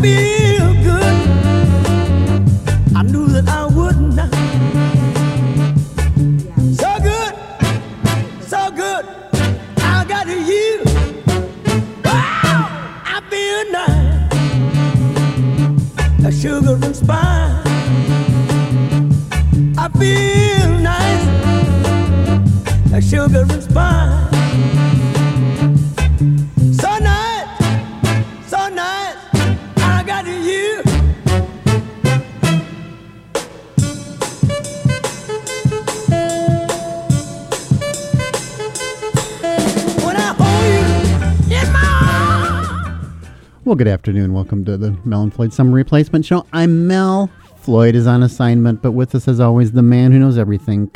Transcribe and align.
feel 0.00 0.51
Welcome 44.42 44.64
to 44.64 44.76
the 44.76 44.90
Mel 45.04 45.22
and 45.22 45.32
Floyd 45.32 45.54
Summer 45.54 45.70
Replacement 45.70 46.24
Show. 46.24 46.44
I'm 46.52 46.88
Mel. 46.88 47.30
Floyd 47.58 47.94
is 47.94 48.08
on 48.08 48.24
assignment, 48.24 48.82
but 48.82 48.90
with 48.90 49.14
us, 49.14 49.28
as 49.28 49.38
always, 49.38 49.70
the 49.70 49.82
man 49.82 50.10
who 50.10 50.18
knows 50.18 50.36
everything, 50.36 50.90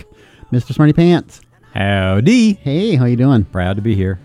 Mr. 0.53 0.75
Smarty 0.75 0.93
Pants. 0.93 1.43
Howdy. 1.73 2.55
Hey, 2.55 2.97
how 2.97 3.05
you 3.05 3.15
doing? 3.15 3.45
Proud 3.45 3.77
to 3.77 3.83
be 3.83 3.95
here. 3.95 4.19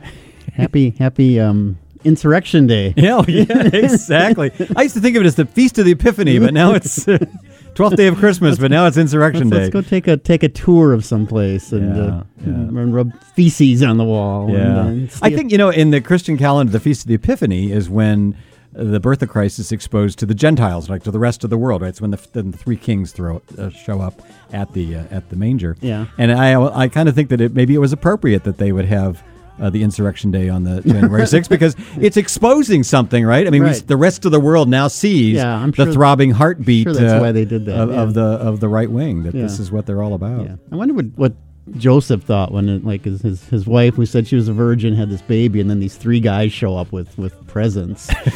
Happy, 0.56 0.90
happy 0.98 1.40
um, 1.40 1.78
Insurrection 2.04 2.66
Day. 2.66 2.96
Yeah, 2.98 3.22
yeah, 3.28 3.70
exactly. 3.72 4.52
I 4.76 4.82
used 4.82 4.96
to 4.96 5.02
think 5.02 5.16
of 5.16 5.22
it 5.22 5.28
as 5.28 5.36
the 5.36 5.46
Feast 5.46 5.78
of 5.78 5.86
the 5.86 5.92
Epiphany, 5.92 6.40
but 6.40 6.52
now 6.52 6.74
it's 6.74 7.08
uh, 7.08 7.20
12th 7.76 7.98
day 7.98 8.08
of 8.08 8.18
Christmas, 8.18 8.58
but 8.58 8.72
now 8.72 8.88
it's 8.88 8.98
Insurrection 8.98 9.52
Let's, 9.52 9.72
let's 9.72 9.74
go 9.74 9.82
take 9.88 10.08
a 10.08 10.18
take 10.18 10.42
a 10.42 10.50
tour 10.50 10.94
of 10.94 11.06
someplace 11.06 11.72
and, 11.72 11.96
Yeah, 11.96 12.04
uh, 12.04 12.24
yeah. 12.40 12.48
and 12.54 12.92
rub 12.96 13.12
feces 13.36 13.84
on 13.84 13.98
the 13.98 14.04
wall. 14.04 14.48
and, 14.48 14.54
Yeah. 14.58 14.80
uh, 14.82 14.88
and 14.88 15.14
I 15.22 15.30
think, 15.30 15.52
you 15.52 15.60
know, 15.60 15.70
in 15.70 15.92
the 15.92 16.02
Christian 16.02 16.40
calendar, 16.40 16.72
the 16.72 16.80
Feast 16.80 17.02
of 17.04 17.08
the 17.10 17.14
Epiphany 17.14 17.72
is 17.72 17.88
when 17.88 18.34
uh, 18.34 18.38
the 18.74 19.00
birth 19.00 19.22
of 19.22 19.30
Christ 19.30 19.60
is 19.60 19.72
exposed 19.72 20.20
to 20.20 20.26
the 20.26 20.36
Gentiles, 20.36 20.90
like 20.90 21.04
to 21.04 21.12
the 21.12 21.20
rest 21.20 21.44
of 21.44 21.50
the 21.50 21.58
world, 21.58 21.82
right? 21.82 21.90
It's 21.90 22.02
when 22.02 22.12
the, 22.12 22.28
then 22.34 22.52
the 22.52 22.58
three 22.58 22.78
kings 22.78 23.12
throw 23.12 23.42
uh, 23.58 23.70
show 23.70 24.02
up 24.02 24.22
at 24.54 24.72
the 24.74 24.96
uh, 24.96 25.04
at 25.12 25.30
the 25.30 25.36
manger. 25.36 25.76
Yeah. 25.82 26.08
And 26.18 26.32
I 26.32 26.62
I 26.62 26.88
kind 26.88 27.10
of 27.10 27.16
think 27.16 27.30
that 27.30 27.42
it 27.42 27.54
maybe 27.54 27.76
it 27.76 27.80
was 27.80 27.94
appropriate 27.94 28.44
that 28.46 28.58
they 28.58 28.72
would 28.72 28.86
have 28.86 29.24
uh, 29.60 29.70
the 29.70 29.84
Insurrection 29.84 30.32
Day 30.32 30.50
on 30.50 30.64
the 30.64 30.82
January 30.82 31.22
6th 31.24 31.50
because 31.50 31.76
it's 32.00 32.18
exposing 32.18 32.84
something, 32.84 33.26
right? 33.26 33.46
I 33.46 33.50
mean, 33.50 33.64
we, 33.64 33.74
the 33.74 33.98
rest 33.98 34.26
of 34.26 34.32
the 34.32 34.40
world 34.40 34.70
now 34.70 34.88
sees 34.88 35.36
Yeah, 35.36 35.56
I'm 35.56 35.72
the 35.72 35.94
throbbing 35.94 36.32
heartbeat 36.32 36.84
sure 36.84 36.94
that's 36.94 37.14
uh, 37.14 37.20
why 37.20 37.32
they 37.32 37.46
did 37.46 37.66
that, 37.66 37.78
of, 37.78 37.92
yeah. 37.92 38.02
of 38.02 38.14
the 38.14 38.22
of 38.22 38.60
the 38.60 38.70
right 38.70 38.90
wing. 38.90 39.24
That 39.24 39.34
this 39.34 39.60
is 39.60 39.72
what 39.72 39.86
they're 39.86 40.02
all 40.02 40.14
about. 40.14 40.46
Yeah. 40.46 40.56
I 40.72 40.76
wonder 40.76 40.94
what, 40.94 41.06
what 41.16 41.34
Joseph 41.78 42.24
thought 42.24 42.52
when 42.52 42.68
it, 42.70 42.84
like 42.86 43.04
his, 43.06 43.22
his 43.22 43.44
his 43.50 43.68
wife 43.68 43.94
who 43.96 44.06
said 44.06 44.28
she 44.28 44.36
was 44.36 44.48
a 44.48 44.54
virgin 44.54 44.96
had 44.96 45.10
this 45.10 45.22
baby 45.22 45.62
and 45.62 45.70
then 45.70 45.80
these 45.80 45.96
three 45.96 46.20
guys 46.20 46.52
show 46.52 46.76
up 46.78 46.92
with 46.92 47.18
with 47.18 47.48
presents. 47.48 48.10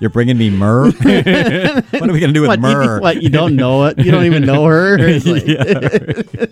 You're 0.00 0.08
bringing 0.10 0.38
me 0.38 0.48
myrrh. 0.48 0.90
what 0.92 2.08
are 2.08 2.12
we 2.12 2.20
gonna 2.20 2.32
do 2.32 2.40
with 2.42 2.48
what, 2.48 2.56
you, 2.60 2.62
myrrh? 2.62 3.00
what 3.00 3.22
you 3.22 3.28
don't 3.28 3.54
know 3.56 3.84
it? 3.84 3.98
You 3.98 4.10
don't 4.10 4.24
even 4.24 4.44
know 4.44 4.64
her? 4.66 4.98
Like- 5.24 6.50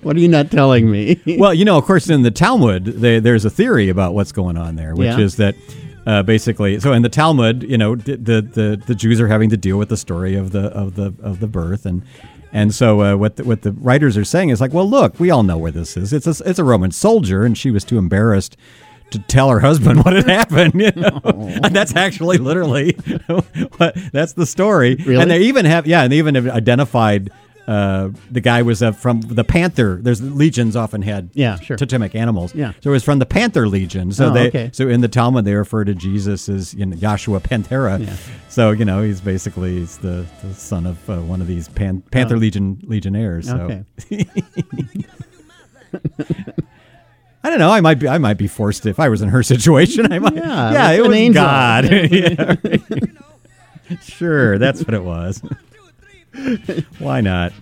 what 0.00 0.16
are 0.16 0.20
you 0.20 0.28
not 0.28 0.50
telling 0.50 0.90
me? 0.90 1.20
well, 1.38 1.52
you 1.52 1.66
know, 1.66 1.76
of 1.76 1.84
course, 1.84 2.08
in 2.08 2.22
the 2.22 2.30
Talmud, 2.30 2.86
they, 2.86 3.20
there's 3.20 3.44
a 3.44 3.50
theory 3.50 3.90
about 3.90 4.14
what's 4.14 4.32
going 4.32 4.56
on 4.56 4.76
there, 4.76 4.94
which 4.94 5.04
Yeah. 5.08 5.18
is 5.18 5.36
that 5.36 5.54
uh, 6.06 6.22
basically, 6.22 6.80
so 6.80 6.94
in 6.94 7.02
the 7.02 7.10
Talmud, 7.10 7.62
you 7.62 7.76
know, 7.76 7.94
the 7.94 8.16
the 8.16 8.82
the 8.86 8.94
Jews 8.94 9.20
are 9.20 9.28
having 9.28 9.50
to 9.50 9.56
deal 9.56 9.76
with 9.76 9.88
the 9.90 9.96
story 9.98 10.34
of 10.34 10.52
the 10.52 10.68
of 10.68 10.94
the 10.94 11.12
of 11.20 11.40
the 11.40 11.46
birth, 11.46 11.84
and 11.84 12.02
and 12.56 12.74
so 12.74 13.02
uh, 13.02 13.16
what 13.16 13.36
the, 13.36 13.44
what 13.44 13.60
the 13.60 13.72
writers 13.72 14.16
are 14.16 14.24
saying 14.24 14.48
is 14.48 14.62
like, 14.62 14.72
well, 14.72 14.88
look, 14.88 15.20
we 15.20 15.30
all 15.30 15.42
know 15.42 15.58
where 15.58 15.70
this 15.70 15.94
is. 15.94 16.14
It's 16.14 16.26
a, 16.26 16.48
it's 16.48 16.58
a 16.58 16.64
Roman 16.64 16.90
soldier, 16.90 17.44
and 17.44 17.56
she 17.56 17.70
was 17.70 17.84
too 17.84 17.98
embarrassed. 17.98 18.56
To 19.10 19.20
tell 19.20 19.50
her 19.50 19.60
husband 19.60 19.98
what 20.04 20.14
had 20.14 20.26
happened, 20.26 20.74
you 20.74 20.90
know, 20.96 21.20
and 21.22 21.76
that's 21.76 21.94
actually 21.94 22.38
literally 22.38 22.92
what 23.76 23.94
that's 24.10 24.32
the 24.32 24.46
story. 24.46 24.96
Really? 24.96 25.22
And 25.22 25.30
they 25.30 25.42
even 25.42 25.64
have, 25.64 25.86
yeah, 25.86 26.02
and 26.02 26.12
they 26.12 26.18
even 26.18 26.34
have 26.34 26.48
identified 26.48 27.30
uh, 27.66 28.10
the 28.30 28.40
guy 28.40 28.62
was 28.62 28.82
uh, 28.82 28.92
from 28.92 29.20
the 29.22 29.42
Panther. 29.44 29.98
There's 30.00 30.22
legions 30.22 30.76
often 30.76 31.02
had 31.02 31.30
Yeah, 31.34 31.58
sure. 31.58 31.76
totemic 31.76 32.14
animals. 32.14 32.54
Yeah. 32.54 32.72
So 32.80 32.90
it 32.90 32.92
was 32.92 33.02
from 33.04 33.18
the 33.18 33.26
Panther 33.26 33.66
Legion. 33.68 34.12
So 34.12 34.26
Oh, 34.26 34.30
they 34.32 34.48
okay. 34.48 34.70
so 34.72 34.88
in 34.88 35.00
the 35.00 35.08
Talmud 35.08 35.44
they 35.44 35.54
refer 35.54 35.84
to 35.84 35.94
Jesus 35.94 36.48
as 36.48 36.74
you 36.74 36.86
know, 36.86 36.96
Joshua 36.96 37.40
Pantera. 37.40 37.98
Yeah. 38.06 38.14
So 38.48 38.70
you 38.70 38.84
know 38.84 39.02
he's 39.02 39.20
basically 39.20 39.78
he's 39.80 39.98
the, 39.98 40.26
the 40.42 40.54
son 40.54 40.86
of 40.86 41.10
uh, 41.10 41.18
one 41.22 41.40
of 41.40 41.46
these 41.46 41.68
Pan, 41.68 42.02
Panther 42.10 42.36
Oh. 42.36 42.38
Legion 42.38 42.78
legionnaires. 42.84 43.48
So 43.48 43.56
Okay. 43.56 43.84
I 47.44 47.50
don't 47.50 47.58
know. 47.60 47.70
I 47.70 47.80
might 47.80 47.98
be 48.00 48.08
I 48.08 48.18
might 48.18 48.38
be 48.38 48.48
forced 48.48 48.82
to, 48.84 48.88
if 48.90 48.98
I 48.98 49.08
was 49.08 49.22
in 49.22 49.28
her 49.28 49.42
situation. 49.42 50.12
I 50.12 50.18
might. 50.18 50.34
Yeah, 50.34 50.72
yeah. 50.72 50.90
It 50.92 51.00
an 51.02 51.08
was 51.08 51.16
angel. 51.16 51.42
God. 51.42 51.84
Yeah. 53.88 53.96
sure, 54.02 54.58
that's 54.58 54.82
what 54.84 54.94
it 54.94 55.04
was. 55.04 55.40
Why 56.98 57.20
not? 57.20 57.52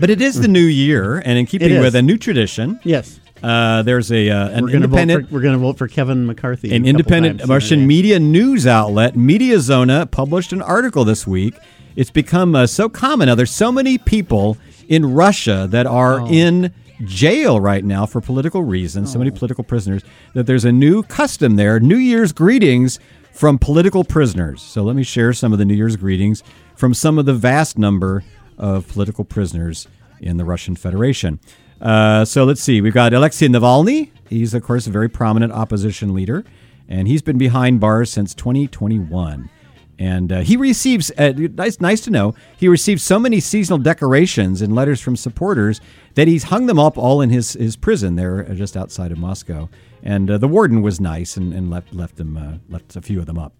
But 0.00 0.10
it 0.10 0.20
is 0.22 0.40
the 0.40 0.48
new 0.48 0.60
year, 0.60 1.18
and 1.18 1.38
in 1.38 1.46
keeping 1.46 1.80
with 1.80 1.96
a 1.96 2.02
new 2.02 2.16
tradition, 2.18 2.78
yes, 2.84 3.18
uh, 3.42 3.82
there's 3.82 4.12
a 4.12 4.30
uh, 4.30 4.48
an 4.50 4.62
we're 4.64 4.70
gonna 4.70 4.84
independent 4.84 5.22
vote 5.22 5.28
for, 5.28 5.34
we're 5.34 5.40
going 5.40 5.54
to 5.54 5.58
vote 5.58 5.76
for 5.78 5.88
Kevin 5.88 6.24
McCarthy. 6.26 6.74
an 6.74 6.86
independent 6.86 7.44
Russian 7.46 7.84
media 7.86 8.20
news 8.20 8.64
outlet, 8.66 9.14
Mediazona, 9.14 10.08
published 10.10 10.52
an 10.52 10.62
article 10.62 11.04
this 11.04 11.26
week. 11.26 11.54
It's 11.96 12.10
become 12.10 12.54
uh, 12.54 12.68
so 12.68 12.88
common 12.88 13.26
now. 13.26 13.34
There's 13.34 13.50
so 13.50 13.72
many 13.72 13.98
people 13.98 14.56
in 14.88 15.14
Russia 15.14 15.66
that 15.70 15.86
are 15.86 16.20
Oh. 16.20 16.28
in 16.28 16.72
jail 17.04 17.60
right 17.60 17.84
now 17.84 18.06
for 18.06 18.20
political 18.20 18.62
reasons. 18.62 19.10
So 19.12 19.16
Oh. 19.16 19.20
many 19.20 19.32
political 19.32 19.64
prisoners 19.64 20.02
that 20.34 20.46
there's 20.46 20.64
a 20.64 20.70
new 20.72 21.02
custom 21.02 21.56
there. 21.56 21.80
New 21.80 21.96
Year's 21.96 22.32
greetings 22.32 23.00
from 23.32 23.58
political 23.58 24.04
prisoners. 24.04 24.62
So 24.62 24.82
let 24.84 24.94
me 24.94 25.02
share 25.02 25.32
some 25.32 25.52
of 25.52 25.58
the 25.58 25.64
New 25.64 25.74
Year's 25.74 25.96
greetings 25.96 26.42
from 26.78 26.94
some 26.94 27.18
of 27.18 27.26
the 27.26 27.34
vast 27.34 27.76
number 27.76 28.22
of 28.56 28.86
political 28.86 29.24
prisoners 29.24 29.88
in 30.20 30.36
the 30.36 30.44
Russian 30.44 30.76
Federation. 30.76 31.40
Uh, 31.80 32.24
so 32.24 32.44
let's 32.44 32.62
see. 32.62 32.80
We've 32.80 32.94
got 32.94 33.12
Alexei 33.12 33.48
Navalny. 33.48 34.10
He's, 34.28 34.54
of 34.54 34.62
course, 34.62 34.86
a 34.86 34.90
very 34.90 35.08
prominent 35.08 35.52
opposition 35.52 36.14
leader, 36.14 36.44
and 36.88 37.08
he's 37.08 37.20
been 37.20 37.36
behind 37.36 37.80
bars 37.80 38.10
since 38.12 38.32
2021. 38.32 39.50
And 39.98 40.30
uh, 40.30 40.40
he 40.42 40.56
receives, 40.56 41.10
uh, 41.18 41.32
nice, 41.36 41.80
nice 41.80 42.00
to 42.02 42.12
know, 42.12 42.36
he 42.56 42.68
received 42.68 43.00
so 43.00 43.18
many 43.18 43.40
seasonal 43.40 43.78
decorations 43.78 44.62
and 44.62 44.72
letters 44.72 45.00
from 45.00 45.16
supporters 45.16 45.80
that 46.14 46.28
he's 46.28 46.44
hung 46.44 46.66
them 46.66 46.78
up 46.78 46.96
all 46.96 47.20
in 47.20 47.30
his, 47.30 47.54
his 47.54 47.74
prison 47.74 48.14
there 48.14 48.48
uh, 48.48 48.54
just 48.54 48.76
outside 48.76 49.10
of 49.10 49.18
Moscow. 49.18 49.68
And 50.04 50.30
uh, 50.30 50.38
the 50.38 50.46
warden 50.46 50.82
was 50.82 51.00
nice 51.00 51.36
and, 51.36 51.52
and 51.52 51.70
left, 51.70 51.92
left, 51.92 52.14
them, 52.14 52.36
uh, 52.36 52.58
left 52.68 52.94
a 52.94 53.02
few 53.02 53.18
of 53.18 53.26
them 53.26 53.38
up. 53.38 53.52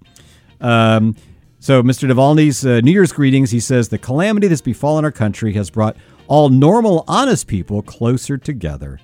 Um, 0.60 1.16
so, 1.60 1.82
Mr. 1.82 2.08
Navalny's 2.08 2.64
uh, 2.64 2.80
New 2.80 2.92
Year's 2.92 3.12
greetings, 3.12 3.50
he 3.50 3.58
says, 3.58 3.88
The 3.88 3.98
calamity 3.98 4.46
that's 4.46 4.60
befallen 4.60 5.04
our 5.04 5.10
country 5.10 5.52
has 5.54 5.70
brought 5.70 5.96
all 6.28 6.50
normal, 6.50 7.04
honest 7.08 7.48
people 7.48 7.82
closer 7.82 8.38
together. 8.38 9.00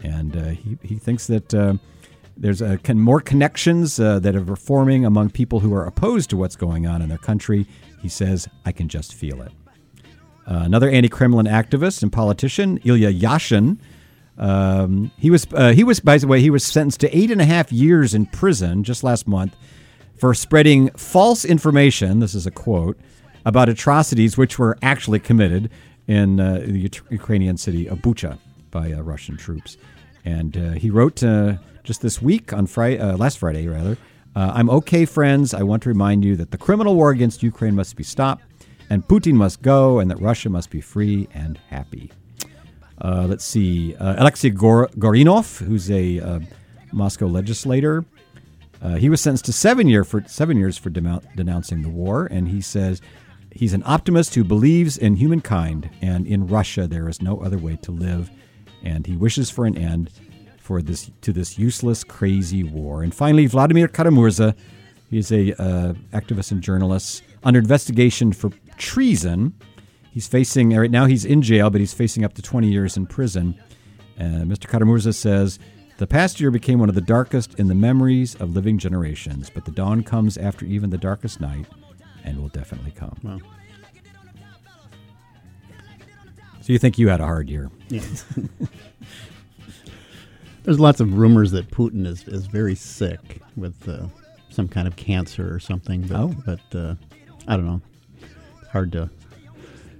And 0.00 0.36
uh, 0.36 0.44
he, 0.50 0.78
he 0.82 0.96
thinks 0.96 1.26
that 1.26 1.52
uh, 1.52 1.74
there's 2.36 2.62
a, 2.62 2.78
con- 2.78 3.00
more 3.00 3.20
connections 3.20 3.98
uh, 3.98 4.20
that 4.20 4.36
are 4.36 4.56
forming 4.56 5.04
among 5.04 5.30
people 5.30 5.60
who 5.60 5.74
are 5.74 5.84
opposed 5.84 6.30
to 6.30 6.36
what's 6.36 6.54
going 6.54 6.86
on 6.86 7.02
in 7.02 7.08
their 7.08 7.18
country. 7.18 7.66
He 8.00 8.08
says, 8.08 8.48
I 8.64 8.70
can 8.70 8.88
just 8.88 9.12
feel 9.12 9.42
it. 9.42 9.50
Uh, 10.46 10.62
another 10.64 10.88
anti-Kremlin 10.88 11.46
activist 11.46 12.04
and 12.04 12.12
politician, 12.12 12.78
Ilya 12.84 13.12
Yashin. 13.14 13.78
Um, 14.38 15.10
he 15.18 15.30
was 15.30 15.46
uh, 15.54 15.72
he 15.72 15.82
was 15.82 15.98
by 15.98 16.18
the 16.18 16.26
way 16.26 16.42
he 16.42 16.50
was 16.50 16.62
sentenced 16.62 17.00
to 17.00 17.16
eight 17.16 17.30
and 17.30 17.40
a 17.40 17.46
half 17.46 17.72
years 17.72 18.14
in 18.14 18.26
prison 18.26 18.84
just 18.84 19.02
last 19.02 19.26
month 19.26 19.56
for 20.18 20.34
spreading 20.34 20.90
false 20.90 21.44
information. 21.44 22.20
This 22.20 22.34
is 22.34 22.46
a 22.46 22.50
quote 22.50 22.98
about 23.44 23.68
atrocities 23.68 24.36
which 24.36 24.58
were 24.58 24.76
actually 24.82 25.20
committed 25.20 25.70
in 26.06 26.40
uh, 26.40 26.62
the 26.64 26.90
Ukrainian 27.10 27.56
city 27.56 27.86
of 27.88 27.98
Bucha 27.98 28.38
by 28.70 28.92
uh, 28.92 29.00
Russian 29.02 29.36
troops. 29.36 29.76
And 30.24 30.56
uh, 30.56 30.70
he 30.72 30.90
wrote 30.90 31.22
uh, 31.22 31.54
just 31.84 32.02
this 32.02 32.20
week 32.20 32.52
on 32.52 32.66
Friday, 32.66 32.98
uh, 32.98 33.16
last 33.16 33.38
Friday 33.38 33.68
rather. 33.68 33.96
Uh, 34.34 34.52
I'm 34.54 34.68
okay, 34.68 35.04
friends. 35.04 35.54
I 35.54 35.62
want 35.62 35.82
to 35.84 35.88
remind 35.88 36.24
you 36.24 36.36
that 36.36 36.50
the 36.50 36.58
criminal 36.58 36.94
war 36.94 37.10
against 37.10 37.42
Ukraine 37.42 37.74
must 37.74 37.96
be 37.96 38.02
stopped, 38.02 38.44
and 38.90 39.06
Putin 39.06 39.34
must 39.34 39.62
go, 39.62 39.98
and 39.98 40.10
that 40.10 40.20
Russia 40.20 40.50
must 40.50 40.70
be 40.70 40.80
free 40.80 41.28
and 41.32 41.58
happy. 41.68 42.10
Let's 43.02 43.44
see. 43.44 43.94
Alexei 43.98 44.50
Gor- 44.50 44.88
Gorinov, 44.98 45.64
who's 45.64 45.90
a 45.90 46.40
Moscow 46.92 47.26
legislator, 47.26 48.04
uh, 48.82 48.94
he 48.96 49.08
was 49.08 49.20
sentenced 49.20 49.46
to 49.46 49.52
seven 49.52 49.88
year 49.88 50.04
for 50.04 50.22
seven 50.26 50.56
years 50.56 50.76
for 50.76 50.90
denouncing 50.90 51.82
the 51.82 51.88
war, 51.88 52.26
and 52.26 52.48
he 52.48 52.60
says 52.60 53.00
he's 53.50 53.72
an 53.72 53.82
optimist 53.86 54.34
who 54.34 54.44
believes 54.44 54.98
in 54.98 55.16
humankind, 55.16 55.90
and 56.02 56.26
in 56.26 56.46
Russia 56.46 56.86
there 56.86 57.08
is 57.08 57.22
no 57.22 57.38
other 57.40 57.58
way 57.58 57.76
to 57.76 57.92
live, 57.92 58.30
and 58.82 59.06
he 59.06 59.16
wishes 59.16 59.50
for 59.50 59.66
an 59.66 59.76
end 59.76 60.10
for 60.58 60.82
this 60.82 61.10
to 61.22 61.32
this 61.32 61.58
useless, 61.58 62.04
crazy 62.04 62.64
war. 62.64 63.02
And 63.02 63.14
finally, 63.14 63.46
Vladimir 63.46 63.88
Kara-Murza, 63.88 64.54
he's 65.08 65.30
a 65.30 65.52
uh, 65.62 65.94
activist 66.12 66.50
and 66.50 66.60
journalist 66.60 67.22
under 67.44 67.60
investigation 67.60 68.32
for 68.32 68.50
treason. 68.76 69.54
He's 70.10 70.26
facing 70.26 70.76
right 70.76 70.90
now. 70.90 71.06
He's 71.06 71.24
in 71.24 71.40
jail, 71.42 71.70
but 71.70 71.80
he's 71.80 71.94
facing 71.94 72.24
up 72.24 72.34
to 72.34 72.42
20 72.42 72.68
years 72.68 72.96
in 72.96 73.06
prison. 73.06 73.58
Uh, 74.18 74.44
Mr. 74.44 74.68
Kara-Murza 74.68 75.14
says. 75.14 75.58
The 75.98 76.06
past 76.06 76.40
year 76.40 76.50
became 76.50 76.78
one 76.78 76.88
of 76.90 76.94
the 76.94 77.00
darkest 77.00 77.54
in 77.58 77.68
the 77.68 77.74
memories 77.74 78.34
of 78.34 78.54
living 78.54 78.76
generations, 78.78 79.48
but 79.48 79.64
the 79.64 79.70
dawn 79.70 80.02
comes 80.02 80.36
after 80.36 80.66
even 80.66 80.90
the 80.90 80.98
darkest 80.98 81.40
night 81.40 81.66
and 82.22 82.38
will 82.40 82.48
definitely 82.48 82.90
come. 82.90 83.16
Wow. 83.22 83.38
So 86.60 86.72
you 86.72 86.78
think 86.78 86.98
you 86.98 87.08
had 87.08 87.20
a 87.20 87.24
hard 87.24 87.48
year? 87.48 87.70
Yeah. 87.88 88.02
There's 90.64 90.80
lots 90.80 90.98
of 91.00 91.14
rumors 91.16 91.52
that 91.52 91.70
Putin 91.70 92.06
is, 92.06 92.26
is 92.26 92.46
very 92.46 92.74
sick 92.74 93.40
with 93.56 93.88
uh, 93.88 94.06
some 94.50 94.66
kind 94.68 94.88
of 94.88 94.96
cancer 94.96 95.52
or 95.54 95.60
something. 95.60 96.02
But, 96.02 96.16
Oh. 96.20 96.34
but 96.44 96.74
uh, 96.76 96.94
I 97.46 97.56
don't 97.56 97.66
know. 97.66 97.80
Hard 98.72 98.90
to 98.92 99.08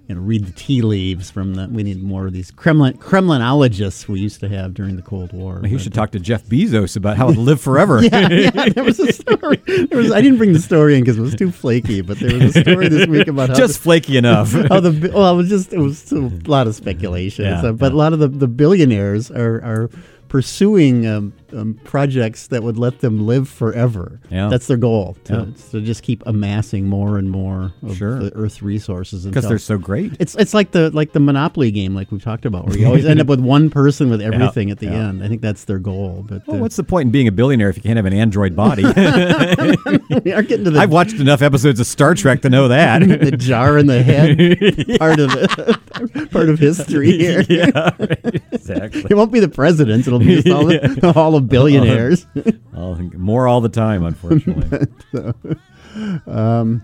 you 0.09 0.15
know 0.15 0.21
read 0.21 0.45
the 0.45 0.53
tea 0.53 0.83
leaves 0.83 1.31
from 1.31 1.55
the. 1.55 1.67
We 1.69 1.83
need 1.83 2.03
more 2.03 2.27
of 2.27 2.33
these 2.33 2.51
Kremlin 2.51 2.97
Kremlinologists 2.99 4.07
we 4.09 4.21
used 4.21 4.41
to 4.41 4.49
have 4.49 4.73
during 4.75 4.97
the 4.97 5.03
Cold 5.03 5.33
War. 5.33 5.61
He 5.65 5.73
But, 5.75 5.81
should 5.83 5.95
talk 5.95 6.13
to 6.13 6.21
Jeff 6.21 6.45
Bezos 6.45 6.97
about 6.97 7.17
how 7.17 7.33
to 7.33 7.41
live 7.41 7.61
forever. 7.61 8.03
yeah, 8.13 8.29
yeah, 8.31 8.69
there 8.69 8.85
was 8.85 9.01
a 9.01 9.13
story. 9.13 9.57
There 9.67 9.99
was, 9.99 10.13
I 10.13 10.21
didn't 10.21 10.39
bring 10.39 10.53
the 10.53 10.61
story 10.61 10.95
in 10.95 11.01
because 11.03 11.19
it 11.19 11.23
was 11.23 11.35
too 11.35 11.51
flaky, 11.51 12.01
but 12.03 12.19
there 12.21 12.33
was 12.39 12.57
a 12.57 12.61
story 12.61 12.89
this 12.89 13.07
week 13.09 13.27
about 13.27 13.49
how 13.51 13.55
Just 13.57 13.81
flaky 13.81 14.17
enough. 14.17 14.53
how 14.69 14.81
the 14.81 15.11
well, 15.13 15.33
it 15.35 15.37
was 15.37 15.49
just 15.49 15.73
it 15.73 15.79
was 15.79 16.13
a 16.13 16.19
lot 16.47 16.67
of 16.67 16.75
speculation. 16.75 17.45
Yeah, 17.47 17.61
So- 17.63 17.73
but 17.73 17.93
yeah. 17.93 17.97
a 17.97 17.99
lot 17.99 18.13
of 18.13 18.19
the, 18.21 18.29
the 18.29 18.49
billionaires 18.49 19.31
are 19.31 19.57
are 19.63 19.91
pursuing 20.29 21.07
um, 21.07 21.33
um, 21.55 21.75
projects 21.85 22.47
that 22.49 22.63
would 22.63 22.79
let 22.79 23.01
them 23.01 23.27
live 23.27 23.49
forever. 23.49 24.21
Yeah. 24.31 24.49
That's 24.49 24.67
their 24.67 24.77
goal 24.77 25.17
to, 25.25 25.33
Yeah. 25.35 25.71
to 25.71 25.81
just 25.81 26.03
keep 26.03 26.23
amassing 26.27 26.89
more 26.89 27.19
and 27.19 27.31
more 27.31 27.73
of 27.83 27.97
Sure. 27.97 28.19
the 28.19 28.33
Earth's 28.35 28.63
resources 28.63 29.25
Because 29.27 29.49
they're 29.49 29.59
so 29.59 29.79
great. 29.79 30.13
it's 30.19 30.35
it's 30.37 30.55
like 30.55 30.71
the 30.73 30.91
like 30.91 31.13
the 31.13 31.21
Monopoly 31.21 31.71
game, 31.71 31.95
like 31.95 32.11
we've 32.11 32.23
talked 32.23 32.45
about, 32.47 32.67
where 32.67 32.77
you 32.79 32.87
always 32.91 33.05
end 33.07 33.21
up 33.21 33.27
with 33.27 33.41
one 33.41 33.71
person 33.71 34.11
with 34.11 34.21
everything 34.21 34.71
at 34.71 34.79
the 34.79 34.87
yeah. 34.87 35.09
end. 35.09 35.23
I 35.23 35.29
think 35.29 35.41
that's 35.43 35.65
their 35.65 35.79
goal. 35.79 36.25
But 36.29 36.47
Well, 36.47 36.57
uh, 36.57 36.61
what's 36.61 36.77
the 36.77 36.85
point 36.85 37.07
in 37.07 37.11
being 37.13 37.29
a 37.29 37.33
billionaire 37.33 37.69
if 37.71 37.77
you 37.77 37.83
can't 37.83 37.97
have 37.97 38.07
an 38.07 38.13
android 38.13 38.55
body? 38.57 38.83
we 40.25 40.33
are 40.33 40.43
getting 40.43 40.65
to 40.65 40.71
the 40.71 40.79
I've 40.81 40.93
watched 40.93 41.15
enough 41.21 41.43
episodes 41.43 41.81
of 41.81 41.87
Star 41.87 42.15
Trek 42.15 42.43
to 42.43 42.51
know 42.51 42.69
that. 42.69 43.01
the 43.07 43.33
jar 43.37 43.79
in 43.79 43.87
the 43.87 44.03
head 44.03 44.99
part 44.99 45.19
of 45.21 46.31
part 46.31 46.49
of 46.49 46.59
history 46.59 47.13
here. 47.17 47.45
yeah, 47.49 47.91
right. 47.99 48.43
exactly. 48.53 49.05
It 49.09 49.15
won't 49.15 49.33
be 49.33 49.41
the 49.41 49.49
presidents. 49.49 50.07
It'll 50.07 50.19
be 50.19 50.43
just 50.43 50.49
all 50.49 50.67
the, 50.67 50.79
the 51.01 51.13
of 51.37 51.49
billionaires. 51.49 52.27
All, 52.77 52.97
more 53.15 53.47
all 53.49 53.61
the 53.61 53.69
time, 53.69 54.05
unfortunately. 54.05 54.87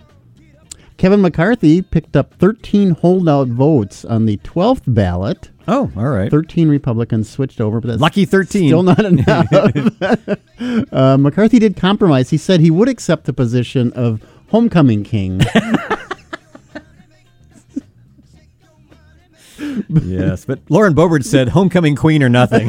Kevin 0.99 1.21
McCarthy 1.21 1.83
picked 1.83 2.15
up 2.17 2.35
13 2.35 2.93
holdout 2.93 3.49
votes 3.49 4.05
on 4.05 4.27
the 4.27 4.37
12th 4.39 4.83
ballot. 4.87 5.51
oh, 5.67 5.91
all 5.97 6.09
right. 6.09 6.31
13 6.31 6.69
Republicans 6.69 7.29
switched 7.29 7.61
over, 7.61 7.81
but 7.81 7.89
that's 7.89 8.01
Lucky 8.01 8.25
13. 8.25 8.69
still 8.69 8.83
not 8.85 9.05
enough. 9.05 9.49
uh, 10.93 11.17
McCarthy 11.19 11.59
did 11.59 11.77
compromise. 11.77 12.31
He 12.31 12.37
said 12.37 12.61
he 12.61 12.71
would 12.71 12.89
accept 12.89 13.25
the 13.25 13.33
position 13.33 13.93
of 13.95 14.23
homecoming 14.51 15.03
king. 15.03 15.41
yes, 20.05 20.45
but 20.45 20.61
Lauren 20.69 20.95
Boebert 20.95 21.25
said 21.25 21.49
homecoming 21.49 21.97
queen 21.97 22.23
or 22.23 22.29
nothing. 22.29 22.69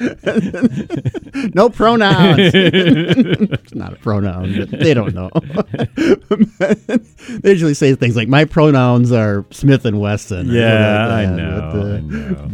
no 1.54 1.68
pronouns. 1.68 2.52
it's 2.54 3.74
not 3.74 3.92
a 3.92 3.96
pronoun, 3.96 4.56
but 4.56 4.70
they 4.80 4.94
don't 4.94 5.14
know. 5.14 5.28
they 7.40 7.50
usually 7.50 7.74
say 7.74 7.94
things 7.94 8.16
like, 8.16 8.28
"My 8.28 8.46
pronouns 8.46 9.12
are 9.12 9.44
Smith 9.50 9.84
and 9.84 10.00
Wesson." 10.00 10.48
Yeah, 10.48 11.06
I 11.06 11.24
like 11.24 11.36
know, 11.36 11.70
but, 11.72 11.80
uh, 11.80 11.84
I 11.84 12.00
know. 12.00 12.48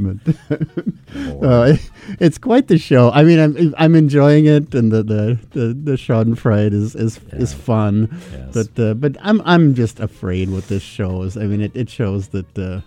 but, 1.41 1.45
uh, 1.47 1.77
it's 2.19 2.39
quite 2.39 2.67
the 2.67 2.79
show. 2.79 3.13
I 3.13 3.23
mean, 3.23 3.39
I'm 3.39 3.73
I'm 3.79 3.95
enjoying 3.95 4.47
it, 4.47 4.75
and 4.75 4.91
the 4.91 5.05
the 5.05 5.39
the, 5.51 5.73
the 5.73 5.93
Schadenfreude 5.93 6.73
is 6.73 6.97
is 6.97 7.21
is 7.33 7.55
fun. 7.55 8.09
Yes. 8.33 8.55
But 8.55 8.77
uh, 8.83 8.95
but 8.95 9.17
I'm 9.21 9.41
I'm 9.45 9.75
just 9.75 10.01
afraid 10.01 10.51
what 10.51 10.67
this 10.67 10.83
shows. 10.83 11.37
I 11.37 11.45
mean, 11.45 11.61
it, 11.61 11.77
it 11.77 11.89
shows 11.89 12.27
that 12.29 12.59
uh, 12.59 12.81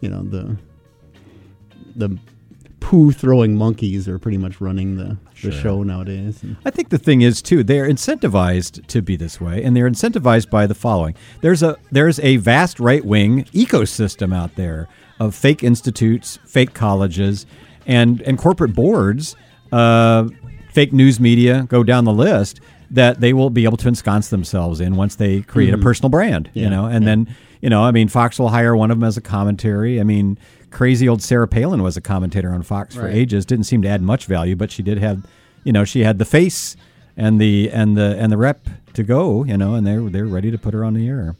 you 0.00 0.08
know 0.08 0.22
the 0.22 0.56
the 1.94 2.18
poo 2.86 3.10
throwing 3.10 3.56
monkeys 3.56 4.06
are 4.08 4.16
pretty 4.16 4.38
much 4.38 4.60
running 4.60 4.96
the, 4.96 5.16
Sure. 5.34 5.50
the 5.50 5.60
show 5.60 5.82
nowadays. 5.82 6.40
I 6.64 6.70
think 6.70 6.90
the 6.90 6.98
thing 6.98 7.20
is 7.20 7.42
too, 7.42 7.64
they're 7.64 7.88
incentivized 7.88 8.86
to 8.86 9.02
be 9.02 9.16
this 9.16 9.40
way, 9.40 9.64
and 9.64 9.76
they're 9.76 9.90
incentivized 9.90 10.50
by 10.50 10.68
the 10.68 10.74
following: 10.74 11.16
there's 11.40 11.64
a 11.64 11.76
there's 11.90 12.20
a 12.20 12.36
vast 12.36 12.78
right 12.78 13.04
wing 13.04 13.42
ecosystem 13.46 14.32
out 14.32 14.54
there 14.54 14.86
of 15.18 15.34
fake 15.34 15.64
institutes, 15.64 16.38
fake 16.46 16.74
colleges, 16.74 17.44
and 17.86 18.20
and 18.22 18.38
corporate 18.38 18.72
boards, 18.72 19.34
uh, 19.72 20.28
fake 20.72 20.92
news 20.92 21.18
media, 21.18 21.66
go 21.68 21.82
down 21.82 22.04
the 22.04 22.12
list 22.12 22.60
that 22.92 23.20
they 23.20 23.32
will 23.32 23.50
be 23.50 23.64
able 23.64 23.76
to 23.78 23.88
ensconce 23.88 24.28
themselves 24.28 24.80
in 24.80 24.94
once 24.94 25.16
they 25.16 25.42
create 25.42 25.74
a 25.74 25.78
personal 25.78 26.08
brand, 26.08 26.48
you 26.54 26.70
know, 26.70 26.86
and 26.86 27.04
then 27.04 27.26
you 27.60 27.68
know, 27.70 27.82
I 27.82 27.90
mean, 27.90 28.06
Fox 28.06 28.38
will 28.38 28.50
hire 28.50 28.76
one 28.76 28.90
of 28.92 28.98
them 29.00 29.04
as 29.08 29.16
a 29.16 29.20
commentary. 29.20 29.98
I 29.98 30.04
mean, 30.04 30.38
crazy 30.76 31.08
old 31.08 31.22
Sarah 31.22 31.48
Palin 31.48 31.82
was 31.82 31.96
a 31.96 32.02
commentator 32.02 32.52
on 32.52 32.60
Fox 32.60 32.94
for 32.94 33.04
Right. 33.04 33.14
ages. 33.14 33.46
Didn't 33.46 33.64
seem 33.64 33.80
to 33.80 33.88
add 33.88 34.02
much 34.02 34.26
value, 34.26 34.54
but 34.54 34.70
she 34.70 34.82
did 34.82 34.98
have, 34.98 35.24
you 35.64 35.72
know, 35.72 35.84
she 35.84 36.00
had 36.04 36.18
the 36.18 36.26
face 36.26 36.76
and 37.16 37.40
the 37.40 37.70
and 37.70 37.96
the 37.96 38.14
and 38.20 38.30
the 38.30 38.36
rep 38.36 38.68
to 38.92 39.02
go, 39.02 39.42
you 39.44 39.56
know, 39.56 39.74
and 39.74 39.86
they're 39.86 40.02
they're 40.10 40.26
ready 40.26 40.50
to 40.50 40.58
put 40.58 40.74
her 40.74 40.84
on 40.84 40.92
the 40.92 41.08
air. 41.08 41.34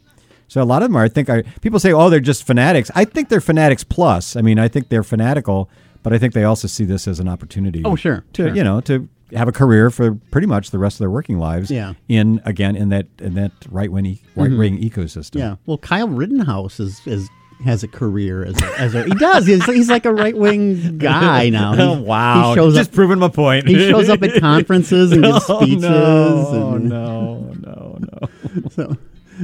So 0.49 0.63
a 0.63 0.65
lot 0.65 0.83
of 0.83 0.89
them 0.89 0.97
are. 0.97 1.05
I 1.05 1.09
think 1.09 1.29
are 1.29 1.43
people 1.61 1.79
say, 1.79 1.93
oh, 1.93 2.09
they're 2.09 2.19
just 2.19 2.45
fanatics. 2.47 2.91
I 2.95 3.05
think 3.05 3.29
they're 3.29 3.43
fanatics 3.43 3.85
plus. 3.85 4.37
I 4.37 4.41
mean, 4.41 4.59
I 4.59 4.69
think 4.69 4.89
they're 4.89 5.03
fanatical, 5.03 5.69
but 6.03 6.15
I 6.15 6.19
think 6.19 6.33
they 6.33 6.45
also 6.45 6.67
see 6.67 6.87
this 6.87 7.07
as 7.07 7.21
an 7.21 7.29
opportunity. 7.29 7.83
Oh, 7.85 7.95
sure, 7.95 8.25
to 8.33 8.45
sure. 8.47 8.55
you 8.57 8.65
know 8.65 8.81
to 8.83 9.07
have 9.35 9.49
a 9.49 9.53
career 9.53 9.91
for 9.91 10.15
pretty 10.31 10.47
much 10.47 10.71
the 10.71 10.79
rest 10.79 10.95
of 10.95 11.01
their 11.01 11.11
working 11.11 11.39
lives. 11.39 11.71
Yeah. 11.71 11.93
In 12.09 12.41
again 12.47 12.75
in 12.75 12.89
that 12.89 13.07
in 13.19 13.35
that 13.35 13.53
right 13.69 13.93
wing 13.93 14.19
right 14.35 14.51
wing 14.51 14.81
ecosystem. 14.81 15.31
Mm-hmm. 15.33 15.39
Yeah. 15.41 15.57
Well, 15.67 15.77
Kyle 15.77 16.09
Rittenhouse 16.09 16.81
is 16.81 17.03
is 17.07 17.29
has 17.65 17.83
a 17.83 17.89
career 17.89 18.45
as 18.45 18.61
a, 18.61 18.81
as 18.81 18.95
a 18.95 19.05
he 19.05 19.11
does. 19.15 19.47
He's, 19.47 19.65
he's 19.65 19.89
like 19.89 20.05
a 20.05 20.13
right 20.13 20.37
wing 20.37 20.99
guy 20.99 21.49
now. 21.49 21.75
He, 21.75 21.83
Oh 21.87 22.01
wow! 22.01 22.51
He 22.51 22.55
shows 22.57 22.75
just 22.75 22.91
up. 22.91 22.95
proving 22.95 23.19
my 23.19 23.29
point. 23.29 23.69
He 23.69 23.89
shows 23.89 24.09
up 24.09 24.23
at 24.23 24.35
conferences 24.41 25.13
and 25.13 25.23
gives 25.23 25.45
oh, 25.49 25.61
speeches. 25.63 25.83
no, 25.83 26.75
and, 26.75 26.89
no, 26.89 27.55
no, 27.61 27.99
no. 28.01 28.29
So, 28.71 28.97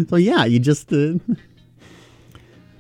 so 0.09 0.17
yeah, 0.17 0.45
you 0.45 0.59
just. 0.59 0.93
Uh, 0.93 1.15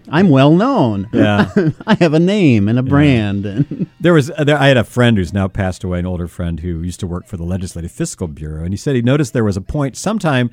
I'm 0.08 0.28
well 0.28 0.52
known. 0.54 1.08
Yeah. 1.12 1.50
I 1.86 1.94
have 1.94 2.12
a 2.12 2.18
name 2.18 2.68
and 2.68 2.78
a 2.78 2.82
brand. 2.82 3.46
And 3.46 3.86
There 4.00 4.12
was 4.12 4.30
there, 4.38 4.58
I 4.58 4.68
had 4.68 4.76
a 4.76 4.84
friend 4.84 5.16
who's 5.16 5.32
now 5.32 5.48
passed 5.48 5.84
away, 5.84 6.00
an 6.00 6.06
older 6.06 6.26
friend 6.26 6.60
who 6.60 6.82
used 6.82 7.00
to 7.00 7.06
work 7.06 7.26
for 7.26 7.36
the 7.36 7.44
Legislative 7.44 7.92
Fiscal 7.92 8.28
Bureau, 8.28 8.64
and 8.64 8.72
he 8.72 8.76
said 8.76 8.94
he 8.94 9.02
noticed 9.02 9.32
there 9.32 9.44
was 9.44 9.56
a 9.56 9.62
point 9.62 9.96
sometime 9.96 10.50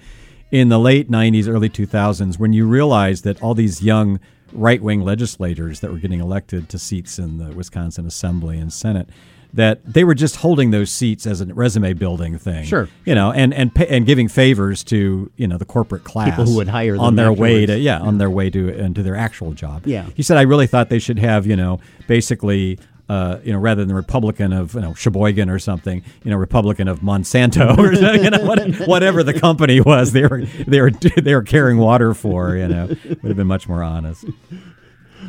in 0.52 0.70
the 0.70 0.80
late 0.80 1.10
'90s, 1.12 1.48
early 1.48 1.70
2000s 1.70 2.40
when 2.40 2.54
you 2.54 2.66
realized 2.68 3.24
that 3.24 3.42
all 3.42 3.54
these 3.54 3.82
young 3.82 4.20
right-wing 4.54 5.02
legislators 5.02 5.80
that 5.82 5.92
were 5.92 5.98
getting 6.00 6.20
elected 6.20 6.70
to 6.70 6.80
seats 6.80 7.20
in 7.20 7.38
the 7.38 7.52
Wisconsin 7.54 8.06
Assembly 8.06 8.58
and 8.58 8.72
Senate 8.72 9.10
that 9.52 9.84
they 9.84 10.04
were 10.04 10.14
just 10.14 10.36
holding 10.36 10.70
those 10.70 10.92
seats 10.92 11.26
as 11.26 11.42
a 11.42 11.46
resume 11.48 11.94
building 11.94 12.38
thing. 12.38 12.64
Sure. 12.66 12.88
You 13.04 13.16
know, 13.16 13.32
and 13.32 13.52
and 13.52 13.74
pa- 13.74 13.86
and 13.90 14.06
giving 14.06 14.28
favors 14.28 14.84
to, 14.86 15.32
you 15.38 15.48
know, 15.48 15.58
the 15.58 15.66
corporate 15.66 16.04
class 16.04 16.30
People 16.30 16.46
who 16.46 16.56
would 16.58 16.68
hire 16.68 16.94
them 16.94 17.02
on 17.02 17.16
their 17.16 17.34
way 17.34 17.66
to 17.66 17.74
afterwards. 17.74 17.82
yeah, 17.84 18.00
on 18.00 18.20
their 18.20 18.30
way 18.30 18.52
to 18.52 18.70
into 18.78 19.02
their 19.02 19.16
actual 19.16 19.54
job. 19.54 19.88
Yeah. 19.88 20.06
He 20.16 20.22
said, 20.22 20.38
I 20.38 20.44
really 20.44 20.68
thought 20.68 20.90
they 20.90 21.00
should 21.00 21.18
have, 21.18 21.48
you 21.48 21.56
know, 21.56 21.80
basically, 22.08 22.78
uh, 23.10 23.40
you 23.44 23.52
know, 23.52 23.58
rather 23.58 23.84
than 23.84 23.96
Republican 23.96 24.54
of, 24.54 24.76
you 24.76 24.82
know, 24.82 24.94
Sheboygan 24.94 25.50
or 25.50 25.58
something, 25.58 26.04
you 26.24 26.32
know, 26.32 26.38
Republican 26.38 26.88
of 26.88 27.00
Monsanto 27.00 27.76
or 27.80 27.94
you 27.94 28.30
know, 28.30 28.46
what, 28.46 28.88
whatever 28.88 29.24
the 29.24 29.34
company 29.34 29.82
was 29.82 30.12
they 30.12 30.28
were, 30.28 30.44
they 30.68 30.80
were, 30.80 30.92
they 30.92 31.34
were 31.34 31.42
carrying 31.42 31.80
water 31.80 32.14
for, 32.14 32.56
you 32.56 32.68
know, 32.68 32.86
would 32.88 33.24
have 33.24 33.36
been 33.36 33.48
much 33.48 33.68
more 33.68 33.84
honest. 33.84 34.26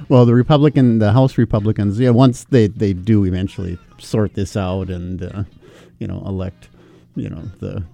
well, 0.09 0.27
the 0.27 0.35
Republican, 0.35 0.99
the 0.99 1.13
House 1.13 1.39
Republicans, 1.39 1.99
yeah, 1.99 2.11
once 2.11 2.45
they 2.45 2.67
they 2.67 2.93
do 2.93 3.25
eventually 3.25 3.79
sort 3.99 4.35
this 4.35 4.57
out 4.57 4.91
and 4.91 5.23
uh, 5.23 5.45
you 5.99 6.07
know 6.07 6.23
elect, 6.27 6.69
you 7.17 7.29
know 7.29 7.43
the 7.61 7.85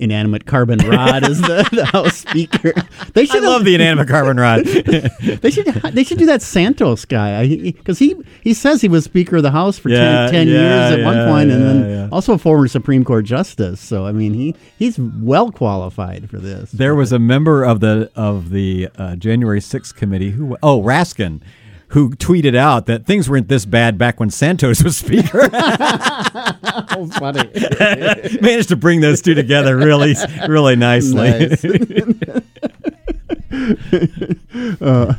inanimate 0.00 0.46
carbon 0.46 0.78
rod 0.78 1.24
as 1.24 1.40
the, 1.40 1.68
the 1.72 1.84
House 1.86 2.18
Speaker. 2.18 2.72
They 3.14 3.22
I 3.22 3.24
should 3.24 3.42
love 3.42 3.64
the 3.64 3.74
inanimate 3.74 4.08
carbon 4.08 4.38
rod. 4.38 4.64
They 5.40 5.50
should 5.50 5.66
they 5.66 6.04
should 6.04 6.18
do 6.18 6.26
that 6.26 6.42
Santos 6.42 7.04
guy 7.04 7.46
because 7.46 7.98
he 7.98 8.16
he 8.42 8.54
says 8.54 8.80
he 8.80 8.88
was 8.88 9.04
Speaker 9.04 9.36
of 9.36 9.42
the 9.42 9.50
House 9.50 9.78
for 9.78 9.88
Yeah, 9.88 10.26
10, 10.30 10.32
10 10.32 10.48
yeah, 10.48 10.54
years 10.54 10.98
at 10.98 11.04
one 11.04 11.16
yeah, 11.16 11.26
point, 11.26 11.50
and 11.50 11.62
then 11.62 12.08
also 12.10 12.32
a 12.34 12.38
former 12.38 12.68
Supreme 12.68 13.04
Court 13.04 13.24
justice. 13.24 13.80
So 13.80 14.06
I 14.06 14.12
mean 14.12 14.34
he 14.34 14.54
he's 14.78 14.98
well 14.98 15.50
qualified 15.50 16.28
for 16.30 16.38
this. 16.38 16.70
There 16.72 16.94
was 16.94 17.12
a 17.12 17.18
member 17.18 17.64
of 17.64 17.80
the 17.80 18.10
of 18.16 18.50
the 18.50 18.88
uh, 18.96 19.16
January 19.16 19.60
6th 19.60 19.94
committee 19.94 20.30
who 20.30 20.56
oh 20.62 20.82
Raskin 20.82 21.40
who 21.90 22.10
tweeted 22.10 22.56
out 22.56 22.86
that 22.86 23.04
things 23.04 23.28
weren't 23.28 23.48
this 23.48 23.64
bad 23.64 23.98
back 23.98 24.20
when 24.20 24.30
Santos 24.30 24.82
was 24.82 24.96
speaker. 24.96 25.48
Oh, 26.92 27.06
funny. 27.08 27.40
Managed 28.40 28.68
to 28.68 28.76
bring 28.76 29.00
those 29.00 29.20
two 29.20 29.34
together 29.34 29.76
really, 29.76 30.14
really 30.46 30.76
nicely. 30.76 31.48
Nice. 31.48 31.64
Uh, 34.80 35.14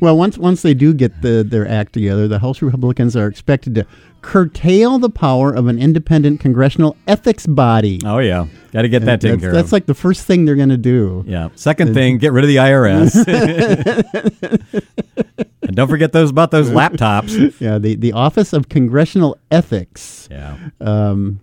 well, 0.00 0.16
once 0.16 0.36
once 0.36 0.62
they 0.62 0.74
do 0.74 0.92
get 0.92 1.22
the, 1.22 1.42
their 1.42 1.66
act 1.66 1.94
together, 1.94 2.28
the 2.28 2.38
House 2.38 2.60
Republicans 2.60 3.16
are 3.16 3.26
expected 3.26 3.74
to 3.76 3.86
curtail 4.22 4.98
the 4.98 5.10
power 5.10 5.52
of 5.52 5.66
an 5.66 5.78
independent 5.78 6.40
congressional 6.40 6.96
ethics 7.06 7.46
body. 7.46 8.00
oh 8.04 8.18
yeah, 8.18 8.46
got 8.72 8.82
to 8.82 8.88
get 8.88 9.04
that 9.04 9.20
taken 9.20 9.38
that's, 9.38 9.42
care 9.42 9.52
that's 9.52 9.68
of. 9.68 9.72
like 9.72 9.86
the 9.86 9.94
first 9.94 10.26
thing 10.26 10.44
they're 10.44 10.56
going 10.56 10.68
to 10.68 10.76
do. 10.76 11.24
yeah. 11.26 11.48
Second 11.54 11.94
thing, 11.94 12.18
get 12.18 12.32
rid 12.32 12.44
of 12.44 12.48
the 12.48 12.56
IRS. 12.56 13.14
and 15.62 15.76
don't 15.76 15.88
forget 15.88 16.12
those 16.12 16.30
about 16.30 16.50
those 16.50 16.70
laptops. 16.70 17.58
Yeah, 17.60 17.78
the, 17.78 17.94
the 17.96 18.12
Office 18.12 18.52
of 18.52 18.68
Congressional 18.68 19.38
Ethics. 19.50 20.28
Yeah. 20.30 20.56
Um, 20.80 21.40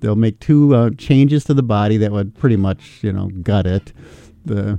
they'll 0.00 0.16
make 0.16 0.40
two 0.40 0.74
uh, 0.74 0.90
changes 0.96 1.44
to 1.44 1.54
the 1.54 1.62
body 1.62 1.96
that 1.98 2.12
would 2.12 2.34
pretty 2.36 2.56
much, 2.56 3.00
you 3.02 3.12
know, 3.12 3.28
gut 3.42 3.66
it. 3.66 3.92
The 4.44 4.78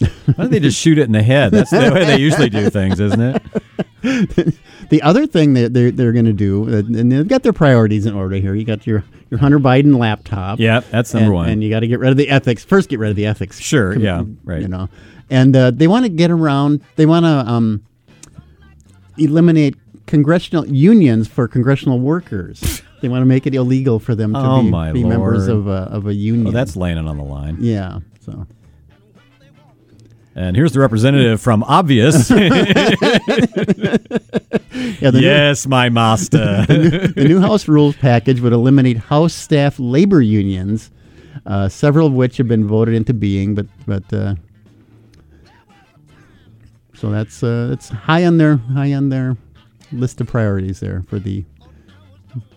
Why 0.00 0.34
don't 0.36 0.50
they 0.50 0.60
just 0.60 0.78
shoot 0.78 0.98
it 0.98 1.02
in 1.02 1.12
the 1.12 1.22
head? 1.22 1.52
That's 1.52 1.70
the 1.70 1.90
way 1.92 2.04
they 2.04 2.18
usually 2.18 2.48
do 2.50 2.70
things, 2.70 3.00
isn't 3.00 3.20
it? 3.20 3.42
the 4.90 5.02
other 5.02 5.26
thing 5.26 5.54
that 5.54 5.74
they're, 5.74 5.90
they're 5.90 6.12
going 6.12 6.24
to 6.26 6.32
do, 6.32 6.64
uh, 6.68 6.78
and 6.78 7.10
they've 7.10 7.26
got 7.26 7.42
their 7.42 7.52
priorities 7.52 8.06
in 8.06 8.14
order 8.14 8.36
here. 8.36 8.54
You 8.54 8.64
got 8.64 8.86
your, 8.86 9.04
your 9.30 9.40
Hunter 9.40 9.58
Biden 9.58 9.98
laptop. 9.98 10.60
Yeah, 10.60 10.80
that's 10.80 11.12
number 11.14 11.26
and, 11.26 11.34
one. 11.34 11.48
And 11.48 11.64
you 11.64 11.70
got 11.70 11.80
to 11.80 11.88
get 11.88 11.98
rid 11.98 12.10
of 12.10 12.16
the 12.16 12.28
ethics. 12.28 12.64
First, 12.64 12.88
get 12.88 12.98
rid 12.98 13.10
of 13.10 13.16
the 13.16 13.26
ethics. 13.26 13.58
Sure, 13.58 13.94
com- 13.94 14.02
yeah, 14.02 14.22
right. 14.44 14.62
You 14.62 14.68
know, 14.68 14.88
and 15.30 15.54
uh, 15.56 15.70
they 15.72 15.88
want 15.88 16.04
to 16.04 16.10
get 16.10 16.30
around. 16.30 16.80
They 16.96 17.06
want 17.06 17.24
to 17.24 17.28
um, 17.50 17.84
eliminate 19.16 19.76
congressional 20.06 20.66
unions 20.66 21.28
for 21.28 21.48
congressional 21.48 21.98
workers. 22.00 22.82
they 23.02 23.08
want 23.08 23.22
to 23.22 23.26
make 23.26 23.46
it 23.46 23.54
illegal 23.54 23.98
for 23.98 24.14
them 24.14 24.32
to 24.32 24.38
Oh, 24.40 24.62
be, 24.62 25.02
be 25.02 25.04
members 25.04 25.48
of 25.48 25.66
a, 25.66 25.88
of 25.90 26.06
a 26.06 26.14
union. 26.14 26.44
well, 26.44 26.52
that's 26.52 26.76
laying 26.76 26.98
it 26.98 27.06
on 27.06 27.16
the 27.16 27.24
line. 27.24 27.56
yeah. 27.60 28.00
So 28.20 28.46
And 30.38 30.54
here's 30.54 30.70
the 30.70 30.78
representative 30.78 31.40
from 31.40 31.64
Obvious. 31.64 32.30
yeah, 32.30 32.38
the 35.10 35.18
yes, 35.20 35.66
my 35.66 35.88
master. 35.88 36.64
new, 36.68 36.90
the 37.08 37.24
new 37.26 37.40
House 37.40 37.66
rules 37.66 37.96
package 37.96 38.40
would 38.40 38.52
eliminate 38.52 38.98
House 38.98 39.34
staff 39.34 39.80
labor 39.80 40.22
unions, 40.22 40.92
uh, 41.44 41.68
several 41.68 42.06
of 42.06 42.12
which 42.12 42.36
have 42.36 42.46
been 42.46 42.68
voted 42.68 42.94
into 42.94 43.12
being, 43.12 43.56
but 43.56 43.66
but. 43.84 44.12
Uh, 44.12 44.36
so 46.94 47.10
that's 47.10 47.42
uh, 47.42 47.66
that's 47.70 47.88
high 47.88 48.24
on 48.24 48.38
their 48.38 48.58
high 48.58 48.94
on 48.94 49.08
their 49.08 49.36
list 49.90 50.20
of 50.20 50.28
priorities 50.28 50.78
there 50.78 51.02
for 51.08 51.18
the 51.18 51.44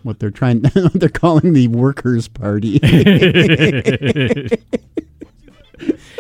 what 0.03 0.19
they're 0.19 0.29
trying 0.29 0.61
what 0.73 0.99
they're 0.99 1.09
calling 1.09 1.53
the 1.53 1.67
workers 1.69 2.27
party. 2.27 2.79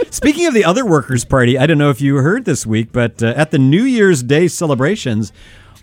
Speaking 0.09 0.45
of 0.47 0.53
the 0.53 0.65
other 0.65 0.85
Workers' 0.85 1.25
Party, 1.25 1.57
I 1.57 1.65
don't 1.65 1.77
know 1.77 1.89
if 1.89 2.01
you 2.01 2.15
heard 2.17 2.45
this 2.45 2.65
week, 2.65 2.91
but 2.91 3.21
uh, 3.23 3.27
at 3.35 3.51
the 3.51 3.59
New 3.59 3.83
Year's 3.83 4.23
Day 4.23 4.47
celebrations 4.47 5.31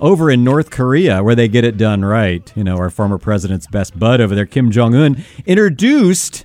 over 0.00 0.30
in 0.30 0.44
North 0.44 0.70
Korea, 0.70 1.22
where 1.22 1.34
they 1.34 1.48
get 1.48 1.64
it 1.64 1.76
done 1.76 2.04
right, 2.04 2.52
you 2.56 2.62
know, 2.62 2.76
our 2.76 2.90
former 2.90 3.18
president's 3.18 3.66
best 3.66 3.98
bud 3.98 4.20
over 4.20 4.34
there, 4.34 4.46
Kim 4.46 4.70
Jong 4.70 4.94
Un, 4.94 5.24
introduced 5.46 6.44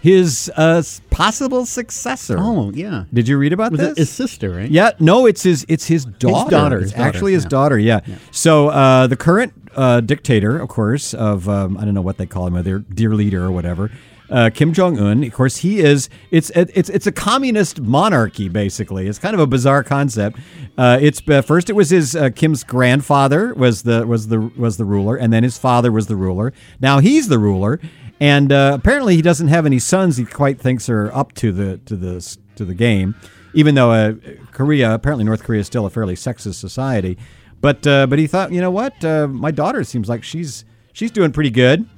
his 0.00 0.50
uh, 0.56 0.82
possible 1.10 1.66
successor. 1.66 2.36
oh 2.38 2.70
yeah, 2.74 3.04
Did 3.12 3.28
you 3.28 3.36
read 3.36 3.52
about 3.52 3.72
was 3.72 3.80
this? 3.80 3.98
his 3.98 4.10
sister 4.10 4.48
right? 4.50 4.70
Yeah, 4.70 4.92
no, 4.98 5.26
it's 5.26 5.42
his 5.42 5.66
it's 5.68 5.86
his 5.86 6.06
daughter. 6.06 6.50
daughter, 6.50 6.76
It's 6.78 6.84
his 6.84 6.92
daughter, 6.92 7.08
actually 7.08 7.32
his 7.34 7.44
yeah. 7.44 7.48
daughter. 7.50 7.78
Yeah. 7.78 8.00
So 8.30 8.68
uh, 8.68 9.06
the 9.08 9.16
current 9.16 9.52
uh, 9.76 10.00
dictator, 10.00 10.58
of 10.58 10.70
course, 10.70 11.12
of 11.12 11.50
um, 11.50 11.76
I 11.76 11.84
don't 11.84 11.92
know 11.92 12.00
what 12.00 12.16
they 12.16 12.24
call 12.24 12.46
him, 12.46 12.62
their 12.62 12.78
dear 12.78 13.14
leader 13.14 13.44
or 13.44 13.50
whatever. 13.52 13.90
Uh, 14.30 14.48
Kim 14.48 14.72
Jong 14.72 14.98
Un, 14.98 15.24
of 15.24 15.32
course, 15.32 15.58
he 15.58 15.80
is. 15.80 16.08
It's 16.30 16.50
it's 16.50 16.88
it's 16.88 17.06
a 17.06 17.12
communist 17.12 17.80
monarchy, 17.80 18.48
basically. 18.48 19.08
It's 19.08 19.18
kind 19.18 19.34
of 19.34 19.40
a 19.40 19.46
bizarre 19.46 19.82
concept. 19.82 20.38
Uh, 20.78 20.98
it's 21.00 21.20
uh, 21.28 21.42
first 21.42 21.68
it 21.68 21.72
was 21.72 21.90
his 21.90 22.14
uh, 22.14 22.30
Kim's 22.30 22.62
grandfather 22.62 23.52
was 23.54 23.82
the 23.82 24.06
was 24.06 24.28
the 24.28 24.40
was 24.40 24.76
the 24.76 24.84
ruler, 24.84 25.16
and 25.16 25.32
then 25.32 25.42
his 25.42 25.58
father 25.58 25.90
was 25.90 26.06
the 26.06 26.16
ruler. 26.16 26.52
Now 26.80 27.00
he's 27.00 27.26
the 27.26 27.38
ruler, 27.40 27.80
and 28.20 28.52
uh, 28.52 28.72
apparently 28.78 29.16
he 29.16 29.22
doesn't 29.22 29.48
have 29.48 29.66
any 29.66 29.80
sons 29.80 30.16
he 30.16 30.24
quite 30.24 30.60
thinks 30.60 30.88
are 30.88 31.12
up 31.12 31.32
to 31.34 31.50
the 31.50 31.78
to 31.78 31.96
the 31.96 32.36
to 32.54 32.64
the 32.64 32.74
game 32.74 33.16
even 33.52 33.74
though 33.74 33.90
uh, 33.90 34.12
Korea, 34.52 34.94
apparently 34.94 35.24
North 35.24 35.42
Korea 35.42 35.58
is 35.58 35.66
still 35.66 35.84
a 35.84 35.90
fairly 35.90 36.14
sexist 36.14 36.54
society. 36.54 37.18
But 37.60 37.82
but 37.82 38.16
he 38.16 38.28
thought, 38.28 38.52
you 38.52 38.60
know 38.60 38.70
what, 38.70 39.02
my 39.02 39.50
daughter 39.50 39.82
seems 39.82 40.08
like 40.08 40.22
she's 40.22 40.64
she's 40.92 41.10
doing 41.10 41.32
pretty 41.32 41.50
good. 41.50 41.88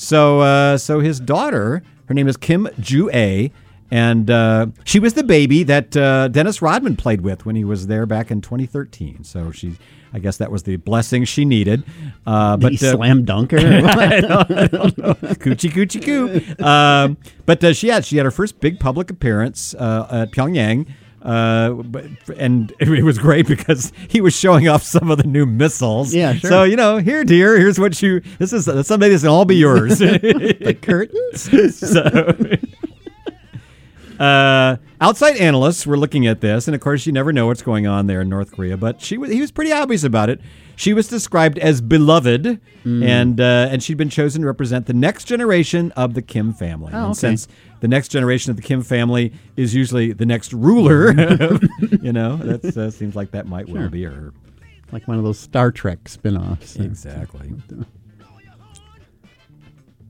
So 0.00 0.40
uh, 0.42 0.78
so 0.78 1.00
his 1.00 1.18
daughter, 1.18 1.82
her 2.06 2.14
name 2.14 2.28
is 2.28 2.36
Kim 2.36 2.68
Ju 2.78 3.10
Ae, 3.12 3.50
and 3.90 4.30
uh, 4.30 4.66
she 4.84 5.00
was 5.00 5.14
the 5.14 5.24
baby 5.24 5.64
that 5.64 5.96
uh, 5.96 6.28
Dennis 6.28 6.62
Rodman 6.62 6.94
played 6.94 7.22
with 7.22 7.44
when 7.44 7.56
he 7.56 7.64
was 7.64 7.88
there 7.88 8.06
back 8.06 8.30
in 8.30 8.40
2013. 8.40 9.24
So 9.24 9.50
she. 9.50 9.76
I 10.10 10.20
guess 10.20 10.38
that 10.38 10.50
was 10.50 10.62
the 10.62 10.76
blessing 10.76 11.26
she 11.26 11.44
needed. 11.44 11.84
Uh, 12.26 12.56
Did 12.56 12.62
but 12.62 12.72
he 12.72 12.88
uh, 12.88 12.92
slam 12.92 13.26
dunker. 13.26 13.58
I 13.60 14.20
don't, 14.22 14.50
I 14.50 14.66
don't 14.66 14.96
know. 14.96 15.12
Coochie 15.12 15.70
coochie 15.70 16.02
coo. 16.02 16.64
Um, 16.64 17.18
but 17.44 17.62
uh, 17.62 17.74
she 17.74 17.88
had 17.88 18.06
she 18.06 18.16
had 18.16 18.24
her 18.24 18.30
first 18.30 18.58
big 18.58 18.80
public 18.80 19.10
appearance 19.10 19.74
uh, 19.74 20.06
at 20.10 20.32
Pyongyang. 20.32 20.88
Uh, 21.28 21.74
but, 21.82 22.06
and 22.38 22.72
it 22.80 23.04
was 23.04 23.18
great 23.18 23.46
because 23.46 23.92
he 24.08 24.22
was 24.22 24.34
showing 24.34 24.66
off 24.66 24.82
some 24.82 25.10
of 25.10 25.18
the 25.18 25.26
new 25.26 25.44
missiles. 25.44 26.14
Yeah, 26.14 26.32
sure. 26.32 26.50
So 26.50 26.62
you 26.62 26.74
know, 26.74 26.96
here, 26.96 27.22
dear, 27.22 27.58
here's 27.58 27.78
what 27.78 28.00
you. 28.00 28.22
This 28.38 28.54
is 28.54 28.64
someday 28.86 29.10
this 29.10 29.20
can 29.20 29.28
all 29.28 29.44
be 29.44 29.56
yours. 29.56 29.98
the 29.98 30.78
curtains. 30.82 31.78
so, 31.78 32.56
uh, 34.18 34.76
outside 35.02 35.36
analysts 35.36 35.86
were 35.86 35.98
looking 35.98 36.26
at 36.26 36.40
this, 36.40 36.66
and 36.66 36.74
of 36.74 36.80
course, 36.80 37.04
you 37.04 37.12
never 37.12 37.30
know 37.30 37.46
what's 37.46 37.62
going 37.62 37.86
on 37.86 38.06
there 38.06 38.22
in 38.22 38.30
North 38.30 38.52
Korea. 38.52 38.78
But 38.78 39.02
she 39.02 39.18
was, 39.18 39.30
he 39.30 39.42
was 39.42 39.52
pretty 39.52 39.70
obvious 39.70 40.04
about 40.04 40.30
it. 40.30 40.40
She 40.78 40.94
was 40.94 41.08
described 41.08 41.58
as 41.58 41.80
beloved, 41.80 42.60
Mm. 42.84 43.04
and 43.04 43.40
uh, 43.40 43.68
and 43.70 43.82
she'd 43.82 43.96
been 43.98 44.08
chosen 44.08 44.42
to 44.42 44.46
represent 44.46 44.86
the 44.86 44.92
next 44.94 45.24
generation 45.24 45.90
of 45.96 46.14
the 46.14 46.22
Kim 46.22 46.52
family. 46.54 46.92
Oh, 46.94 47.06
and 47.06 47.16
since 47.16 47.48
the 47.80 47.88
next 47.88 48.08
generation 48.08 48.50
of 48.52 48.56
the 48.56 48.62
Kim 48.62 48.82
family 48.82 49.32
is 49.56 49.74
usually 49.74 50.12
the 50.12 50.24
next 50.24 50.52
ruler, 50.52 51.10
you 52.00 52.12
know, 52.12 52.36
that 52.36 52.76
uh, 52.76 52.90
seems 52.92 53.16
like 53.16 53.32
that 53.32 53.46
might 53.46 53.68
well 53.68 53.88
be 53.90 54.04
her. 54.04 54.32
like 54.92 55.06
one 55.08 55.18
of 55.18 55.24
those 55.24 55.38
Star 55.40 55.70
Trek 55.72 56.08
spin-offs. 56.08 56.76
Exactly. 56.76 57.52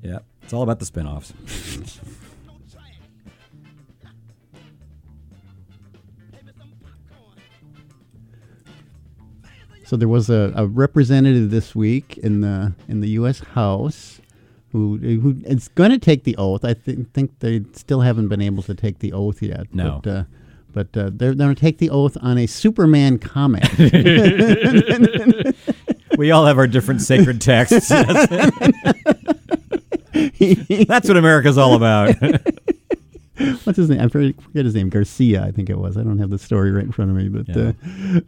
Yeah, 0.03 0.19
it's 0.43 0.53
all 0.53 0.63
about 0.63 0.79
the 0.79 0.85
spinoffs. 0.87 1.33
So 9.89 9.97
there 9.97 10.07
was 10.07 10.29
a, 10.29 10.53
a 10.55 10.67
representative 10.67 11.51
this 11.51 11.75
week 11.75 12.19
in 12.19 12.43
the 12.43 12.75
in 12.89 13.01
the 13.01 13.09
U.S. 13.21 13.39
House 13.39 14.21
who 14.73 14.99
who 14.99 15.37
is 15.47 15.69
going 15.69 15.93
to 15.93 15.99
take 15.99 16.25
the 16.25 16.37
oath. 16.37 16.63
I 16.63 16.75
think 16.75 17.15
think 17.15 17.39
they 17.39 17.65
still 17.73 18.03
haven't 18.03 18.29
been 18.29 18.43
able 18.43 18.63
to 18.65 18.75
take 18.75 18.99
the 18.99 19.15
oath 19.15 19.41
yet. 19.41 19.75
No. 19.75 20.03
But, 20.05 20.11
uh, 20.11 20.25
but 20.75 20.95
uh, 20.95 21.11
they're 21.15 21.33
going 21.33 21.55
to 21.55 21.61
take 21.61 21.79
the 21.79 21.89
oath 21.89 22.19
on 22.21 22.37
a 22.37 22.47
Superman 22.47 23.19
comic. 23.19 23.65
We 26.19 26.33
all 26.33 26.47
have 26.47 26.59
our 26.59 26.67
different 26.67 27.01
sacred 27.01 27.41
texts. 27.41 27.89
That's 30.89 31.09
what 31.09 31.17
America's 31.17 31.57
all 31.57 31.75
about. 31.75 32.17
What's 33.65 33.77
his 33.77 33.89
name? 33.91 34.01
I 34.01 34.09
forget 34.09 34.65
his 34.65 34.75
name. 34.75 34.89
Garcia, 34.89 35.45
I 35.45 35.51
think 35.53 35.71
it 35.71 35.79
was. 35.79 35.97
I 35.97 36.03
don't 36.03 36.19
have 36.19 36.31
the 36.31 36.39
story 36.39 36.71
right 36.73 36.85
in 36.85 36.93
front 36.93 37.11
of 37.11 37.17
me, 37.17 37.29
but 37.29 37.49
Yeah. 37.49 37.73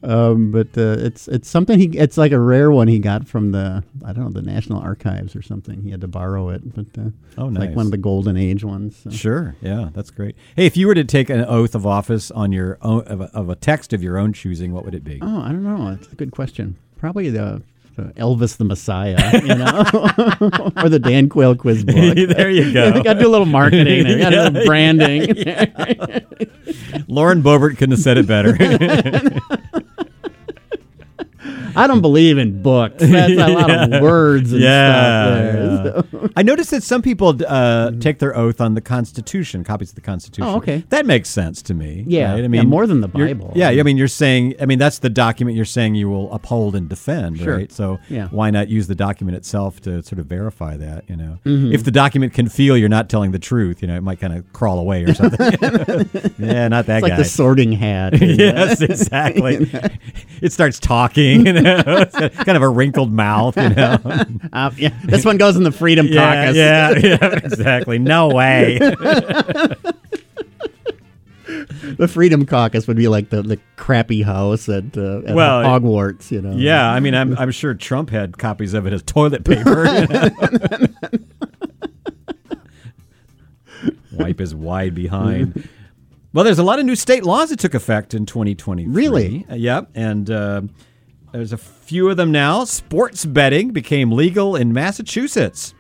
uh, 0.03 0.31
um, 0.33 0.51
but 0.53 0.69
uh, 0.79 0.97
it's 0.99 1.27
it's 1.29 1.49
something 1.49 1.79
he. 1.79 1.87
It's 1.99 2.17
like 2.17 2.33
a 2.33 2.39
rare 2.39 2.71
one 2.71 2.89
he 2.89 2.99
got 2.99 3.27
from 3.29 3.53
the 3.53 3.83
I 4.05 4.13
don't 4.13 4.25
know 4.25 4.31
the 4.31 4.43
National 4.43 4.79
Archives 4.81 5.35
or 5.35 5.43
something. 5.43 5.83
He 5.83 5.91
had 5.91 6.01
to 6.03 6.09
borrow 6.09 6.51
it, 6.51 6.63
but 6.75 6.87
uh, 7.01 7.11
Oh, 7.39 7.49
it's 7.49 7.59
like 7.59 7.75
one 7.75 7.87
of 7.87 7.91
the 7.93 7.99
golden 7.99 8.37
age 8.37 8.63
ones. 8.65 8.97
so. 9.03 9.11
Sure. 9.11 9.57
Yeah, 9.61 9.91
that's 9.93 10.11
great. 10.11 10.37
Hey, 10.57 10.67
if 10.67 10.77
you 10.77 10.87
were 10.87 10.95
to 10.95 11.05
take 11.05 11.31
an 11.31 11.45
oath 11.45 11.75
of 11.75 11.87
office 11.87 12.31
on 12.31 12.53
your 12.53 12.79
own 12.83 13.03
of 13.07 13.21
a, 13.21 13.25
of 13.35 13.49
a 13.49 13.57
text 13.57 13.93
of 13.93 14.03
your 14.03 14.19
own 14.19 14.33
choosing, 14.33 14.73
what 14.73 14.85
would 14.85 14.95
it 14.95 15.05
be? 15.05 15.19
Oh, 15.23 15.41
I 15.41 15.49
don't 15.49 15.65
know. 15.65 15.89
It's 15.93 16.13
a 16.13 16.17
good 16.17 16.31
question. 16.33 16.77
Probably 16.99 17.31
the 17.31 17.63
Uh, 18.01 18.13
Elvis 18.13 18.57
the 18.57 18.65
Messiah, 18.65 19.41
you 19.43 19.55
know, 19.55 19.85
or 20.83 20.89
the 20.89 20.99
Dan 20.99 21.29
Quayle 21.29 21.55
quiz 21.55 21.85
book. 21.85 21.95
there 22.37 22.51
you 22.51 22.73
go. 22.73 22.93
Got 23.03 23.15
to 23.15 23.21
do 23.21 23.29
a 23.29 23.29
little 23.29 23.47
marketing. 23.47 24.19
Got 24.19 24.31
to 24.31 24.37
do 24.37 24.41
a 24.41 24.45
little 24.45 24.67
branding. 24.67 25.27
Lauren 27.09 27.43
Boebert 27.43 27.77
couldn't 27.77 27.93
have 27.93 28.01
said 28.01 28.17
it 28.17 28.27
better. 28.27 28.57
I 31.77 31.87
don't 31.87 32.01
believe 32.01 32.39
in 32.39 32.63
books. 32.63 32.97
That's 32.99 33.33
a 33.33 33.49
lot 33.49 33.71
of 33.93 34.03
words 34.03 34.53
and 34.53 34.63
Yeah, 34.63 35.81
stuff 35.83 36.07
there. 36.11 36.21
I 36.37 36.43
noticed 36.43 36.71
that 36.71 36.83
some 36.83 37.03
people 37.03 37.37
uh, 37.47 37.93
take 38.01 38.19
their 38.19 38.37
oath 38.37 38.61
on 38.61 38.75
the 38.75 38.81
Constitution, 38.81 39.65
copies 39.65 39.91
of 39.91 39.95
the 39.95 40.01
Constitution. 40.01 40.45
Oh, 40.49 40.57
okay. 40.57 40.85
that 40.91 41.07
makes 41.07 41.29
sense 41.29 41.63
to 41.63 41.75
me. 41.75 42.05
Yeah, 42.07 42.31
right? 42.33 42.39
I 42.39 42.43
yeah, 42.43 42.49
mean, 42.49 42.69
more 42.69 42.87
than 42.87 43.01
the 43.01 43.09
Bible. 43.09 43.53
Yeah, 43.55 43.69
I 43.69 43.83
mean, 43.83 43.97
you're 43.97 44.09
saying, 44.09 44.55
I 44.61 44.67
mean, 44.67 44.79
that's 44.79 44.99
the 44.99 45.11
document 45.11 45.57
you're 45.57 45.65
saying 45.65 45.95
you 45.95 46.09
will 46.09 46.33
uphold 46.33 46.75
and 46.77 46.89
defend, 46.89 47.39
Sure. 47.39 47.57
right? 47.57 47.73
So 47.73 47.99
Yeah. 48.09 48.29
why 48.29 48.51
not 48.51 48.69
use 48.69 48.87
the 48.87 48.95
document 48.95 49.37
itself 49.37 49.81
to 49.83 50.03
sort 50.03 50.19
of 50.19 50.27
verify 50.27 50.77
that? 50.77 51.05
You 51.09 51.17
know, 51.17 51.39
Mm-hmm. 51.45 51.73
if 51.73 51.85
the 51.85 51.91
document 51.91 52.35
can 52.35 52.49
feel 52.49 52.77
you're 52.77 52.89
not 52.89 53.09
telling 53.09 53.31
the 53.33 53.39
truth, 53.39 53.81
you 53.83 53.89
know, 53.89 53.97
it 53.97 54.03
might 54.03 54.21
kind 54.21 54.33
of 54.37 54.53
crawl 54.53 54.79
away 54.79 55.05
or 55.05 55.15
something. 55.15 55.39
yeah, 56.39 56.69
not 56.69 56.87
that 56.87 56.97
It's 56.99 57.03
like 57.03 57.13
guy. 57.13 57.17
the 57.17 57.25
sorting 57.25 57.73
hat. 57.73 58.13
yes, 58.21 58.81
exactly. 58.81 59.71
it 60.43 60.53
starts 60.53 60.79
talking, 60.79 61.47
you 61.47 61.53
know, 61.53 61.60
it's 61.60 61.60
got 61.60 61.60
kind 62.45 62.57
of 62.57 62.63
a 62.63 62.69
wrinkled 62.69 63.13
mouth, 63.13 63.57
you 63.57 63.69
know. 63.71 63.99
Uh, 64.53 64.71
yeah, 64.77 64.93
this 65.05 65.25
one 65.25 65.37
goes 65.37 65.57
in 65.57 65.63
the 65.63 65.71
Freedom 65.73 66.07
Yeah, 66.07 66.45
Caucus. 66.45 66.57
yeah, 66.57 66.91
yeah, 67.31 67.39
exactly. 67.45 67.99
No 67.99 68.29
way. 68.29 68.79
The 71.99 72.09
Freedom 72.09 72.47
Caucus 72.47 72.87
would 72.87 72.97
be 72.97 73.09
like 73.09 73.31
the, 73.31 73.43
the 73.43 73.59
crappy 73.77 74.23
house 74.23 74.69
at, 74.69 74.97
uh, 74.97 75.19
at 75.27 75.35
Well, 75.35 75.63
Hogwarts, 75.65 76.31
you 76.31 76.41
know. 76.41 76.53
yeah, 76.57 76.89
I 76.91 77.01
mean, 77.01 77.15
I'm 77.15 77.37
I'm 77.39 77.51
sure 77.51 77.75
Trump 77.75 78.11
had 78.11 78.39
copies 78.39 78.75
of 78.75 78.87
it 78.87 78.93
as 78.93 79.03
toilet 79.03 79.45
paper. 79.45 79.85
you 79.87 80.07
know. 80.07 80.29
Wipe 84.13 84.39
his 84.39 84.55
wide 84.55 84.95
behind. 84.95 85.69
Well, 86.33 86.45
there's 86.45 86.59
a 86.59 86.63
lot 86.65 86.79
of 86.79 86.85
new 86.87 86.97
state 86.97 87.25
laws 87.25 87.51
that 87.51 87.59
took 87.59 87.75
effect 87.75 88.15
in 88.15 88.27
2020. 88.27 88.87
Really? 88.87 89.47
Yep, 89.51 89.91
and 89.95 90.31
uh, 90.31 90.63
there's 91.33 91.53
a 91.53 91.59
few 91.59 92.09
of 92.11 92.17
them 92.17 92.33
now. 92.33 92.65
Sports 92.65 93.25
betting 93.25 93.71
became 93.71 94.13
legal 94.13 94.57
in 94.57 94.73
Massachusetts. 94.73 95.75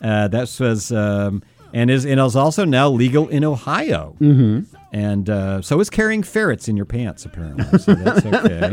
Uh, 0.00 0.28
that 0.28 0.54
was 0.60 0.92
um, 0.92 1.42
and 1.72 1.90
is 1.90 2.04
and 2.04 2.20
is 2.20 2.36
also 2.36 2.64
now 2.64 2.88
legal 2.90 3.28
in 3.28 3.44
Ohio. 3.44 4.16
Mm-hmm. 4.20 4.74
And 4.92 5.28
uh, 5.28 5.60
so 5.60 5.80
is 5.80 5.90
carrying 5.90 6.22
ferrets 6.22 6.68
in 6.68 6.76
your 6.76 6.86
pants, 6.86 7.24
apparently. 7.24 7.78
So 7.80 7.94
that's 7.94 8.24
okay. 8.26 8.70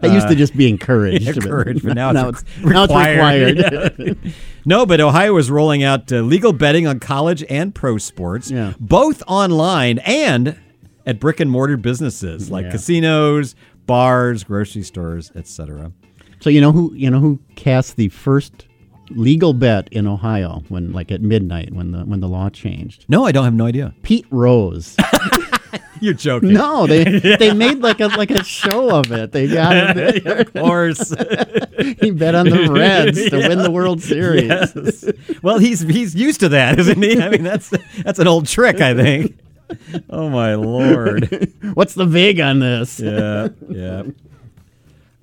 That 0.00 0.10
used 0.12 0.26
to 0.26 0.34
just 0.34 0.56
be 0.56 0.68
encouraged. 0.68 1.28
encouraged, 1.36 1.84
but 1.84 1.94
now 1.94 2.10
it's, 2.10 2.16
now 2.16 2.24
re- 2.24 2.30
it's, 2.30 2.44
now 2.64 2.84
it's 2.84 2.92
required. 2.92 3.58
Yeah. 4.24 4.30
no, 4.64 4.84
but 4.84 5.00
Ohio 5.00 5.36
is 5.36 5.48
rolling 5.48 5.84
out 5.84 6.10
uh, 6.12 6.16
legal 6.22 6.52
betting 6.52 6.88
on 6.88 6.98
college 6.98 7.44
and 7.48 7.72
pro 7.72 7.98
sports, 7.98 8.50
Yeah. 8.50 8.74
both 8.80 9.22
online 9.28 9.98
and 10.00 10.58
at 11.06 11.20
brick 11.20 11.38
and 11.38 11.50
mortar 11.52 11.76
businesses 11.76 12.50
like 12.50 12.64
Yeah. 12.64 12.70
casinos, 12.72 13.54
bars, 13.92 14.42
grocery 14.42 14.82
stores, 14.82 15.30
etc. 15.36 15.92
So 16.40 16.48
you 16.48 16.62
know 16.62 16.72
who 16.72 16.94
you 16.94 17.10
know 17.10 17.20
who 17.20 17.38
cast 17.56 17.96
the 17.96 18.08
first 18.08 18.66
legal 19.10 19.52
bet 19.52 19.86
in 19.92 20.06
Ohio 20.06 20.62
when 20.70 20.92
like 20.94 21.12
at 21.12 21.20
midnight 21.20 21.74
when 21.74 21.92
the 21.92 21.98
when 21.98 22.20
the 22.20 22.28
law 22.28 22.48
changed? 22.48 23.04
No, 23.10 23.26
I 23.26 23.32
don't 23.32 23.44
have 23.44 23.52
no 23.52 23.66
idea. 23.66 23.94
Pete 24.02 24.24
Rose. 24.30 24.96
You're 26.00 26.14
joking. 26.14 26.54
no, 26.54 26.86
they 26.86 27.04
they 27.36 27.52
made 27.52 27.80
like 27.80 28.00
a 28.00 28.06
like 28.06 28.30
a 28.30 28.42
show 28.42 28.96
of 28.96 29.12
it. 29.12 29.32
They 29.32 29.46
got 29.46 29.76
him 29.76 29.96
there. 30.24 30.36
of 30.40 30.54
course. 30.54 31.10
he 32.00 32.12
bet 32.12 32.34
on 32.34 32.48
the 32.48 32.68
Reds 32.72 33.28
to 33.28 33.36
win 33.46 33.58
the 33.58 33.70
World 33.70 34.00
Series. 34.00 34.48
yes. 34.48 35.04
Well, 35.42 35.58
he's 35.58 35.80
he's 35.80 36.14
used 36.14 36.40
to 36.40 36.48
that, 36.48 36.78
isn't 36.78 37.02
he? 37.02 37.20
I 37.20 37.28
mean, 37.28 37.42
that's 37.42 37.68
that's 38.02 38.18
an 38.18 38.26
old 38.26 38.46
trick, 38.46 38.80
I 38.80 38.94
think. 38.94 39.38
Oh 40.10 40.28
my 40.28 40.54
lord. 40.54 41.52
What's 41.74 41.94
the 41.94 42.06
vig 42.06 42.40
on 42.40 42.58
this? 42.60 43.00
yeah, 43.00 43.48
yeah. 43.68 44.02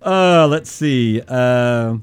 Uh, 0.02 0.48
let's 0.48 0.72
see. 0.72 1.22
Uh, 1.28 1.98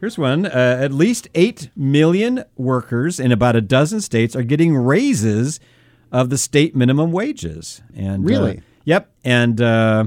here's 0.00 0.18
one. 0.18 0.46
Uh, 0.46 0.78
at 0.80 0.92
least 0.92 1.28
8 1.34 1.70
million 1.76 2.44
workers 2.56 3.18
in 3.20 3.32
about 3.32 3.56
a 3.56 3.60
dozen 3.60 4.00
states 4.00 4.36
are 4.36 4.42
getting 4.42 4.76
raises 4.76 5.60
of 6.12 6.30
the 6.30 6.38
state 6.38 6.74
minimum 6.74 7.12
wages. 7.12 7.82
And 7.94 8.24
uh, 8.24 8.28
Really? 8.28 8.62
yep. 8.84 9.10
And 9.24 9.60
uh, 9.60 10.04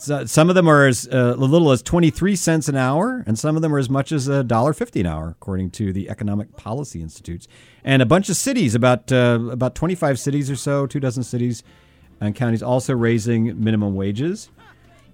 so, 0.00 0.24
some 0.24 0.48
of 0.48 0.54
them 0.54 0.66
are 0.66 0.86
as 0.86 1.06
uh, 1.12 1.34
little 1.36 1.70
as 1.70 1.82
23 1.82 2.34
cents 2.34 2.68
an 2.68 2.76
hour, 2.76 3.22
and 3.26 3.38
some 3.38 3.54
of 3.54 3.60
them 3.60 3.74
are 3.74 3.78
as 3.78 3.90
much 3.90 4.12
as 4.12 4.28
a 4.28 4.42
dollar 4.42 4.72
fifty 4.72 5.00
an 5.00 5.06
hour, 5.06 5.28
according 5.28 5.72
to 5.72 5.92
the 5.92 6.08
Economic 6.08 6.56
Policy 6.56 7.02
Institutes. 7.02 7.46
And 7.84 8.00
a 8.00 8.06
bunch 8.06 8.30
of 8.30 8.36
cities, 8.36 8.74
about 8.74 9.12
uh, 9.12 9.38
about 9.50 9.74
25 9.74 10.18
cities 10.18 10.50
or 10.50 10.56
so, 10.56 10.86
two 10.86 11.00
dozen 11.00 11.22
cities 11.22 11.62
and 12.18 12.34
counties, 12.34 12.62
also 12.62 12.94
raising 12.94 13.62
minimum 13.62 13.94
wages. 13.94 14.48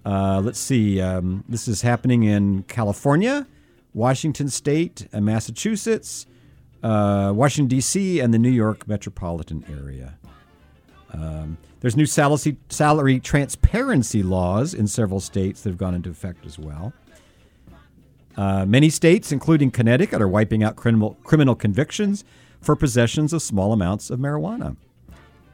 Uh, 0.05 0.41
let's 0.41 0.61
see. 0.61 1.01
Um, 1.01 1.43
this 1.49 1.67
is 1.67 1.83
happening 1.83 2.23
in 2.23 2.63
California, 2.69 3.49
Washington 3.93 4.49
State, 4.49 5.09
uh, 5.13 5.21
Massachusetts, 5.21 6.27
uh, 6.85 7.33
Washington 7.35 7.67
D.C., 7.67 8.21
and 8.21 8.33
the 8.33 8.39
New 8.39 8.51
York 8.51 8.87
metropolitan 8.87 9.65
area. 9.69 10.17
Um, 11.13 11.59
there's 11.81 11.97
new 11.97 12.07
salary, 12.07 12.57
salary 12.69 13.21
transparency 13.21 14.23
laws 14.23 14.75
in 14.75 14.87
several 14.87 15.21
states 15.21 15.63
that 15.63 15.71
have 15.71 15.79
gone 15.79 15.95
into 15.95 16.11
effect 16.11 16.47
as 16.47 16.59
well. 16.59 16.93
Uh, 18.37 18.67
many 18.67 18.91
states, 18.91 19.33
including 19.33 19.71
Connecticut, 19.71 20.21
are 20.21 20.29
wiping 20.29 20.63
out 20.63 20.77
criminal, 20.77 21.17
criminal 21.25 21.55
convictions 21.55 22.25
for 22.61 22.77
possessions 22.77 23.33
of 23.33 23.41
small 23.43 23.73
amounts 23.73 24.11
of 24.11 24.19
marijuana. 24.19 24.77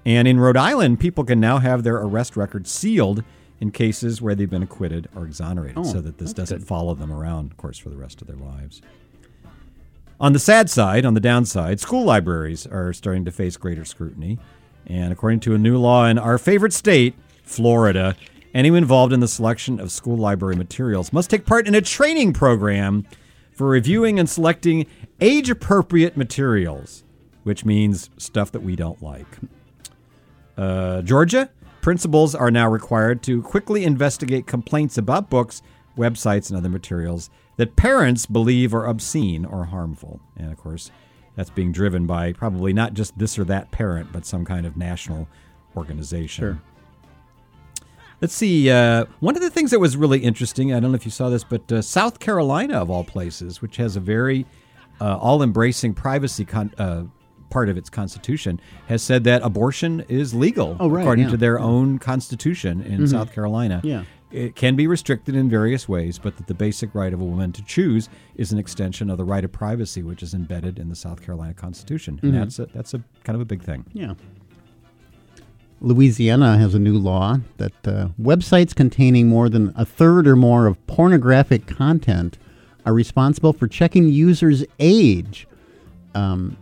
And 0.05 0.27
in 0.27 0.41
Rhode 0.41 0.57
Island, 0.57 0.99
people 0.99 1.23
can 1.25 1.39
now 1.39 1.59
have 1.59 1.85
their 1.85 1.97
arrest 1.97 2.37
records 2.37 2.71
sealed 2.71 3.23
in 3.61 3.71
cases 3.71 4.21
where 4.21 4.35
they've 4.35 4.51
been 4.51 4.65
acquitted 4.65 5.09
or 5.15 5.25
exonerated 5.25 5.79
Oh, 5.79 5.85
so 5.85 6.01
that 6.01 6.19
this 6.19 6.33
doesn't 6.33 6.59
good. 6.59 6.67
follow 6.67 6.95
them 6.95 7.13
around, 7.13 7.53
of 7.53 7.57
course, 7.57 7.79
for 7.79 7.91
the 7.91 7.97
rest 7.97 8.21
of 8.21 8.27
their 8.27 8.37
lives. 8.37 8.83
On 10.19 10.33
the 10.33 10.41
sad 10.41 10.69
side, 10.69 11.05
on 11.05 11.15
the 11.15 11.21
downside, 11.21 11.79
school 11.79 12.05
libraries 12.05 12.67
are 12.67 12.93
starting 12.93 13.25
to 13.25 13.31
face 13.31 13.57
greater 13.57 13.85
scrutiny. 13.85 14.41
And 14.87 15.13
according 15.13 15.41
to 15.41 15.55
a 15.55 15.59
new 15.59 15.79
law 15.79 16.07
in 16.07 16.19
our 16.19 16.39
favorite 16.39 16.73
state, 16.73 17.15
Florida, 17.43 18.17
anyone 18.55 18.79
involved 18.79 19.13
in 19.13 19.21
the 19.21 19.29
selection 19.29 19.81
of 19.81 19.93
school 19.93 20.17
library 20.17 20.57
materials 20.57 21.13
must 21.13 21.31
take 21.31 21.47
part 21.47 21.67
in 21.67 21.75
a 21.75 21.81
training 21.81 22.33
program 22.33 23.07
for 23.53 23.69
reviewing 23.69 24.19
and 24.19 24.29
selecting 24.29 24.87
age 25.21 25.51
appropriate 25.51 26.17
materials, 26.17 27.05
which 27.45 27.65
means 27.65 28.11
stuff 28.17 28.51
that 28.53 28.63
we 28.63 28.77
don't 28.77 29.03
like. 29.03 29.27
Uh, 30.57 31.03
Georgia, 31.03 31.51
principals 31.81 32.35
are 32.35 32.51
now 32.51 32.69
required 32.69 33.23
to 33.23 33.43
quickly 33.43 33.85
investigate 33.85 34.47
complaints 34.47 34.99
about 34.99 35.31
books, 35.31 35.63
websites, 35.97 36.49
and 36.49 36.57
other 36.57 36.69
materials 36.69 37.31
that 37.57 37.77
parents 37.77 38.27
believe 38.27 38.75
are 38.75 38.87
obscene 38.87 39.45
or 39.45 39.67
harmful. 39.67 40.21
And 40.37 40.51
of 40.51 40.59
course, 40.59 40.91
that's 41.37 41.51
being 41.51 41.73
driven 41.73 42.07
by 42.07 42.33
probably 42.33 42.73
not 42.73 42.95
just 42.95 43.19
this 43.19 43.39
or 43.39 43.45
that 43.45 43.71
parent, 43.71 44.13
but 44.13 44.25
some 44.27 44.45
kind 44.45 44.67
of 44.67 44.77
national 44.77 45.29
organization. 45.77 46.43
Sure. 46.45 46.63
Let's 48.21 48.35
see. 48.35 48.71
Uh, 48.71 49.07
one 49.21 49.35
of 49.35 49.43
the 49.43 49.51
things 49.51 49.73
that 49.73 49.81
was 49.81 49.97
really 49.97 50.21
interesting, 50.21 50.73
I 50.73 50.79
don't 50.79 50.93
know 50.93 50.97
if 50.97 51.05
you 51.05 51.11
saw 51.11 51.29
this, 51.29 51.43
but 51.43 51.71
uh, 51.73 51.83
South 51.83 52.21
Carolina, 52.21 52.75
of 52.81 52.89
all 52.89 53.03
places, 53.03 53.61
which 53.61 53.77
has 53.79 53.97
a 53.97 54.01
very 54.01 54.47
uh, 55.01 55.17
all 55.17 55.43
embracing 55.43 55.93
privacy 55.95 56.45
con- 56.45 56.73
uh, 56.79 57.03
part 57.51 57.69
of 57.69 57.77
its 57.77 57.91
constitution, 57.91 58.61
has 58.87 59.03
said 59.03 59.25
that 59.25 59.43
abortion 59.43 60.05
is 60.09 60.35
legal 60.35 60.77
Oh, 60.79 60.89
right, 60.89 61.01
according 61.01 61.25
yeah. 61.25 61.31
to 61.33 61.37
their 61.37 61.59
own 61.59 61.99
constitution 61.99 62.83
in 62.83 63.07
South 63.09 63.33
Carolina. 63.33 63.81
Yeah. 63.83 64.05
It 64.33 64.57
can 64.57 64.77
be 64.77 64.87
restricted 64.87 65.37
in 65.37 65.51
various 65.51 65.89
ways, 65.89 66.19
but 66.19 66.37
that 66.39 66.47
the 66.47 66.55
basic 66.55 66.95
right 66.95 67.13
of 67.13 67.21
a 67.21 67.25
woman 67.25 67.53
to 67.53 67.63
choose 67.65 68.09
is 68.35 68.51
an 68.51 68.59
extension 68.59 69.11
of 69.11 69.19
the 69.19 69.25
right 69.25 69.45
of 69.45 69.53
privacy, 69.53 70.03
which 70.03 70.23
is 70.23 70.33
embedded 70.33 70.79
in 70.79 70.89
the 70.89 70.97
South 70.97 71.23
Carolina 71.23 71.53
Constitution. 71.53 72.19
And 72.23 72.35
that's 72.35 72.59
a, 72.59 72.67
that's 72.67 72.95
a 72.95 73.05
kind 73.25 73.35
of 73.35 73.43
a 73.43 73.45
big 73.45 73.63
thing. 73.63 73.85
Yeah. 73.93 74.15
Louisiana 75.83 76.57
has 76.59 76.75
a 76.75 76.79
new 76.79 76.97
law 76.97 77.39
that 77.59 77.87
uh, 77.87 78.09
websites 78.21 78.75
containing 78.75 79.29
more 79.29 79.49
than 79.49 79.73
a 79.77 79.85
third 79.85 80.27
or 80.29 80.37
more 80.37 80.67
of 80.67 80.85
pornographic 80.87 81.67
content 81.67 82.39
are 82.87 82.95
responsible 82.95 83.53
for 83.53 83.67
checking 83.67 84.09
users' 84.09 84.65
age. 84.79 85.47
Um, 86.15 86.57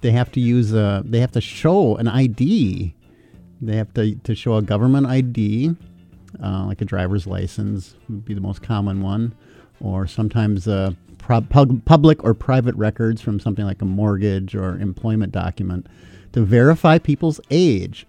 they 0.00 0.12
have 0.12 0.30
to 0.32 0.40
use 0.40 0.72
a, 0.72 1.02
they 1.04 1.20
have 1.20 1.32
to 1.32 1.40
show 1.40 1.96
an 1.96 2.06
ID. 2.06 2.94
They 3.60 3.76
have 3.76 3.92
to, 3.94 4.14
to 4.14 4.34
show 4.36 4.54
a 4.54 4.62
government 4.62 5.08
ID, 5.08 5.74
uh, 6.42 6.64
like 6.66 6.80
a 6.80 6.84
driver's 6.84 7.26
license 7.26 7.94
would 8.08 8.24
be 8.24 8.34
the 8.34 8.40
most 8.40 8.62
common 8.62 9.02
one, 9.02 9.34
or 9.80 10.06
sometimes 10.06 10.68
uh, 10.68 10.92
pub- 11.18 11.84
public 11.84 12.24
or 12.24 12.34
private 12.34 12.74
records 12.76 13.20
from 13.20 13.40
something 13.40 13.64
like 13.64 13.82
a 13.82 13.84
mortgage 13.84 14.54
or 14.54 14.78
employment 14.78 15.32
document 15.32 15.86
to 16.32 16.42
verify 16.42 16.98
people's 16.98 17.40
age. 17.50 18.06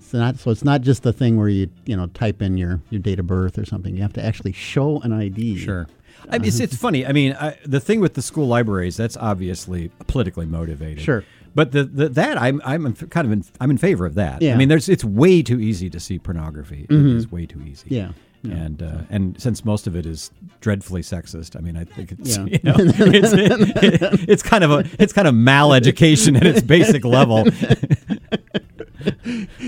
So 0.00 0.18
not 0.18 0.38
so 0.38 0.50
it's 0.50 0.64
not 0.64 0.82
just 0.82 1.04
the 1.04 1.12
thing 1.12 1.38
where 1.38 1.48
you 1.48 1.70
you 1.86 1.96
know 1.96 2.06
type 2.08 2.42
in 2.42 2.58
your 2.58 2.80
your 2.90 3.00
date 3.00 3.18
of 3.18 3.26
birth 3.26 3.58
or 3.58 3.64
something. 3.64 3.96
You 3.96 4.02
have 4.02 4.12
to 4.14 4.24
actually 4.24 4.52
show 4.52 5.00
an 5.00 5.12
ID. 5.12 5.56
Sure. 5.58 5.86
I 6.28 6.38
mean, 6.38 6.48
it's, 6.48 6.60
it's 6.60 6.76
funny. 6.76 7.06
I 7.06 7.12
mean, 7.12 7.32
I, 7.32 7.56
the 7.64 7.80
thing 7.80 8.00
with 8.00 8.14
the 8.14 8.22
school 8.22 8.46
libraries, 8.46 8.96
that's 8.96 9.16
obviously 9.16 9.88
politically 10.06 10.46
motivated. 10.46 11.00
Sure. 11.02 11.24
But 11.54 11.72
the, 11.72 11.84
the 11.84 12.08
that 12.10 12.40
I'm 12.40 12.60
I'm 12.64 12.94
kind 12.94 13.26
of 13.26 13.32
in, 13.32 13.44
I'm 13.60 13.70
in 13.70 13.78
favor 13.78 14.06
of 14.06 14.14
that. 14.14 14.40
Yeah. 14.42 14.54
I 14.54 14.56
mean, 14.56 14.68
there's 14.68 14.88
it's 14.88 15.04
way 15.04 15.42
too 15.42 15.60
easy 15.60 15.90
to 15.90 16.00
see 16.00 16.18
pornography. 16.18 16.86
It 16.88 16.94
is 16.94 17.30
way 17.30 17.46
too 17.46 17.60
easy. 17.62 17.86
Mm-hmm. 17.86 17.94
Yeah. 17.94 18.12
Yeah. 18.44 18.54
And 18.54 18.82
uh, 18.82 18.98
and 19.10 19.40
since 19.40 19.64
most 19.64 19.86
of 19.86 19.94
it 19.94 20.04
is 20.04 20.32
dreadfully 20.60 21.02
sexist, 21.02 21.54
I 21.56 21.60
mean, 21.60 21.76
I 21.76 21.84
think 21.84 22.10
it's 22.12 22.36
Yeah. 22.36 22.44
you 22.46 22.58
know, 22.64 22.74
it's, 22.78 24.22
it's 24.28 24.42
kind 24.42 24.64
of 24.64 24.70
a 24.72 24.84
it's 24.98 25.12
kind 25.12 25.28
of 25.28 25.34
maleducation 25.34 26.36
at 26.36 26.44
its 26.46 26.60
basic 26.62 27.04
level. 27.04 27.46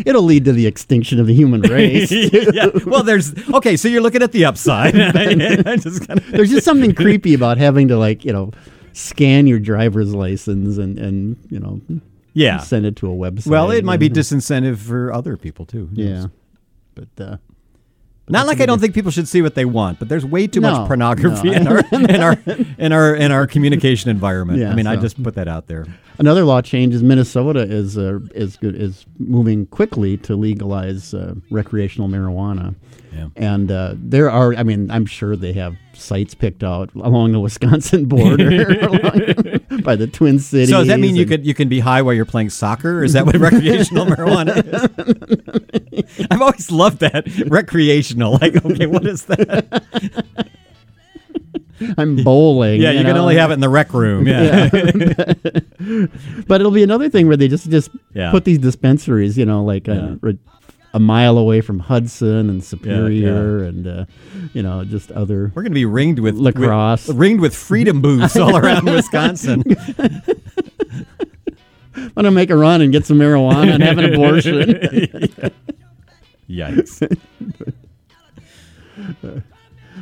It'll 0.06 0.22
lead 0.22 0.44
to 0.44 0.52
the 0.52 0.66
extinction 0.66 1.18
of 1.20 1.26
the 1.26 1.34
human 1.34 1.60
race. 1.62 2.10
yeah. 2.12 2.66
Well, 2.86 3.02
there's 3.02 3.32
okay. 3.54 3.76
So 3.76 3.88
you're 3.88 4.00
looking 4.02 4.22
at 4.22 4.32
the 4.32 4.44
upside. 4.44 4.94
Just 4.94 6.06
kinda- 6.06 6.22
There's 6.30 6.50
just 6.50 6.64
something 6.64 6.94
creepy 6.94 7.34
about 7.34 7.58
having 7.58 7.88
to 7.88 7.96
like 7.98 8.24
you 8.24 8.32
know 8.32 8.52
scan 8.94 9.46
your 9.46 9.58
driver's 9.58 10.14
license 10.14 10.78
and 10.78 10.98
and 10.98 11.36
you 11.50 11.60
know 11.60 11.80
yeah. 12.32 12.58
send 12.58 12.86
it 12.86 12.96
to 12.96 13.10
a 13.10 13.14
website. 13.14 13.48
Well, 13.48 13.70
it 13.70 13.84
might 13.84 14.00
be 14.00 14.08
disincentive 14.08 14.78
for 14.78 15.12
other 15.12 15.36
people 15.36 15.66
too. 15.66 15.88
Yeah, 15.92 16.26
but 16.94 17.08
uh, 17.18 17.36
Not 18.28 18.46
like 18.46 18.60
I 18.60 18.66
don't 18.66 18.80
think 18.80 18.94
people 18.94 19.10
should 19.10 19.28
see 19.28 19.42
what 19.42 19.54
they 19.54 19.64
want, 19.64 19.98
but 19.98 20.08
there's 20.08 20.24
way 20.24 20.46
too 20.46 20.60
No, 20.60 20.70
much 20.70 20.86
pornography 20.86 21.50
no. 21.50 21.56
in 21.56 21.66
our 21.68 21.78
in 21.92 22.20
our 22.22 22.36
in 22.78 22.92
our 22.92 23.14
in 23.14 23.32
our 23.32 23.46
communication 23.46 24.10
environment. 24.10 24.58
Yeah, 24.60 24.70
I 24.70 24.74
mean, 24.74 24.86
I 24.86 24.96
just 24.96 25.22
put 25.22 25.34
that 25.34 25.48
out 25.48 25.66
there. 25.66 25.86
another 26.18 26.44
law 26.44 26.62
change 26.62 26.94
is 26.94 27.02
Minnesota 27.02 27.60
is 27.60 27.98
uh, 27.98 28.20
is 28.34 28.56
good 28.56 28.74
is 28.74 29.04
moving 29.18 29.66
quickly 29.66 30.16
to 30.18 30.36
legalize 30.36 31.12
uh, 31.14 31.34
recreational 31.50 32.08
marijuana. 32.08 32.74
Yeah. 33.14 33.28
And 33.36 33.70
uh, 33.70 33.94
there 33.96 34.30
are, 34.30 34.54
I 34.54 34.62
mean, 34.64 34.90
I'm 34.90 35.06
sure 35.06 35.36
they 35.36 35.52
have 35.52 35.76
sites 35.92 36.34
picked 36.34 36.64
out 36.64 36.92
along 36.94 37.30
the 37.32 37.38
Wisconsin 37.40 38.04
border 38.08 38.72
along- 38.80 39.60
by 39.84 39.94
the 39.96 40.08
Twin 40.10 40.38
Cities. 40.40 40.70
So 40.70 40.78
does 40.78 40.88
that 40.88 40.98
mean 41.00 41.14
you 41.14 41.24
could 41.26 41.46
you 41.46 41.54
can 41.54 41.68
be 41.68 41.78
high 41.80 42.02
while 42.02 42.14
you're 42.14 42.24
playing 42.24 42.50
soccer? 42.50 43.04
Is 43.04 43.12
that 43.12 43.24
what 43.26 43.36
recreational 43.36 44.04
marijuana 44.10 44.56
is? 45.94 46.26
I've 46.30 46.42
always 46.42 46.70
loved 46.70 46.98
that 47.00 47.26
recreational. 47.46 48.38
Like, 48.40 48.64
okay, 48.64 48.86
what 48.86 49.06
is 49.06 49.24
that? 49.26 49.84
I'm 51.98 52.16
bowling. 52.22 52.80
Yeah, 52.80 52.92
you, 52.92 53.02
can 53.02 53.14
know? 53.14 53.22
only 53.22 53.36
have 53.36 53.50
it 53.50 53.54
in 53.54 53.60
the 53.60 53.68
rec 53.68 53.92
room. 53.92 54.26
Yeah, 54.26 54.68
But 56.46 56.60
it'll 56.60 56.70
be 56.70 56.82
another 56.82 57.08
thing 57.10 57.26
where 57.26 57.36
they 57.36 57.48
just 57.48 57.68
just 57.70 57.90
Yeah. 58.14 58.30
put 58.30 58.44
these 58.44 58.58
dispensaries, 58.58 59.36
you 59.36 59.44
know, 59.44 59.64
like 59.64 59.86
Yeah. 59.86 60.14
a, 60.22 60.34
a 60.94 61.00
mile 61.00 61.36
away 61.36 61.60
from 61.60 61.80
Hudson 61.80 62.48
and 62.48 62.64
Superior, 62.64 63.64
and 63.64 63.86
uh, 63.86 64.04
you 64.54 64.62
know, 64.62 64.84
just 64.84 65.10
other. 65.12 65.52
we're 65.54 65.62
going 65.62 65.72
to 65.72 65.74
be 65.74 65.84
ringed 65.84 66.20
with 66.20 66.36
La 66.36 66.52
Crosse. 66.52 67.08
with- 67.08 67.16
ringed 67.18 67.40
with 67.40 67.54
freedom 67.54 68.00
booths 68.00 68.36
all 68.36 68.56
around 68.56 68.84
Wisconsin. 68.90 69.62
I'm 71.96 72.10
gonna 72.16 72.30
make 72.32 72.50
a 72.50 72.56
run 72.56 72.80
and 72.80 72.90
get 72.92 73.06
some 73.06 73.18
marijuana 73.18 73.74
and 73.74 73.82
have 73.82 73.98
an 73.98 74.12
abortion. 74.14 74.58
Yikes! 76.50 77.00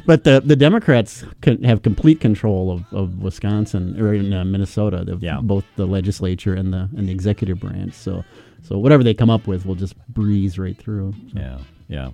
but 0.06 0.24
the 0.24 0.40
the 0.44 0.56
Democrats 0.56 1.24
can 1.42 1.62
have 1.64 1.82
complete 1.82 2.20
control 2.20 2.70
of, 2.70 2.84
of 2.92 3.18
Wisconsin 3.22 4.00
or 4.00 4.14
in 4.14 4.32
uh, 4.32 4.44
Minnesota, 4.44 5.04
the, 5.04 5.16
Yeah. 5.20 5.40
both 5.42 5.64
the 5.76 5.86
legislature 5.86 6.54
and 6.54 6.72
the 6.72 6.88
and 6.96 7.08
the 7.08 7.12
executive 7.12 7.60
branch. 7.60 7.94
So 7.94 8.24
so 8.62 8.78
whatever 8.78 9.02
they 9.02 9.14
come 9.14 9.30
up 9.30 9.46
with, 9.46 9.66
we'll 9.66 9.76
just 9.76 9.96
breeze 10.08 10.58
right 10.58 10.76
through. 10.76 11.14
Yeah, 11.34 11.58
yeah. 11.88 12.10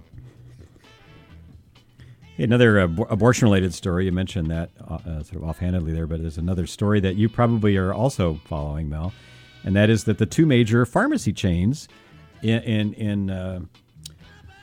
Another 2.38 2.78
abortion-related 2.78 3.74
story. 3.74 4.04
You 4.04 4.12
mentioned 4.12 4.48
that 4.50 4.70
uh, 4.88 4.94
uh, 4.94 5.22
sort 5.24 5.42
of 5.42 5.44
offhandedly 5.44 5.92
there, 5.92 6.06
but 6.06 6.20
there's 6.22 6.38
another 6.38 6.66
story 6.66 7.00
that 7.00 7.16
you 7.16 7.28
probably 7.28 7.76
are 7.76 7.92
also 7.92 8.40
following, 8.44 8.88
Mel, 8.88 9.12
and 9.64 9.74
that 9.74 9.90
is 9.90 10.04
that 10.04 10.18
the 10.18 10.26
two 10.26 10.46
major 10.46 10.86
pharmacy 10.86 11.32
chains 11.32 11.88
in 12.42 12.62
in 12.62 12.94
in, 12.94 13.30
uh, 13.30 13.60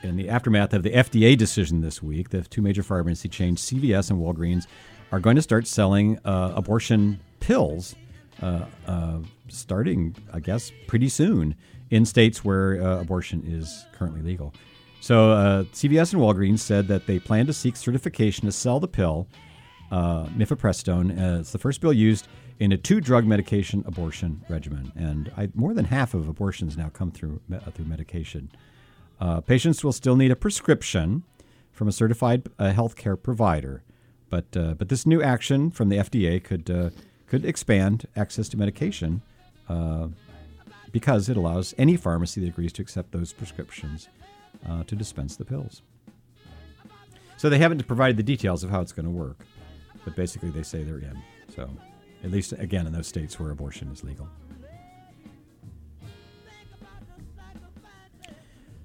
in 0.02 0.16
the 0.16 0.30
aftermath 0.30 0.72
of 0.72 0.84
the 0.84 0.90
FDA 0.90 1.36
decision 1.36 1.82
this 1.82 2.02
week, 2.02 2.30
the 2.30 2.42
two 2.42 2.62
major 2.62 2.82
pharmacy 2.82 3.28
chains, 3.28 3.60
CVS 3.60 4.10
and 4.10 4.18
Walgreens, 4.20 4.66
are 5.12 5.20
going 5.20 5.36
to 5.36 5.42
start 5.42 5.66
selling 5.66 6.18
uh, 6.24 6.52
abortion 6.54 7.20
pills, 7.40 7.94
uh, 8.42 8.66
uh, 8.86 9.18
starting, 9.48 10.14
I 10.32 10.40
guess, 10.40 10.72
pretty 10.86 11.08
soon 11.08 11.54
in 11.90 12.04
states 12.04 12.44
where 12.44 12.82
uh, 12.82 13.00
abortion 13.00 13.42
is 13.46 13.86
currently 13.92 14.22
legal. 14.22 14.52
So 15.00 15.30
uh, 15.30 15.62
CVS 15.64 16.12
and 16.12 16.22
Walgreens 16.22 16.60
said 16.60 16.88
that 16.88 17.06
they 17.06 17.18
plan 17.18 17.46
to 17.46 17.52
seek 17.52 17.76
certification 17.76 18.46
to 18.46 18.52
sell 18.52 18.80
the 18.80 18.88
pill, 18.88 19.28
mifepristone. 19.92 21.38
It's 21.40 21.52
the 21.52 21.58
first 21.58 21.80
pill 21.80 21.92
used 21.92 22.26
in 22.58 22.72
a 22.72 22.76
two-drug 22.76 23.26
medication 23.26 23.84
abortion 23.86 24.42
regimen, 24.48 24.92
and 24.96 25.30
I, 25.36 25.50
more 25.54 25.74
than 25.74 25.86
half 25.86 26.14
of 26.14 26.28
abortions 26.28 26.76
now 26.76 26.88
come 26.88 27.10
through 27.10 27.40
through 27.72 27.84
medication. 27.84 28.50
Uh, 29.20 29.40
patients 29.40 29.84
will 29.84 29.92
still 29.92 30.16
need 30.16 30.30
a 30.30 30.36
prescription 30.36 31.22
from 31.72 31.88
a 31.88 31.92
certified 31.92 32.48
uh, 32.58 32.72
healthcare 32.72 33.20
provider, 33.20 33.82
but 34.30 34.56
uh, 34.56 34.74
but 34.74 34.88
this 34.88 35.06
new 35.06 35.22
action 35.22 35.70
from 35.70 35.88
the 35.88 35.96
FDA 35.96 36.42
could 36.42 36.92
could 37.26 37.44
expand 37.44 38.06
access 38.16 38.48
to 38.50 38.56
medication 38.56 39.22
uh, 39.68 40.08
because 40.92 41.28
it 41.28 41.36
allows 41.36 41.74
any 41.76 41.96
pharmacy 41.96 42.40
that 42.40 42.48
agrees 42.48 42.72
to 42.72 42.82
accept 42.82 43.12
those 43.12 43.32
prescriptions 43.32 44.08
uh, 44.68 44.84
to 44.84 44.94
dispense 44.94 45.36
the 45.36 45.44
pills. 45.44 45.82
So 47.36 47.50
they 47.50 47.58
haven't 47.58 47.86
provided 47.86 48.16
the 48.16 48.22
details 48.22 48.64
of 48.64 48.70
how 48.70 48.80
it's 48.80 48.92
going 48.92 49.04
to 49.04 49.12
work, 49.12 49.44
but 50.04 50.16
basically 50.16 50.50
they 50.50 50.62
say 50.62 50.82
they're 50.82 50.98
in. 50.98 51.22
So 51.54 51.68
at 52.24 52.30
least 52.30 52.52
again 52.52 52.86
in 52.86 52.92
those 52.92 53.06
states 53.06 53.38
where 53.38 53.50
abortion 53.50 53.90
is 53.92 54.02
legal. 54.02 54.28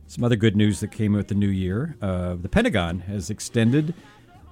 Some 0.07 0.25
other 0.25 0.35
good 0.35 0.57
news 0.57 0.81
that 0.81 0.91
came 0.91 1.13
with 1.13 1.29
the 1.29 1.35
new 1.35 1.47
year: 1.47 1.95
uh, 2.01 2.35
the 2.35 2.49
Pentagon 2.49 2.99
has 3.01 3.29
extended 3.29 3.93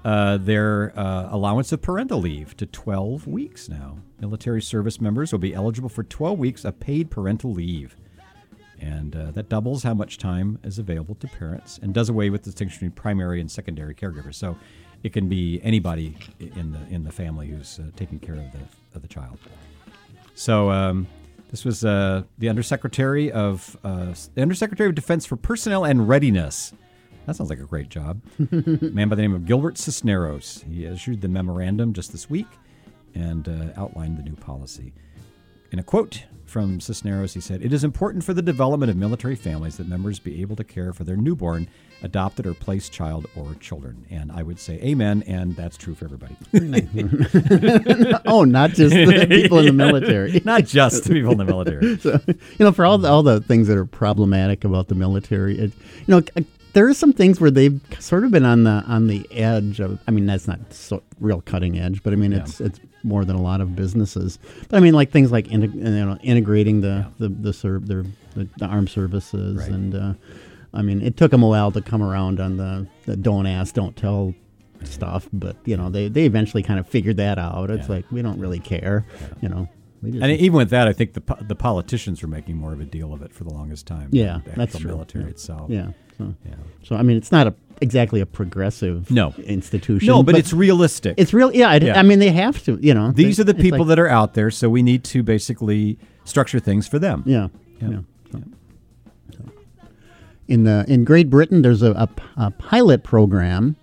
uh, 0.05 0.37
their 0.37 0.97
uh, 0.97 1.27
allowance 1.29 1.71
of 1.71 1.81
parental 1.81 2.19
leave 2.19 2.55
to 2.57 2.65
12 2.65 3.27
weeks 3.27 3.67
now. 3.67 3.97
Military 4.19 4.61
service 4.61 5.01
members 5.01 5.31
will 5.31 5.39
be 5.39 5.53
eligible 5.53 5.89
for 5.89 6.03
12 6.03 6.39
weeks 6.39 6.65
of 6.65 6.79
paid 6.79 7.11
parental 7.11 7.51
leave. 7.51 7.95
And 8.79 9.13
uh, 9.13 9.31
that 9.31 9.49
doubles 9.49 9.83
how 9.83 9.93
much 9.93 10.17
time 10.17 10.57
is 10.63 10.79
available 10.79 11.15
to 11.15 11.27
parents 11.27 11.79
and 11.81 11.93
does 11.93 12.07
away 12.07 12.29
with 12.29 12.43
the 12.43 12.51
distinction 12.51 12.77
between 12.77 12.91
primary 12.91 13.41
and 13.41 13.51
secondary 13.51 13.93
caregivers. 13.93 14.35
So 14.35 14.57
it 15.03 15.11
can 15.11 15.27
be 15.27 15.59
anybody 15.63 16.15
in 16.39 16.71
the 16.71 16.79
in 16.89 17.03
the 17.03 17.11
family 17.11 17.47
who's 17.47 17.79
uh, 17.79 17.91
taking 17.97 18.19
care 18.19 18.35
of 18.35 18.51
the 18.53 18.59
of 18.95 19.01
the 19.01 19.07
child. 19.09 19.37
So 20.33 20.71
um, 20.71 21.07
this 21.51 21.65
was 21.65 21.83
uh, 21.83 22.23
the 22.37 22.47
undersecretary 22.47 23.33
of 23.33 23.77
the 23.81 24.41
undersecretary 24.41 24.87
of 24.87 24.95
defense 24.95 25.25
for 25.25 25.35
personnel 25.35 25.83
and 25.83 26.07
readiness. 26.07 26.71
That 27.29 27.35
sounds 27.35 27.51
like 27.51 27.59
a 27.59 27.65
great 27.65 27.89
job. 27.89 28.23
A 28.39 28.85
man 28.85 29.07
by 29.07 29.15
the 29.15 29.21
name 29.21 29.35
of 29.35 29.45
Gilbert 29.45 29.77
Cisneros. 29.77 30.65
He 30.67 30.85
issued 30.85 31.21
the 31.21 31.27
memorandum 31.27 31.93
just 31.93 32.11
this 32.11 32.27
week 32.27 32.47
and 33.13 33.47
uh, 33.47 33.79
outlined 33.79 34.17
the 34.17 34.23
new 34.23 34.35
policy. 34.35 34.93
In 35.71 35.77
a 35.77 35.83
quote 35.83 36.23
from 36.45 36.79
Cisneros, 36.81 37.35
he 37.35 37.39
said, 37.39 37.61
It 37.63 37.71
is 37.71 37.83
important 37.83 38.23
for 38.23 38.33
the 38.33 38.41
development 38.41 38.89
of 38.89 38.97
military 38.97 39.35
families 39.35 39.77
that 39.77 39.87
members 39.87 40.17
be 40.17 40.41
able 40.41 40.55
to 40.55 40.63
care 40.63 40.91
for 40.91 41.03
their 41.03 41.15
newborn, 41.15 41.67
adopted, 42.01 42.47
or 42.47 42.55
placed 42.55 42.91
child 42.91 43.27
or 43.35 43.53
children. 43.59 44.07
And 44.09 44.31
I 44.31 44.41
would 44.41 44.59
say 44.59 44.79
amen, 44.81 45.23
and 45.27 45.55
that's 45.55 45.77
true 45.77 45.93
for 45.93 46.05
everybody. 46.05 46.35
oh, 48.25 48.43
not 48.43 48.71
just 48.71 48.95
the 48.95 49.27
people 49.29 49.59
in 49.59 49.65
the 49.67 49.73
military. 49.73 50.41
Not 50.45 50.65
just 50.65 51.03
the 51.03 51.13
people 51.13 51.33
in 51.33 51.37
the 51.37 51.45
military. 51.45 51.99
So, 52.09 52.19
you 52.27 52.65
know, 52.65 52.71
for 52.71 52.85
all 52.85 52.97
the, 52.97 53.07
all 53.07 53.21
the 53.21 53.41
things 53.41 53.67
that 53.67 53.77
are 53.77 53.85
problematic 53.85 54.63
about 54.63 54.87
the 54.87 54.95
military, 54.95 55.59
it, 55.59 55.71
you 56.07 56.07
know, 56.07 56.21
there 56.73 56.87
are 56.87 56.93
some 56.93 57.13
things 57.13 57.39
where 57.41 57.51
they've 57.51 57.79
sort 57.99 58.23
of 58.23 58.31
been 58.31 58.45
on 58.45 58.63
the 58.63 58.83
on 58.87 59.07
the 59.07 59.27
edge 59.31 59.79
of. 59.79 59.99
I 60.07 60.11
mean, 60.11 60.25
that's 60.25 60.47
not 60.47 60.73
so 60.73 61.03
real 61.19 61.41
cutting 61.41 61.79
edge, 61.79 62.03
but 62.03 62.13
I 62.13 62.15
mean, 62.15 62.33
it's 62.33 62.59
it's 62.61 62.79
more 63.03 63.23
than 63.25 63.35
a 63.35 63.41
lot 63.41 63.61
of 63.61 63.75
businesses. 63.75 64.39
But 64.69 64.77
I 64.77 64.79
mean, 64.79 64.93
like 64.93 65.11
things 65.11 65.31
like 65.31 65.47
integ- 65.47 65.73
you 65.75 65.81
know, 65.83 66.17
integrating 66.21 66.81
the 66.81 67.07
the 67.17 67.29
the, 67.29 67.53
ser- 67.53 67.79
their, 67.79 68.03
the 68.35 68.47
the 68.57 68.65
armed 68.65 68.89
services, 68.89 69.57
Right. 69.57 69.69
and 69.69 69.95
uh, 69.95 70.13
I 70.73 70.81
mean, 70.81 71.01
it 71.01 71.17
took 71.17 71.31
them 71.31 71.41
a 71.43 71.47
while 71.47 71.71
to 71.71 71.81
come 71.81 72.03
around 72.03 72.39
on 72.39 72.57
the, 72.57 72.87
the 73.05 73.15
don't 73.17 73.47
ask, 73.47 73.73
don't 73.73 73.95
tell 73.95 74.35
stuff, 74.83 75.27
but 75.33 75.55
you 75.65 75.75
know, 75.75 75.89
they 75.89 76.07
they 76.07 76.25
eventually 76.25 76.61
kind 76.63 76.79
of 76.79 76.87
figured 76.87 77.17
that 77.17 77.37
out. 77.39 77.69
It's 77.71 77.87
Yeah. 77.89 77.95
like 77.95 78.11
we 78.11 78.21
don't 78.21 78.39
really 78.39 78.59
care, 78.59 79.05
you 79.41 79.49
know. 79.49 79.67
And 80.01 80.23
even 80.31 80.55
with 80.55 80.69
that, 80.69 80.87
I 80.87 80.93
think 80.93 81.13
the 81.13 81.23
the 81.41 81.55
politicians 81.55 82.21
were 82.21 82.27
making 82.29 82.55
more 82.55 82.71
of 82.73 82.79
a 82.79 82.85
deal 82.85 83.11
of 83.13 83.21
it 83.21 83.33
for 83.33 83.43
the 83.43 83.49
longest 83.53 83.85
time. 83.87 84.09
Yeah, 84.13 84.39
than 84.43 84.43
the 84.45 84.51
that's 84.55 84.77
true. 84.77 84.91
military 84.91 85.25
Yeah. 85.25 85.29
itself. 85.31 85.69
yeah. 85.71 85.89
So. 86.19 86.35
Yeah. 86.45 86.53
So 86.83 86.95
I 86.95 87.01
mean, 87.01 87.17
it's 87.17 87.31
not 87.31 87.47
a 87.47 87.53
exactly 87.81 88.19
a 88.19 88.25
progressive 88.25 89.09
No. 89.09 89.33
institution. 89.45 90.07
No, 90.07 90.21
but, 90.21 90.35
it's 90.35 90.51
realistic. 90.53 91.15
it's 91.17 91.33
real. 91.33 91.51
Yeah, 91.55 91.73
it, 91.75 91.83
Yeah. 91.83 91.97
I 91.99 92.03
mean, 92.03 92.19
they 92.19 92.29
have 92.31 92.61
to. 92.65 92.77
You 92.81 92.93
know, 92.93 93.11
These 93.13 93.37
They- 93.37 93.41
are 93.41 93.45
the 93.45 93.53
people 93.53 93.79
like- 93.79 93.87
that 93.89 93.99
are 93.99 94.07
out 94.09 94.33
there, 94.33 94.51
so 94.51 94.69
we 94.69 94.83
need 94.83 95.03
to 95.05 95.23
basically 95.23 95.97
structure 96.25 96.59
things 96.59 96.87
for 96.87 96.99
them. 96.99 97.23
Yeah, 97.25 97.47
Yeah. 97.81 97.89
yeah. 97.89 97.97
So- 98.33 98.43
so. 99.37 99.43
In 100.49 100.65
the 100.65 100.83
in 100.89 101.05
Great 101.05 101.29
Britain, 101.29 101.61
there's 101.61 101.81
a 101.81 102.09
a 102.37 102.51
pilot 102.51 103.03
program 103.03 103.75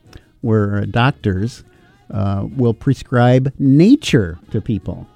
where 0.42 0.84
doctors 0.86 1.64
uh, 2.10 2.46
will 2.56 2.74
prescribe 2.74 3.52
nature 3.58 4.38
to 4.52 4.60
people. 4.60 5.08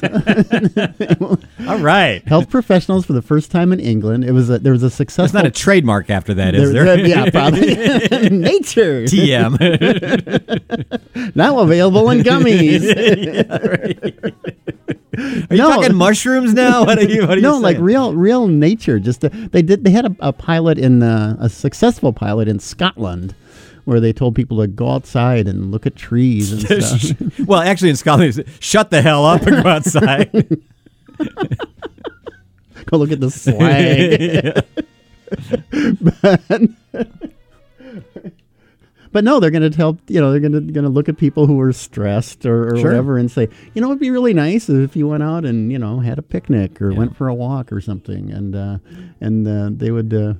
All 1.68 1.78
right. 1.78 2.22
Health 2.28 2.50
professionals 2.50 3.06
for 3.06 3.12
the 3.12 3.22
first 3.22 3.50
time 3.50 3.72
in 3.72 3.80
England. 3.80 4.24
It 4.24 4.32
was 4.32 4.48
a, 4.50 4.58
there 4.58 4.72
was 4.72 4.82
a 4.82 4.90
successful. 4.90 5.36
not 5.38 5.46
a 5.46 5.50
trademark 5.50 6.10
after 6.10 6.34
that, 6.34 6.54
is 6.54 6.72
there- 6.72 6.84
there? 6.84 7.06
yeah, 7.06 7.30
probably. 7.30 7.66
Nature. 8.30 9.04
TM. 9.04 9.58
Now 11.34 11.58
available 11.58 12.10
in 12.10 12.20
gummies. 12.20 12.82
Are 15.50 15.54
you 15.54 15.62
talking 15.62 15.94
mushrooms 15.94 16.54
now? 16.54 16.84
What 16.84 16.98
are 16.98 17.04
you? 17.04 17.22
What 17.22 17.32
are 17.32 17.36
you 17.36 17.42
no, 17.42 17.58
like 17.58 17.76
real, 17.78 18.14
real 18.14 18.46
nature. 18.46 18.98
Just 19.00 19.24
uh 19.24 19.30
they 19.32 19.62
did. 19.62 19.84
They 19.84 19.90
had 19.90 20.06
a, 20.06 20.16
a 20.20 20.32
pilot 20.32 20.78
in 20.78 21.02
uh, 21.02 21.36
a 21.40 21.48
successful 21.48 22.12
pilot 22.12 22.46
in 22.48 22.60
Scotland, 22.60 23.34
where 23.88 24.00
they 24.00 24.12
told 24.12 24.34
people 24.36 24.58
to 24.60 24.66
go 24.66 24.90
outside 24.90 25.48
and 25.48 25.70
look 25.72 25.86
at 25.86 25.96
trees 25.96 26.52
and 26.52 26.82
stuff. 26.84 27.38
well, 27.46 27.60
actually, 27.60 27.88
in 27.90 27.96
Scotland, 27.96 28.38
it's, 28.38 28.50
shut 28.64 28.90
the 28.90 29.00
hell 29.02 29.24
up 29.24 29.42
and 29.42 29.62
go 29.62 29.68
outside. 29.68 30.30
go 32.86 32.96
look 32.98 33.10
at 33.10 33.20
the 33.20 33.30
slag. 33.30 34.62
but, 36.00 36.40
but 39.10 39.24
no, 39.24 39.40
they're 39.40 39.50
going 39.50 39.62
to 39.62 39.70
tell 39.70 39.98
you 40.08 40.20
know 40.20 40.30
they're 40.30 40.40
going 40.40 40.52
to 40.52 40.60
going 40.60 40.84
to 40.84 40.90
look 40.90 41.08
at 41.08 41.16
people 41.16 41.46
who 41.46 41.58
are 41.60 41.72
stressed 41.72 42.44
or, 42.46 42.74
or 42.74 42.76
Sure. 42.76 42.90
whatever 42.90 43.16
and 43.18 43.30
say 43.30 43.48
you 43.74 43.80
know 43.80 43.88
it'd 43.88 44.00
be 44.00 44.10
really 44.10 44.34
nice 44.34 44.68
if 44.68 44.96
you 44.96 45.08
went 45.08 45.22
out 45.22 45.44
and 45.44 45.72
you 45.72 45.78
know 45.78 46.00
had 46.00 46.18
a 46.18 46.22
picnic 46.22 46.80
or 46.82 46.92
Yeah. 46.92 46.98
went 46.98 47.16
for 47.16 47.28
a 47.28 47.34
walk 47.34 47.72
or 47.72 47.80
something 47.80 48.30
and 48.30 48.54
uh, 48.54 48.78
and 49.20 49.48
uh, 49.48 49.70
they 49.72 49.90
would. 49.90 50.12
Uh, 50.12 50.34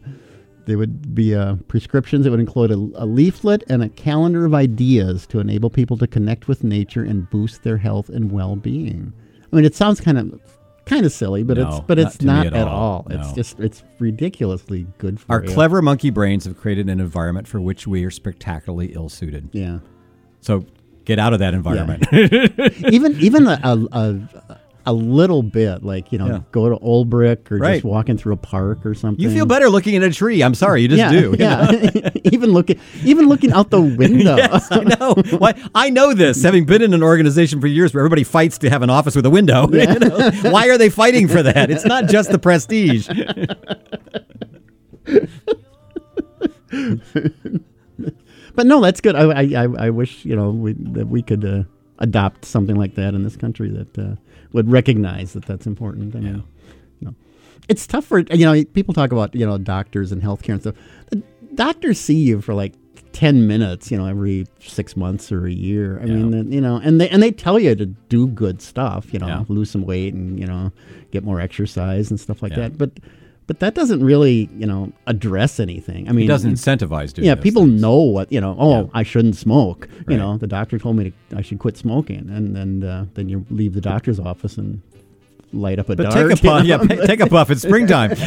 they 0.68 0.76
would 0.76 1.14
be 1.14 1.34
uh, 1.34 1.56
prescriptions 1.66 2.24
that 2.24 2.30
would 2.30 2.40
include 2.40 2.70
a, 2.70 2.74
a 3.02 3.06
leaflet 3.06 3.64
and 3.68 3.82
a 3.82 3.88
calendar 3.88 4.44
of 4.44 4.54
ideas 4.54 5.26
to 5.28 5.40
enable 5.40 5.70
people 5.70 5.96
to 5.96 6.06
connect 6.06 6.46
with 6.46 6.62
nature 6.62 7.02
and 7.02 7.28
boost 7.30 7.62
their 7.62 7.78
health 7.78 8.08
and 8.10 8.30
well-being. 8.30 9.12
I 9.50 9.56
mean, 9.56 9.64
it 9.64 9.74
sounds 9.74 10.00
kind 10.00 10.18
of 10.18 10.40
kind 10.84 11.04
of 11.06 11.12
silly, 11.12 11.42
but 11.42 11.58
it's 11.58 11.80
but 11.80 11.98
not 11.98 12.06
it's 12.06 12.22
not 12.22 12.46
at 12.46 12.52
at, 12.54 12.68
all. 12.68 12.74
all. 12.74 13.06
It's 13.10 13.28
No. 13.30 13.34
just 13.34 13.60
it's 13.60 13.82
ridiculously 13.98 14.86
good 14.98 15.18
for 15.20 15.32
Our 15.32 15.44
you. 15.44 15.52
clever 15.54 15.80
monkey 15.82 16.10
brains 16.10 16.44
have 16.44 16.58
created 16.58 16.88
an 16.88 17.00
environment 17.00 17.48
for 17.48 17.60
which 17.60 17.86
we 17.86 18.04
are 18.04 18.10
spectacularly 18.10 18.92
ill-suited. 18.94 19.48
Yeah. 19.52 19.78
So 20.40 20.64
get 21.06 21.18
out 21.18 21.32
of 21.32 21.38
that 21.38 21.54
environment. 21.54 22.04
even 22.92 23.18
even 23.20 23.46
a, 23.48 23.58
a, 23.64 23.88
a, 23.92 24.57
a 24.88 24.92
little 24.92 25.42
bit, 25.42 25.82
like 25.84 26.10
you 26.12 26.18
know, 26.18 26.26
Yeah. 26.26 26.40
go 26.52 26.68
to 26.68 26.76
Olbrich 26.84 27.50
or 27.50 27.58
Right. 27.58 27.74
just 27.74 27.84
walking 27.84 28.16
through 28.16 28.32
a 28.32 28.36
park 28.38 28.84
or 28.86 28.94
something. 28.94 29.22
you 29.22 29.30
feel 29.30 29.44
better 29.46 29.68
looking 29.68 29.94
at 29.96 30.02
a 30.02 30.10
tree. 30.10 30.42
I'm 30.42 30.54
sorry, 30.54 30.82
you 30.82 30.88
just 30.88 30.98
yeah, 30.98 31.10
do. 31.10 31.30
you 31.30 31.36
yeah. 31.38 32.10
even 32.32 32.50
looking, 32.52 32.80
even 33.04 33.28
looking 33.28 33.52
out 33.52 33.70
the 33.70 33.80
window. 34.02 34.36
Yes, 34.36 34.68
I 34.70 34.80
know. 34.84 35.14
Why 35.38 35.54
I 35.74 35.90
know 35.90 36.14
this, 36.14 36.42
having 36.42 36.64
been 36.64 36.82
in 36.82 36.94
an 36.94 37.02
organization 37.02 37.60
for 37.60 37.66
years 37.66 37.92
where 37.92 38.00
everybody 38.00 38.24
fights 38.24 38.58
to 38.58 38.70
have 38.70 38.82
an 38.82 38.90
office 38.90 39.14
with 39.14 39.26
a 39.26 39.30
window. 39.30 39.68
you 39.70 39.86
know? 39.98 40.30
Why 40.50 40.68
are 40.68 40.78
they 40.78 40.88
fighting 40.90 41.28
for 41.28 41.42
that? 41.42 41.70
It's 41.70 41.84
not 41.84 42.06
just 42.08 42.30
the 42.32 42.38
prestige. 42.38 43.08
But 48.54 48.66
no, 48.66 48.80
that's 48.80 49.00
good. 49.00 49.14
I, 49.14 49.22
I, 49.30 49.64
I- 49.64 49.86
I 49.86 49.90
wish 49.90 50.24
you 50.24 50.34
know 50.34 50.50
we, 50.50 50.72
that 50.72 51.06
we 51.08 51.22
could 51.22 51.44
uh, 51.44 51.62
adopt 51.98 52.44
something 52.44 52.76
like 52.76 52.94
that 52.96 53.14
in 53.14 53.22
this 53.22 53.36
country 53.36 53.68
that 53.70 53.96
uh, 53.98 54.16
would 54.52 54.70
recognize 54.70 55.32
that 55.34 55.44
that's 55.46 55.66
important. 55.66 56.14
I 56.16 56.20
mean, 56.20 56.44
you 57.00 57.06
know, 57.08 57.14
it's 57.68 57.86
tough 57.86 58.04
for 58.06 58.20
you 58.20 58.44
know 58.46 58.64
people 58.64 58.94
talk 58.94 59.12
about 59.12 59.34
you 59.34 59.44
know 59.46 59.58
doctors 59.58 60.12
and 60.12 60.22
healthcare 60.22 60.52
and 60.54 60.60
stuff. 60.60 60.74
The 61.10 61.22
doctors 61.54 61.98
see 62.00 62.14
you 62.16 62.40
for 62.40 62.54
like 62.54 62.74
ten 63.12 63.46
minutes, 63.46 63.90
you 63.90 63.98
know, 63.98 64.06
every 64.06 64.46
six 64.60 64.96
months 64.96 65.32
or 65.32 65.46
a 65.46 65.50
year. 65.52 65.98
I 66.00 66.04
mean, 66.06 66.30
Yeah. 66.32 66.42
that, 66.42 66.52
you 66.52 66.60
know, 66.60 66.76
and 66.82 67.00
they 67.00 67.08
and 67.08 67.22
they 67.22 67.30
tell 67.30 67.58
you 67.58 67.74
to 67.74 67.86
do 67.86 68.26
good 68.28 68.62
stuff, 68.62 69.12
you 69.12 69.18
know, 69.18 69.26
Yeah. 69.26 69.44
lose 69.48 69.70
some 69.70 69.82
weight 69.84 70.14
and 70.14 70.38
you 70.38 70.46
know 70.46 70.72
get 71.10 71.24
more 71.24 71.40
exercise 71.40 72.10
and 72.10 72.18
stuff 72.20 72.42
like 72.42 72.52
Yeah. 72.52 72.60
that. 72.68 72.78
But 72.78 72.92
but 73.48 73.58
that 73.60 73.74
doesn't 73.74 74.04
really 74.04 74.48
you 74.56 74.66
know 74.66 74.92
address 75.08 75.58
anything. 75.58 76.08
I 76.08 76.12
mean, 76.12 76.26
It 76.26 76.28
doesn't 76.28 76.52
incentivize 76.52 77.12
doing 77.12 77.26
yeah, 77.26 77.34
people 77.34 77.64
things. 77.64 77.80
know 77.82 77.96
what 77.96 78.30
you 78.30 78.40
know. 78.40 78.54
Oh, 78.56 78.70
Yeah. 78.70 78.86
I 78.94 79.02
shouldn't 79.02 79.34
smoke. 79.36 79.88
Right. 79.90 80.10
You 80.10 80.16
know, 80.18 80.36
the 80.38 80.46
doctor 80.46 80.78
told 80.78 80.94
me 80.96 81.10
to, 81.30 81.36
I 81.36 81.42
should 81.42 81.58
quit 81.58 81.76
smoking, 81.76 82.30
and 82.30 82.54
then 82.54 82.84
uh, 82.88 83.06
then 83.14 83.28
you 83.28 83.44
leave 83.50 83.74
the 83.74 83.80
doctor's 83.80 84.20
office 84.20 84.56
and 84.56 84.80
light 85.52 85.78
up 85.80 85.88
a 85.88 85.96
But 85.96 86.10
dart. 86.10 86.14
take 86.14 86.24
a 86.26 86.28
you 86.44 86.50
puff. 86.50 86.88
know? 86.88 86.94
Yeah, 86.94 87.06
take 87.06 87.20
a 87.20 87.26
puff. 87.26 87.50
It's 87.50 87.62
springtime. 87.62 88.12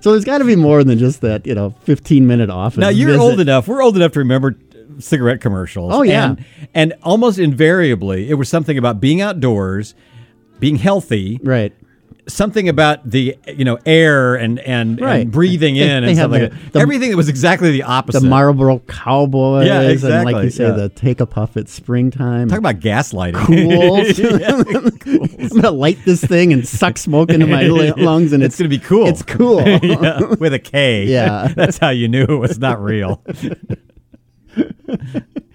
So 0.00 0.10
there's 0.12 0.24
got 0.24 0.38
to 0.38 0.44
be 0.44 0.56
more 0.56 0.82
than 0.82 0.98
just 0.98 1.20
that. 1.20 1.46
You 1.46 1.54
know, 1.54 1.70
15 1.82 2.26
minute 2.26 2.50
office. 2.50 2.78
Now 2.78 2.88
you're 2.88 3.08
visit. 3.10 3.20
old 3.22 3.40
enough. 3.40 3.68
We're 3.68 3.82
old 3.82 3.94
enough 3.96 4.12
to 4.12 4.18
remember 4.20 4.56
cigarette 4.98 5.40
commercials. 5.40 5.92
Oh, 5.94 6.02
yeah. 6.02 6.30
and, 6.30 6.44
and 6.74 6.94
almost 7.02 7.38
invariably, 7.38 8.28
it 8.30 8.34
was 8.34 8.48
something 8.48 8.76
about 8.78 9.00
being 9.00 9.20
outdoors, 9.20 9.94
being 10.62 10.76
healthy, 10.76 11.38
right? 11.42 11.74
something 12.28 12.68
about 12.68 13.00
the 13.10 13.36
you 13.48 13.64
know 13.64 13.76
air 13.84 14.36
and 14.36 14.60
and, 14.60 15.00
Right. 15.00 15.22
and 15.22 15.32
breathing 15.32 15.74
They- 15.74 15.80
in 15.90 16.04
they 16.04 16.10
and 16.10 16.16
stuff 16.16 16.30
like 16.30 16.50
that. 16.52 16.72
the- 16.72 16.78
Everything 16.78 17.10
that 17.10 17.16
was 17.16 17.28
exactly 17.28 17.72
the 17.72 17.82
opposite. 17.82 18.20
The. 18.20 18.28
Marlboro 18.28 18.78
Cowboys, 18.86 19.66
Yeah, 19.66 19.80
and 19.80 19.90
exactly, 19.90 20.32
like 20.32 20.44
you 20.44 20.50
say, 20.50 20.66
yeah. 20.68 20.70
the 20.70 20.88
take 20.88 21.20
a 21.20 21.26
puff 21.26 21.56
at 21.56 21.68
springtime. 21.68 22.46
Talk 22.46 22.60
about 22.60 22.78
gaslighting. 22.78 23.44
cools. 23.44 24.20
I'm 25.52 25.60
gonna 25.60 25.72
light 25.72 25.98
this 26.04 26.22
thing 26.24 26.52
and 26.52 26.66
suck 26.66 26.96
smoke 26.96 27.30
into 27.30 27.48
my 27.48 27.62
lungs, 27.96 28.32
and 28.32 28.40
It's 28.44 28.54
it's, 28.54 28.60
going 28.60 28.70
to 28.70 28.78
be 28.78 28.84
cool. 28.84 29.08
It's 29.08 29.22
cool. 29.24 29.60
yeah, 29.60 30.20
with 30.38 30.54
a 30.54 30.60
K. 30.60 31.06
Yeah. 31.06 31.52
That's 31.56 31.78
how 31.78 31.90
you 31.90 32.06
knew 32.06 32.22
it 32.22 32.36
was 32.38 32.56
not 32.60 32.80
real. 32.80 33.20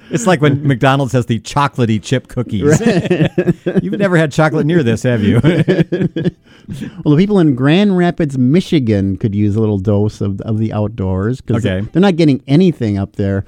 It's 0.10 0.28
like 0.28 0.42
when 0.42 0.66
McDonald's 0.68 1.14
has 1.14 1.26
the 1.26 1.40
chocolatey 1.40 2.02
chip 2.02 2.28
cookies. 2.28 2.80
You've 3.84 4.00
never 4.00 4.18
had 4.18 4.32
chocolate 4.32 4.66
near 4.66 4.84
this, 4.84 5.04
have 5.04 5.24
you? 5.24 5.42
Well, 7.06 7.16
the 7.16 7.24
people 7.24 7.40
in 7.40 7.56
Grand 7.56 7.98
Rapids, 7.98 8.38
Michigan, 8.38 9.16
could 9.16 9.34
use 9.34 9.56
a 9.56 9.62
little 9.62 9.78
dose 9.78 10.20
of, 10.20 10.42
of 10.42 10.58
the 10.58 10.74
outdoors 10.74 11.40
because 11.40 11.66
Okay. 11.66 11.88
they're 11.94 12.02
not 12.02 12.18
getting 12.18 12.44
anything 12.46 12.98
up 12.98 13.16
there. 13.16 13.46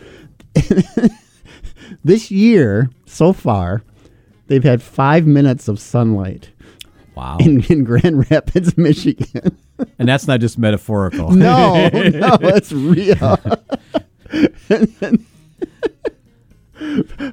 this 2.06 2.32
year, 2.32 2.90
so 3.06 3.34
far, 3.34 3.84
they've 4.48 4.64
had 4.64 4.82
five 4.82 5.28
minutes 5.28 5.68
of 5.68 5.82
sunlight 5.82 6.50
wow. 7.14 7.36
in, 7.42 7.62
in 7.66 7.84
Grand 7.84 8.30
Rapids, 8.32 8.78
Michigan. 8.78 9.58
And 9.98 10.08
that's 10.08 10.26
not 10.26 10.40
just 10.40 10.58
metaphorical. 10.58 11.32
no, 11.32 11.90
no, 11.90 12.38
it's 12.42 12.72
real. 12.72 13.38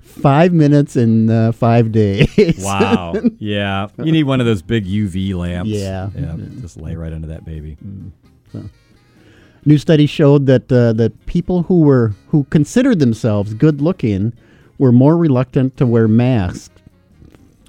Five 0.02 0.52
minutes 0.52 0.96
in 0.96 1.30
uh, 1.30 1.52
five 1.52 1.92
days. 1.92 2.62
Wow. 2.64 3.14
Yeah. 3.38 3.88
You 4.02 4.12
need 4.12 4.24
one 4.24 4.40
of 4.40 4.46
those 4.46 4.62
big 4.62 4.86
UV 4.86 5.34
lamps. 5.34 5.70
Yeah. 5.70 6.10
Yeah. 6.14 6.36
Just 6.60 6.76
lay 6.76 6.96
right 6.96 7.12
under 7.12 7.28
that 7.28 7.44
baby. 7.44 7.76
New 9.64 9.78
study 9.78 10.06
showed 10.06 10.46
that 10.46 10.70
uh, 10.70 10.92
that 10.92 11.26
people 11.26 11.64
who 11.64 11.80
were 11.80 12.14
who 12.28 12.44
considered 12.44 13.00
themselves 13.00 13.52
good 13.54 13.80
looking 13.80 14.32
were 14.78 14.92
more 14.92 15.16
reluctant 15.16 15.76
to 15.76 15.86
wear 15.86 16.06
masks 16.06 16.70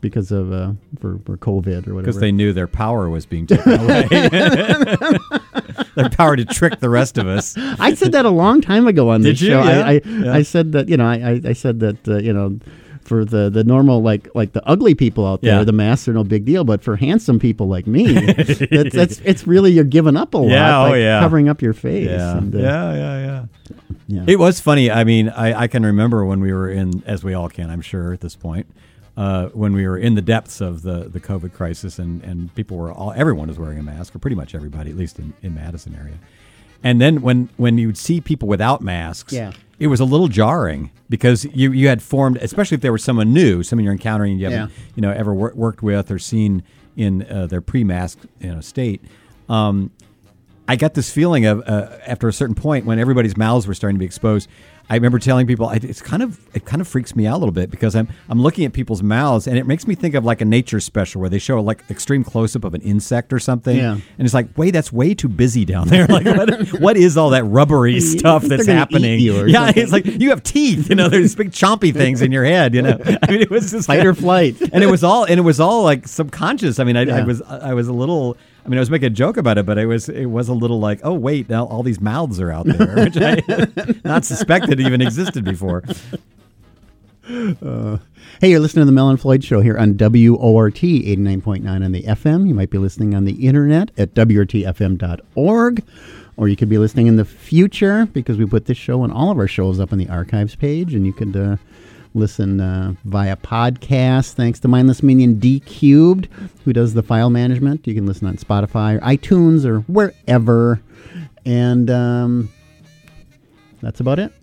because 0.01 0.31
of 0.31 0.51
uh, 0.51 0.71
for, 0.99 1.19
for 1.25 1.37
COVID 1.37 1.87
or 1.87 1.93
whatever. 1.95 2.01
Because 2.01 2.19
they 2.19 2.31
knew 2.31 2.53
their 2.53 2.67
power 2.67 3.09
was 3.09 3.25
being 3.25 3.47
taken 3.47 3.73
away. 3.81 4.07
their 5.95 6.09
power 6.09 6.35
to 6.35 6.45
trick 6.45 6.79
the 6.79 6.89
rest 6.89 7.17
of 7.17 7.27
us. 7.27 7.55
I 7.79 7.93
said 7.93 8.11
that 8.13 8.25
a 8.25 8.29
long 8.29 8.61
time 8.61 8.87
ago 8.87 9.09
on 9.09 9.21
this 9.21 9.41
you? 9.41 9.49
show. 9.49 9.63
Yeah. 9.63 9.85
I, 9.85 9.91
I, 9.93 10.01
Yeah. 10.05 10.33
I 10.33 10.41
said 10.43 10.71
that 10.73 10.89
you 10.89 10.97
know 10.97 11.05
I, 11.07 11.41
I, 11.43 11.53
said 11.53 11.79
that 11.81 12.07
uh, 12.07 12.17
you 12.17 12.33
know 12.33 12.59
for 13.01 13.23
the, 13.23 13.49
the 13.49 13.63
normal 13.63 14.01
like 14.01 14.27
like 14.35 14.53
the 14.53 14.65
ugly 14.67 14.93
people 14.93 15.25
out 15.25 15.41
there 15.41 15.59
Yeah. 15.59 15.63
the 15.63 15.71
masks 15.71 16.07
are 16.07 16.13
no 16.13 16.23
big 16.23 16.45
deal 16.45 16.63
but 16.63 16.83
for 16.83 16.95
handsome 16.97 17.39
people 17.39 17.67
like 17.67 17.87
me 17.87 18.13
that's, 18.33 18.93
that's 18.93 19.19
it's 19.23 19.47
really 19.47 19.71
you're 19.71 19.85
giving 19.85 20.17
up 20.17 20.33
a 20.33 20.37
lot 20.37 20.49
Yeah, 20.49 20.81
oh, 20.85 20.89
by 20.91 20.97
yeah. 20.97 21.19
covering 21.21 21.47
up 21.49 21.61
your 21.61 21.73
face 21.73 22.09
Yeah. 22.09 22.37
and, 22.37 22.53
uh, 22.53 22.59
yeah, 22.59 22.93
yeah, 22.93 23.19
yeah. 23.25 23.45
yeah. 24.07 24.23
It 24.27 24.39
was 24.39 24.59
funny. 24.59 24.91
I 24.91 25.03
mean, 25.03 25.29
I, 25.29 25.61
I 25.61 25.67
can 25.67 25.85
remember 25.85 26.25
when 26.25 26.41
we 26.41 26.51
were 26.53 26.69
in, 26.69 27.01
as 27.05 27.23
we 27.23 27.33
all 27.33 27.49
can, 27.49 27.69
I'm 27.69 27.81
sure 27.81 28.11
at 28.13 28.19
this 28.21 28.35
point, 28.35 28.67
uh, 29.17 29.47
when 29.47 29.73
we 29.73 29.85
were 29.87 29.97
in 29.97 30.13
the 30.15 30.21
depths 30.21 30.61
of 30.61 30.83
the, 30.83 31.09
the 31.09 31.19
COVID 31.19 31.51
crisis 31.51 31.97
and, 31.99 32.23
and 32.23 32.53
people 32.55 32.77
were 32.77 32.91
all, 32.91 33.11
everyone 33.15 33.47
was 33.49 33.57
wearing 33.59 33.79
a 33.79 33.83
mask, 33.83 34.15
or 34.15 34.19
pretty 34.19 34.35
much 34.35 34.53
everybody, 34.55 34.91
at 34.91 34.95
least 34.95 35.17
in, 35.19 35.33
in 35.41 35.53
Madison 35.55 35.95
area. 35.99 36.19
And 36.83 37.01
then 37.01 37.21
when, 37.23 37.49
when 37.57 37.77
you 37.79 37.87
would 37.87 37.97
see 37.97 38.21
people 38.21 38.47
without 38.47 38.81
masks, 38.81 39.33
Yeah. 39.33 39.51
it 39.79 39.87
was 39.87 39.99
a 39.99 40.05
little 40.05 40.27
jarring 40.27 40.91
because 41.09 41.45
you, 41.45 41.71
you 41.71 41.87
had 41.87 42.03
formed, 42.03 42.37
especially 42.37 42.75
if 42.75 42.81
there 42.81 42.91
was 42.91 43.03
someone 43.03 43.33
new, 43.33 43.63
someone 43.63 43.83
you're 43.83 43.93
encountering 43.93 44.37
you 44.37 44.45
haven't 44.45 44.69
Yeah. 44.69 44.83
you 44.95 45.01
know 45.01 45.11
ever 45.11 45.33
wor- 45.33 45.53
worked 45.55 45.81
with 45.81 46.11
or 46.11 46.19
seen 46.19 46.61
in 46.95 47.23
uh, 47.23 47.47
their 47.47 47.61
pre-mask 47.61 48.19
you 48.39 48.53
know 48.53 48.61
state. 48.61 49.01
Um, 49.49 49.89
I 50.67 50.75
got 50.75 50.93
this 50.95 51.09
feeling 51.09 51.45
of 51.45 51.61
uh, 51.67 51.97
after 52.05 52.27
a 52.27 52.33
certain 52.33 52.53
point 52.55 52.85
when 52.85 52.99
everybody's 52.99 53.37
mouths 53.37 53.65
were 53.65 53.73
starting 53.73 53.95
to 53.95 53.99
be 53.99 54.05
exposed. 54.05 54.49
I 54.89 54.95
remember 54.95 55.19
telling 55.19 55.47
people 55.47 55.67
I, 55.67 55.75
it's 55.75 56.01
kind 56.01 56.23
of 56.23 56.39
it 56.55 56.63
kind 56.65 56.79
of 56.81 56.87
freaks 56.87 57.15
me 57.15 57.27
out 57.27 57.35
a 57.35 57.39
little 57.39 57.51
bit 57.51 57.69
because 57.69 57.95
I'm 57.95 58.07
I'm 58.29 58.41
looking 58.41 58.63
at 58.65 58.71
people's 58.71 59.03
mouths 59.03 59.45
and 59.47 59.57
it 59.57 59.67
makes 59.67 59.85
me 59.85 59.95
think 59.95 60.15
of 60.15 60.23
like 60.23 60.39
a 60.39 60.45
nature 60.45 60.79
special 60.79 61.19
where 61.19 61.29
they 61.29 61.39
show 61.39 61.59
like 61.61 61.83
extreme 61.89 62.23
close 62.23 62.55
up 62.55 62.63
of 62.63 62.73
an 62.73 62.81
insect 62.81 63.33
or 63.33 63.39
something. 63.39 63.75
Yeah. 63.77 63.93
And 63.93 64.25
it's 64.25 64.33
like, 64.33 64.47
wait, 64.57 64.71
that's 64.71 64.91
way 64.93 65.13
too 65.13 65.27
busy 65.27 65.65
down 65.65 65.87
there. 65.89 66.07
Like, 66.17 66.25
what, 66.25 66.67
what 66.81 66.97
is 66.97 67.17
all 67.17 67.31
that 67.31 67.43
rubbery 67.43 67.99
stuff 68.17 68.43
that's 68.43 68.65
happening? 68.65 69.19
yeah, 69.19 69.65
something. 69.65 69.83
it's 69.83 69.91
like 69.91 70.05
you 70.05 70.29
have 70.29 70.41
teeth. 70.41 70.89
You 70.89 70.95
know, 70.95 71.09
there's 71.09 71.35
big 71.35 71.51
chompy 71.51 71.93
things 71.93 72.21
in 72.21 72.31
your 72.31 72.45
head. 72.45 72.73
You 72.73 72.81
know, 72.81 72.97
I 73.23 73.31
mean, 73.31 73.41
it 73.41 73.49
was 73.49 73.71
just 73.71 73.87
Fight 73.87 74.05
or 74.05 74.13
flight. 74.13 74.55
and 74.71 74.83
it 74.83 74.87
was 74.89 75.03
all 75.03 75.25
and 75.25 75.37
it 75.37 75.43
was 75.43 75.59
all 75.59 75.83
like 75.83 76.07
subconscious. 76.07 76.79
I 76.79 76.85
mean, 76.85 76.95
I, 76.95 77.19
I 77.19 77.23
was 77.23 77.41
I 77.41 77.73
was 77.73 77.87
a 77.87 77.93
little. 77.93 78.37
I 78.67 78.69
mean, 78.69 78.79
I 78.79 78.81
was 78.81 78.91
making 78.91 79.07
a 79.07 79.11
joke 79.11 79.37
about 79.37 79.57
it, 79.57 79.65
but 79.65 79.77
it 79.77 79.85
was 79.85 80.09
it 80.09 80.25
was 80.25 80.49
a 80.49 80.53
little 80.53 80.77
like, 80.77 80.99
oh 81.01 81.13
wait, 81.13 81.47
now 81.47 81.65
all 81.67 81.83
these 81.83 82.01
mouths 82.01 82.41
are 82.41 82.51
out 82.51 82.65
there, 82.65 83.05
which 83.05 83.15
I 83.15 83.41
not 84.03 84.25
suspected 84.25 84.81
even 84.81 84.99
existed 85.01 85.45
before. 85.45 85.83
Hey, 88.41 88.51
you're 88.51 88.59
listening 88.59 88.81
to 88.81 88.85
the 88.85 88.91
Mel 88.91 89.09
and 89.09 89.19
Floyd 89.19 89.41
Show 89.41 89.61
here 89.61 89.77
on 89.77 89.95
WORT 89.97 90.75
89.9 90.75 91.65
on 91.65 91.91
the 91.93 92.03
FM. 92.03 92.45
You 92.45 92.53
might 92.53 92.69
be 92.69 92.77
listening 92.77 93.15
on 93.15 93.23
the 93.23 93.47
internet 93.47 93.91
at 93.97 94.13
WORTFM.org, 94.13 95.83
or 96.35 96.47
you 96.49 96.55
could 96.57 96.69
be 96.69 96.77
listening 96.77 97.07
in 97.07 97.15
the 97.15 97.25
future 97.25 98.05
because 98.07 98.37
we 98.37 98.45
put 98.45 98.65
this 98.65 98.77
show 98.77 99.03
and 99.05 99.13
all 99.13 99.31
of 99.31 99.37
our 99.37 99.47
shows 99.47 99.79
up 99.79 99.93
on 99.93 99.97
the 99.97 100.09
archives 100.09 100.55
page, 100.55 100.93
and 100.93 101.05
you 101.05 101.13
could 101.13 101.35
uh, 101.37 101.55
listen 102.13 102.59
uh, 102.61 102.93
via 103.05 103.35
podcast. 103.37 104.33
Thanks 104.33 104.59
to 104.61 104.67
Mindless 104.67 105.03
Minion 105.03 105.39
D 105.39 105.59
Cubed, 105.61 106.27
who 106.65 106.73
does 106.73 106.93
the 106.93 107.03
file 107.03 107.29
management. 107.29 107.85
You 107.87 107.93
can 107.93 108.05
listen 108.05 108.27
on 108.27 108.37
Spotify 108.37 108.95
or 108.97 108.99
iTunes 109.01 109.65
or 109.65 109.79
wherever. 109.81 110.81
And 111.45 111.89
um, 111.89 112.49
that's 113.81 113.99
about 113.99 114.19
it. 114.19 114.33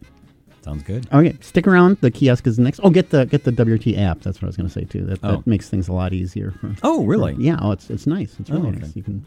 Sounds 0.63 0.83
good. 0.83 1.07
Okay, 1.13 1.37
stick 1.43 1.67
around. 1.67 1.99
The 2.01 2.11
kiosk 2.11 2.47
is 2.47 2.59
next. 2.59 2.81
Oh, 2.83 2.89
get 2.89 3.11
the 3.11 3.27
get 3.27 3.45
the 3.45 3.53
WORT 3.53 3.87
app. 3.99 4.23
That's 4.23 4.39
what 4.41 4.45
I 4.45 4.47
was 4.47 4.57
going 4.57 4.69
to 4.69 4.73
say 4.73 4.85
too. 4.85 5.05
That, 5.05 5.19
Oh. 5.23 5.33
that 5.37 5.47
makes 5.47 5.69
things 5.69 5.89
a 5.89 5.93
lot 5.93 6.15
easier. 6.15 6.53
For, 6.53 6.75
Oh, 6.83 7.05
really? 7.05 7.35
yeah. 7.39 7.59
Oh, 7.61 7.73
it's 7.73 7.91
it's 7.91 8.07
nice. 8.07 8.37
It's 8.41 8.49
really 8.49 8.69
Oh, 8.69 8.71
okay. 8.71 8.79
nice. 8.79 8.97
You 8.97 9.03
can 9.03 9.27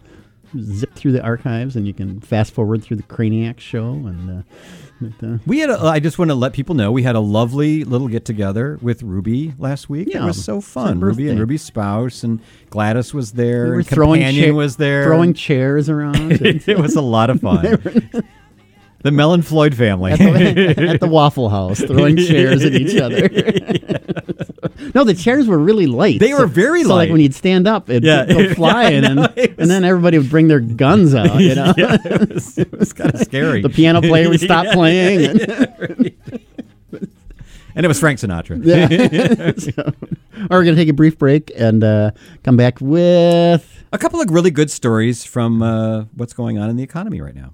zip 0.59 0.93
through 0.95 1.11
the 1.13 1.21
archives 1.21 1.75
and 1.75 1.85
you 1.87 1.93
can 1.93 2.19
fast 2.21 2.53
forward 2.53 2.83
through 2.83 2.97
the 2.97 3.03
Craniac 3.03 3.59
show 3.59 3.91
and. 3.93 4.29
Uh, 4.29 4.43
uh, 5.21 5.37
We 5.45 5.59
had. 5.59 5.69
A, 5.69 5.79
I 5.83 5.99
just 5.99 6.17
want 6.17 6.29
to 6.31 6.35
let 6.35 6.53
people 6.53 6.73
know 6.73 6.91
we 6.91 7.03
had 7.03 7.15
a 7.15 7.19
lovely 7.19 7.83
little 7.83 8.07
get 8.07 8.25
together 8.25 8.79
with 8.81 9.03
Ruby 9.03 9.53
last 9.59 9.89
week. 9.89 10.07
Yeah, 10.11 10.23
it 10.23 10.25
was 10.25 10.43
so 10.43 10.59
fun. 10.59 10.99
Ruby 10.99 11.29
and. 11.29 11.39
Ruby's 11.39 11.61
spouse 11.61 12.23
and 12.23 12.39
Gladys 12.71 13.13
was 13.13 13.33
there. 13.33 13.65
we 13.65 13.69
were 13.69 13.77
and 13.77 13.87
throwing 13.87 14.21
Companion 14.21 14.49
cha- 14.49 14.55
was 14.57 14.77
there. 14.77 15.03
throwing 15.05 15.33
chairs 15.35 15.87
around. 15.89 16.31
it 16.41 16.79
was 16.79 16.95
a 16.95 17.01
lot 17.01 17.29
of 17.29 17.39
fun. 17.41 17.77
The 19.03 19.11
Mellon 19.11 19.41
Floyd 19.41 19.75
family. 19.75 20.11
at, 20.13 20.19
the, 20.19 20.75
at 20.89 20.99
the 20.99 21.07
Waffle 21.07 21.49
House, 21.49 21.79
throwing 21.79 22.17
chairs 22.17 22.63
at 22.65 22.73
each 22.73 22.99
other. 22.99 23.21
no, 24.95 25.03
the 25.03 25.13
chairs 25.17 25.47
were 25.47 25.57
really 25.59 25.85
light. 25.87 26.19
They 26.19 26.33
were 26.33 26.47
very 26.47 26.83
light. 26.83 26.87
so, 26.89 26.95
Like 26.95 27.11
when 27.11 27.21
you'd 27.21 27.35
stand 27.35 27.67
up, 27.67 27.89
it'd 27.89 28.03
Yeah. 28.03 28.25
go 28.25 28.53
flying, 28.53 29.03
Yeah, 29.03 29.13
know. 29.13 29.23
and, 29.25 29.35
was- 29.35 29.49
and 29.59 29.69
then 29.69 29.83
everybody 29.83 30.17
would 30.17 30.29
bring 30.29 30.47
their 30.47 30.59
guns 30.59 31.13
out. 31.15 31.39
You 31.39 31.55
know, 31.55 31.73
yeah, 31.77 31.97
it 32.03 32.29
was, 32.33 32.59
was 32.71 32.93
kind 32.93 33.13
of 33.13 33.21
scary. 33.21 33.61
the 33.61 33.69
piano 33.69 34.01
player 34.01 34.29
would 34.29 34.39
stop 34.41 34.67
playing. 34.73 35.25
And, 35.41 36.13
and 37.75 37.85
it 37.85 37.87
was 37.87 37.99
Frank 37.99 38.19
Sinatra. 38.19 38.59
Yeah. 38.63 39.51
so, 39.57 39.71
all 39.83 39.93
right, 40.41 40.49
we're 40.49 40.63
going 40.63 40.75
to 40.75 40.81
take 40.81 40.89
a 40.89 40.93
brief 40.93 41.17
break 41.17 41.51
and 41.55 41.83
uh, 41.83 42.11
come 42.43 42.57
back 42.57 42.79
with. 42.81 43.73
A 43.93 43.97
couple 43.97 44.19
of 44.19 44.29
really 44.31 44.51
good 44.51 44.69
stories 44.71 45.23
from 45.23 45.61
uh, 45.61 46.05
what's 46.15 46.33
going 46.33 46.57
on 46.57 46.69
in 46.69 46.75
the 46.75 46.83
economy 46.83 47.21
right 47.21 47.35
now. 47.35 47.53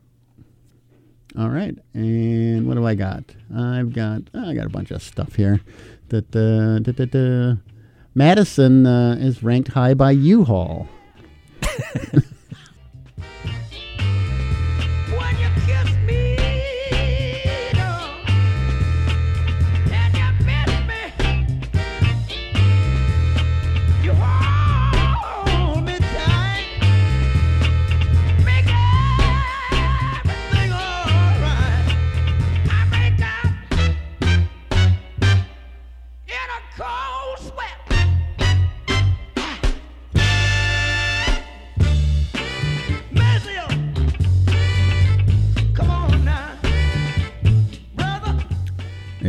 All 1.37 1.49
right, 1.49 1.75
and 1.95 2.67
what 2.67 2.75
do 2.75 2.85
I 2.85 2.93
got? 2.93 3.23
I've 3.55 3.91
got 3.91 4.21
oh, 4.35 4.49
I 4.49 4.53
got 4.53 4.67
a 4.67 4.69
bunch 4.69 4.91
of 4.91 5.01
stuff 5.01 5.35
here. 5.35 5.61
That 6.09 6.35
uh, 6.35 6.79
da, 6.79 6.91
da, 6.91 7.05
da. 7.05 7.55
Madison 8.13 8.85
uh, 8.85 9.17
is 9.19 9.41
ranked 9.41 9.69
high 9.69 9.95
by 9.95 10.11
U-Haul. 10.11 10.87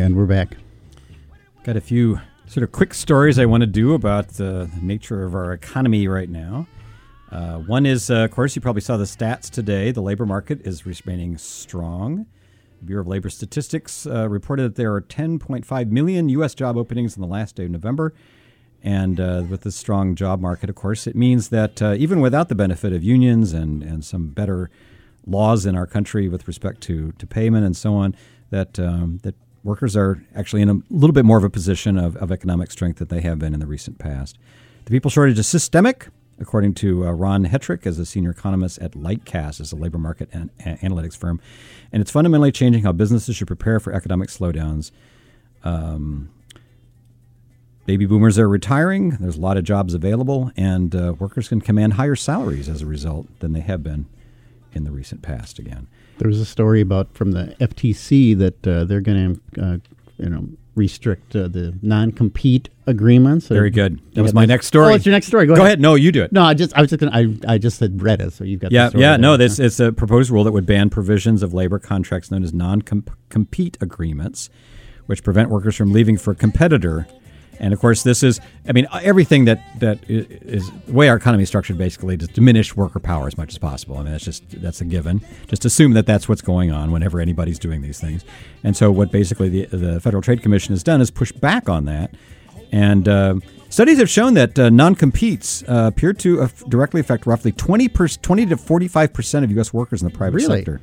And 0.05 0.17
we're 0.17 0.27
back. 0.27 0.59
Got 1.63 1.79
a 1.79 1.81
few 1.81 2.21
sort 2.47 2.63
of 2.63 2.73
quick 2.73 2.93
stories 2.93 3.39
I 3.39 3.47
want 3.47 3.63
to 3.63 3.67
do 3.67 3.95
about 3.95 4.39
uh, 4.39 4.67
the 4.67 4.79
nature 4.83 5.25
of 5.25 5.35
our 5.35 5.55
economy 5.55 6.09
right 6.09 6.29
now. 6.29 6.67
Uh, 7.33 7.61
one 7.61 7.87
is, 7.87 8.11
uh, 8.11 8.17
of 8.17 8.31
course, 8.31 8.55
you 8.55 8.61
probably 8.61 8.83
saw 8.83 8.99
the 8.99 9.05
stats 9.05 9.49
today. 9.49 9.93
The 9.93 10.03
labor 10.03 10.27
market 10.27 10.61
is 10.67 10.85
remaining 10.85 11.39
strong. 11.39 12.27
The 12.81 12.85
Bureau 12.85 13.01
of 13.01 13.07
Labor 13.07 13.31
Statistics 13.31 14.07
uh, 14.07 14.29
reported 14.29 14.65
that 14.65 14.75
there 14.75 14.93
are 14.93 15.01
10.5 15.01 15.89
million 15.89 16.29
U.S. 16.29 16.55
job 16.55 16.77
openings 16.77 17.17
in 17.17 17.23
the 17.23 17.27
last 17.27 17.57
day 17.57 17.65
of 17.65 17.71
November. 17.71 18.13
And 18.83 19.19
uh, 19.19 19.45
with 19.49 19.63
the 19.63 19.73
strong 19.73 20.17
job 20.17 20.39
market, 20.39 20.69
of 20.69 20.77
course, 20.77 21.07
it 21.07 21.17
means 21.17 21.49
that 21.49 21.81
uh, 21.81 21.95
even 21.97 22.21
without 22.21 22.51
the 22.51 22.55
benefit 22.55 22.93
of 22.93 23.03
unions 23.03 23.55
and, 23.55 23.83
and 23.83 24.05
some 24.05 24.29
better 24.29 24.69
laws 25.27 25.65
in 25.65 25.75
our 25.75 25.87
country 25.87 26.29
with 26.29 26.47
respect 26.47 26.83
to, 26.83 27.13
to 27.13 27.27
payment 27.27 27.65
and 27.65 27.75
so 27.75 27.95
on, 27.95 28.15
that 28.51 28.79
um, 28.79 29.19
that 29.23 29.35
workers 29.65 29.97
are 29.97 30.23
actually 30.35 30.63
in 30.63 30.69
a 30.71 30.81
little 30.91 31.15
bit 31.15 31.25
more 31.25 31.39
of 31.39 31.45
a 31.45 31.51
position 31.51 31.99
of, 31.99 32.17
of 32.17 32.31
economic 32.31 32.71
strength 32.71 32.99
that 32.99 33.09
they 33.09 33.23
have 33.23 33.39
been 33.39 33.55
in 33.55 33.61
the 33.61 33.67
recent 33.67 33.99
past. 33.99 34.39
The 34.85 34.91
people 34.91 35.11
shortage 35.11 35.39
is 35.39 35.49
systemic, 35.49 36.09
according 36.39 36.75
to 36.75 37.07
uh, 37.07 37.13
Ron 37.13 37.47
Hetrick, 37.47 37.87
as 37.87 37.99
a 37.99 38.05
senior 38.07 38.31
economist 38.31 38.79
at 38.79 38.93
Lightcast, 38.93 39.61
as 39.61 39.73
a 39.73 39.77
labor 39.77 39.99
market 39.99 40.29
an- 40.33 40.51
a- 40.61 40.77
analytics 40.77 41.17
firm, 41.17 41.41
and 41.91 42.01
it's 42.03 42.11
fundamentally 42.11 42.53
changing 42.53 42.83
how 42.83 42.93
businesses 42.93 43.35
should 43.35 43.47
prepare 43.47 43.81
for 43.81 43.93
economic 43.93 44.29
slowdowns. 44.29 44.91
Um, 45.65 46.31
Baby 47.87 48.07
boomers 48.07 48.39
are 48.39 48.49
retiring. 48.49 49.11
There's 49.21 49.37
a 49.37 49.41
lot 49.43 49.59
of 49.59 49.65
jobs 49.65 49.93
available, 49.93 50.51
and 50.57 50.95
uh, 50.95 51.15
workers 51.19 51.49
can 51.49 51.61
command 51.61 51.95
higher 51.95 52.17
salaries 52.17 52.67
as 52.67 52.81
a 52.81 52.87
result 52.87 53.27
than 53.41 53.53
they 53.53 53.61
have 53.61 53.83
been 53.83 54.07
in 54.73 54.85
the 54.85 54.91
recent 54.91 55.21
past. 55.21 55.59
Again, 55.59 55.87
There 56.19 56.29
was 56.29 56.41
a 56.41 56.45
story 56.45 56.81
about 56.81 57.13
from 57.15 57.33
the 57.33 57.55
FTC 57.61 58.39
that 58.39 58.67
uh, 58.67 58.85
they're 58.85 59.01
going 59.01 59.41
to, 59.55 59.63
uh, 59.63 59.77
you 60.19 60.29
know, 60.31 60.47
restrict 60.77 61.37
uh, 61.37 61.47
the 61.49 61.73
non-compete 61.83 62.69
agreements. 62.87 63.47
very 63.47 63.71
good. 63.71 64.01
That 64.15 64.23
was 64.23 64.35
my 64.35 64.45
next 64.45 64.67
story. 64.67 64.93
Oh, 64.93 64.97
it's 64.97 65.07
your 65.07 65.13
next 65.13 65.27
story. 65.29 65.47
Go, 65.47 65.55
Go 65.55 65.61
ahead. 65.63 65.67
ahead. 65.75 65.81
No, 65.81 65.95
you 65.95 66.11
do 66.13 66.23
it. 66.25 66.33
No, 66.33 66.43
I 66.43 66.55
just 66.55 66.75
I 66.77 66.81
was 66.81 66.91
just 66.91 67.01
gonna, 67.01 67.13
I 67.17 67.55
I 67.55 67.59
just 67.59 67.79
had 67.81 68.03
read 68.03 68.21
it, 68.21 68.33
so 68.33 68.43
you've 68.45 68.61
got 68.61 68.71
the 68.71 68.75
Yeah, 68.75 68.89
story 68.89 69.03
yeah, 69.03 69.17
no. 69.17 69.37
This 69.37 69.59
it's 69.61 69.79
a 69.81 69.93
proposed 69.93 70.31
rule 70.31 70.43
that 70.45 70.53
would 70.53 70.67
ban 70.67 70.91
provisions 70.91 71.43
of 71.45 71.55
labor 71.55 71.79
contracts 71.79 72.31
known 72.33 72.43
as 72.43 72.53
non-compete 72.53 73.79
agreements, 73.81 74.51
which 75.07 75.23
prevent 75.23 75.49
workers 75.51 75.77
from 75.77 75.93
leaving 75.93 76.17
for 76.17 76.33
a 76.33 76.35
competitor. 76.37 77.07
And 77.61 77.73
of 77.73 77.81
course, 77.81 78.03
this 78.03 78.23
is, 78.23 78.41
I 78.69 78.73
mean, 78.73 78.87
everything 78.93 79.45
that 79.47 79.61
that 79.81 79.99
is 80.09 80.71
the 80.87 80.93
way 80.93 81.09
our 81.09 81.17
economy 81.17 81.43
is 81.45 81.49
structured, 81.49 81.79
basically, 81.79 82.17
to 82.17 82.27
diminish 82.27 82.77
worker 82.77 82.99
power 83.01 83.27
as 83.27 83.37
much 83.39 83.51
as 83.51 83.59
possible. 83.59 83.97
I 83.99 84.03
mean, 84.03 84.13
that's 84.13 84.25
just 84.25 84.43
that's 84.61 84.81
a 84.81 84.85
given. 84.85 85.21
Just 85.47 85.65
assume 85.65 85.93
that 85.93 86.07
that's 86.07 86.29
what's 86.29 86.43
going 86.43 86.71
on 86.73 86.91
whenever 86.91 87.21
anybody's 87.21 87.59
doing 87.59 87.83
these 87.83 88.01
things. 88.01 88.25
And 88.63 88.77
so, 88.77 88.91
what 88.91 89.11
basically 89.13 89.49
the 89.49 89.67
the 89.77 90.01
Federal 90.01 90.23
Trade 90.23 90.43
Commission 90.43 90.73
has 90.73 90.83
done 90.83 91.01
is 91.01 91.11
push 91.11 91.33
back 91.33 91.69
on 91.69 91.85
that. 91.87 92.15
And 92.73 93.09
uh, 93.09 93.37
studies 93.69 93.99
have 93.99 94.11
shown 94.11 94.35
that 94.35 94.59
uh, 94.59 94.69
non-competes 94.69 95.63
uh, 95.69 95.91
appear 95.95 96.13
to 96.15 96.49
directly 96.69 97.01
affect 97.01 97.25
roughly 97.25 97.53
20, 97.53 97.89
per- 97.89 98.09
20 98.09 98.47
to 98.47 98.57
45 98.57 99.13
percent 99.13 99.45
of 99.45 99.51
U.S. 99.53 99.73
workers 99.73 100.03
in 100.03 100.09
the 100.09 100.17
private 100.17 100.39
Really? 100.39 100.59
sector. 100.59 100.81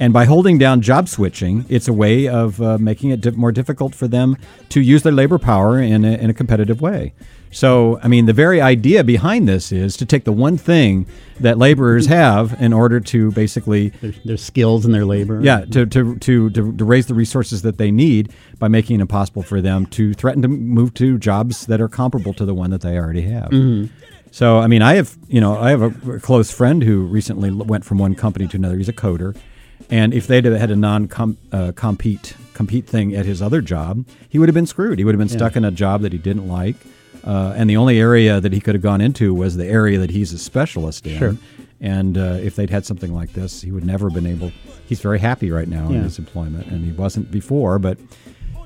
And 0.00 0.14
by 0.14 0.24
holding 0.24 0.56
down 0.56 0.80
job 0.80 1.10
switching, 1.10 1.66
it's 1.68 1.86
a 1.86 1.92
way 1.92 2.26
of 2.26 2.60
uh, 2.62 2.78
making 2.78 3.10
it 3.10 3.20
di- 3.20 3.32
more 3.32 3.52
difficult 3.52 3.94
for 3.94 4.08
them 4.08 4.38
to 4.70 4.80
use 4.80 5.02
their 5.02 5.12
labor 5.12 5.38
power 5.38 5.78
in 5.78 6.06
a, 6.06 6.12
in 6.12 6.30
a 6.30 6.34
competitive 6.34 6.80
way. 6.80 7.12
So, 7.52 8.00
I 8.02 8.08
mean, 8.08 8.24
the 8.24 8.32
very 8.32 8.62
idea 8.62 9.04
behind 9.04 9.46
this 9.46 9.72
is 9.72 9.98
to 9.98 10.06
take 10.06 10.24
the 10.24 10.32
one 10.32 10.56
thing 10.56 11.06
that 11.40 11.58
laborers 11.58 12.06
have 12.20 12.56
in 12.62 12.72
order 12.72 12.98
to 13.00 13.30
basically 13.32 13.90
Their, 14.00 14.14
their 14.24 14.36
skills 14.38 14.86
and 14.86 14.94
their 14.94 15.04
labor. 15.04 15.40
yeah, 15.42 15.66
to, 15.66 15.84
to, 15.84 16.16
to, 16.16 16.50
to, 16.50 16.62
raise 16.84 17.06
the 17.06 17.14
resources 17.14 17.60
that 17.62 17.76
they 17.76 17.90
need 17.90 18.32
by 18.58 18.68
making 18.68 19.00
it 19.00 19.02
impossible 19.02 19.42
for 19.42 19.60
them 19.60 19.84
to 19.86 20.14
threaten 20.14 20.40
to 20.42 20.48
move 20.48 20.94
to 20.94 21.18
jobs 21.18 21.66
that 21.66 21.80
are 21.80 21.88
comparable 21.88 22.32
to 22.34 22.46
the 22.46 22.54
one 22.54 22.70
that 22.70 22.80
they 22.80 22.96
already 22.96 23.22
have. 23.22 23.52
So, 24.30 24.58
I 24.58 24.66
mean, 24.68 24.80
I 24.80 24.94
have, 24.94 25.18
you 25.28 25.40
know, 25.40 25.58
I 25.58 25.70
have 25.70 25.82
a 26.08 26.20
close 26.20 26.50
friend 26.52 26.82
who 26.84 27.04
recently 27.04 27.50
went 27.50 27.84
from 27.84 27.98
one 27.98 28.14
company 28.14 28.46
to 28.48 28.56
another. 28.56 28.76
He's 28.76 28.88
a 28.88 28.92
coder. 28.92 29.36
And 29.90 30.14
if 30.14 30.26
they'd 30.26 30.44
have 30.44 30.54
had 30.54 30.70
a 30.70 30.76
non 30.76 31.08
uh, 31.52 31.72
compete 31.74 32.34
compete 32.54 32.86
thing 32.86 33.14
at 33.14 33.24
his 33.26 33.40
other 33.40 33.60
job, 33.60 34.04
he 34.28 34.38
would 34.38 34.48
have 34.48 34.54
been 34.54 34.66
screwed. 34.66 34.98
He 34.98 35.04
would 35.04 35.14
have 35.14 35.18
been 35.18 35.28
stuck 35.28 35.56
in 35.56 35.64
a 35.64 35.70
job 35.70 36.02
that 36.02 36.12
he 36.12 36.18
didn't 36.18 36.46
like. 36.48 36.76
Uh, 37.24 37.52
and 37.56 37.68
the 37.68 37.76
only 37.76 37.98
area 37.98 38.40
that 38.40 38.52
he 38.52 38.60
could 38.60 38.74
have 38.74 38.82
gone 38.82 39.00
into 39.00 39.34
was 39.34 39.56
the 39.56 39.66
area 39.66 39.98
that 39.98 40.10
he's 40.10 40.32
a 40.32 40.38
specialist 40.38 41.06
in. 41.06 41.18
Sure. 41.18 41.36
And 41.80 42.18
uh, 42.18 42.38
if 42.42 42.56
they'd 42.56 42.70
had 42.70 42.84
something 42.84 43.14
like 43.14 43.32
this, 43.32 43.62
he 43.62 43.72
would 43.72 43.84
never 43.84 44.08
have 44.08 44.14
been 44.14 44.26
able. 44.26 44.52
He's 44.86 45.00
very 45.00 45.18
happy 45.18 45.50
right 45.50 45.68
now 45.68 45.88
in 45.88 46.02
his 46.02 46.18
employment, 46.18 46.66
and 46.66 46.84
he 46.84 46.92
wasn't 46.92 47.30
before. 47.30 47.78
But 47.78 47.98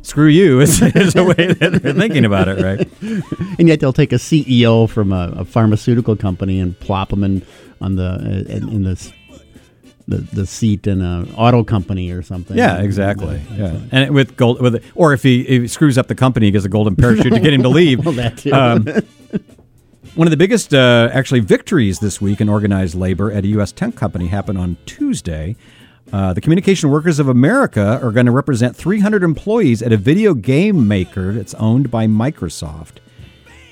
screw 0.03 0.27
you 0.27 0.61
is, 0.67 0.83
is 0.83 1.15
the 1.15 1.25
way 1.25 1.53
that 1.53 1.83
they're 1.83 1.95
thinking 1.95 2.25
about 2.25 2.49
it, 2.49 2.63
right? 2.63 2.89
And 3.59 3.69
yet 3.69 3.79
they'll 3.79 3.93
take 3.93 4.13
a 4.13 4.17
CEO 4.17 4.89
from 4.89 5.13
a, 5.13 5.33
a 5.37 5.45
pharmaceutical 5.45 6.17
company 6.17 6.59
and 6.59 6.79
plop 6.81 7.13
him 7.13 7.23
in 7.23 7.43
on 7.81 7.95
the 7.95 8.47
uh, 8.49 8.53
in, 8.53 8.69
in 8.69 8.83
the 10.07 10.19
the 10.19 10.47
seat 10.47 10.87
in 10.87 11.01
an 11.01 11.33
auto 11.35 11.65
company 11.65 12.11
or 12.11 12.23
something. 12.23 12.57
Yeah, 12.57 12.81
exactly. 12.83 13.41
Yeah, 13.57 13.81
and 13.91 14.15
with 14.15 14.37
gold, 14.37 14.61
with 14.61 14.85
or 14.95 15.13
if 15.13 15.23
he, 15.23 15.43
if 15.43 15.63
he 15.63 15.69
screws 15.69 15.97
up 15.97 16.09
the 16.09 16.15
company, 16.15 16.47
he 16.47 16.53
gets 16.53 16.65
a 16.65 16.69
golden 16.69 16.97
parachute 16.97 17.33
to 17.33 17.41
get 17.41 17.53
him 17.53 17.63
to 17.63 17.69
leave. 17.81 18.05
Well, 18.05 18.15
that 18.15 18.39
too. 18.39 18.53
Um, 18.53 18.87
one 20.15 20.27
of 20.27 20.31
the 20.31 20.37
biggest, 20.37 20.75
uh, 20.75 21.09
actually, 21.13 21.41
victories 21.41 21.99
this 21.99 22.21
week 22.21 22.41
in 22.41 22.49
organized 22.49 22.95
labor 22.95 23.33
at 23.33 23.45
a 23.45 23.49
U.S. 23.49 23.73
tech 23.73 23.95
company 23.95 24.27
happened 24.29 24.59
on 24.59 24.77
Tuesday. 24.87 25.57
Uh, 26.13 26.33
the 26.33 26.41
Communication 26.41 26.91
Workers 26.91 27.19
of 27.19 27.29
America 27.29 27.99
are 28.03 28.13
going 28.13 28.27
to 28.27 28.33
represent 28.33 28.77
300 28.77 29.23
employees 29.23 29.83
at 29.83 29.93
a 29.93 29.97
video 29.97 30.35
game 30.35 30.87
maker 30.87 31.33
that's 31.33 31.55
owned 31.55 31.91
by 31.91 32.07
Microsoft. 32.07 32.99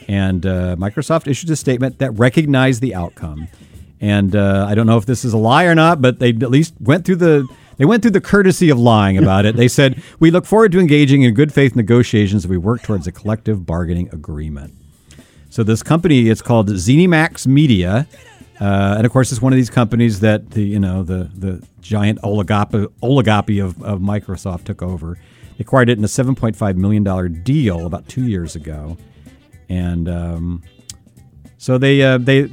And 0.08 0.44
uh, 0.44 0.76
Microsoft 0.76 1.28
issued 1.28 1.50
a 1.50 1.56
statement 1.56 1.98
that 1.98 2.10
recognized 2.12 2.80
the 2.80 2.94
outcome. 2.94 3.48
And 4.02 4.34
uh, 4.34 4.66
I 4.68 4.74
don't 4.74 4.86
know 4.86 4.98
if 4.98 5.06
this 5.06 5.24
is 5.24 5.32
a 5.32 5.38
lie 5.38 5.64
or 5.64 5.76
not, 5.76 6.02
but 6.02 6.18
they 6.18 6.30
at 6.30 6.50
least 6.50 6.74
went 6.80 7.04
through 7.06 7.16
the 7.16 7.48
they 7.76 7.84
went 7.86 8.02
through 8.02 8.10
the 8.10 8.20
courtesy 8.20 8.68
of 8.68 8.78
lying 8.78 9.16
about 9.16 9.46
it. 9.46 9.56
They 9.56 9.68
said 9.68 10.02
we 10.18 10.30
look 10.30 10.44
forward 10.44 10.72
to 10.72 10.80
engaging 10.80 11.22
in 11.22 11.32
good 11.34 11.54
faith 11.54 11.76
negotiations 11.76 12.44
as 12.44 12.48
we 12.48 12.58
work 12.58 12.82
towards 12.82 13.06
a 13.06 13.12
collective 13.12 13.64
bargaining 13.64 14.08
agreement. 14.12 14.74
So 15.50 15.62
this 15.62 15.82
company, 15.82 16.28
it's 16.28 16.42
called 16.42 16.68
ZeniMax 16.68 17.46
Media, 17.46 18.08
uh, 18.60 18.94
and 18.96 19.06
of 19.06 19.12
course, 19.12 19.30
it's 19.30 19.40
one 19.40 19.52
of 19.52 19.56
these 19.56 19.70
companies 19.70 20.20
that 20.20 20.50
the 20.50 20.62
you 20.62 20.80
know 20.80 21.04
the 21.04 21.30
the 21.34 21.66
giant 21.80 22.20
oligopoly, 22.22 22.86
oligopoly 23.02 23.64
of, 23.64 23.80
of 23.82 24.00
Microsoft 24.00 24.64
took 24.64 24.82
over. 24.82 25.16
They 25.56 25.62
acquired 25.62 25.88
it 25.90 25.98
in 25.98 26.04
a 26.04 26.08
seven 26.08 26.34
point 26.34 26.56
five 26.56 26.76
million 26.76 27.04
dollar 27.04 27.28
deal 27.28 27.86
about 27.86 28.08
two 28.08 28.26
years 28.26 28.56
ago, 28.56 28.96
and 29.68 30.08
um, 30.08 30.62
so 31.56 31.78
they 31.78 32.02
uh, 32.02 32.18
they 32.18 32.50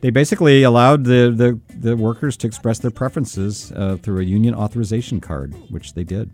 they 0.00 0.10
basically 0.10 0.62
allowed 0.62 1.04
the, 1.04 1.32
the, 1.34 1.60
the 1.74 1.96
workers 1.96 2.36
to 2.38 2.46
express 2.46 2.78
their 2.78 2.90
preferences 2.90 3.72
uh, 3.72 3.96
through 4.02 4.20
a 4.20 4.24
union 4.24 4.54
authorization 4.54 5.20
card, 5.20 5.54
which 5.70 5.94
they 5.94 6.04
did. 6.04 6.30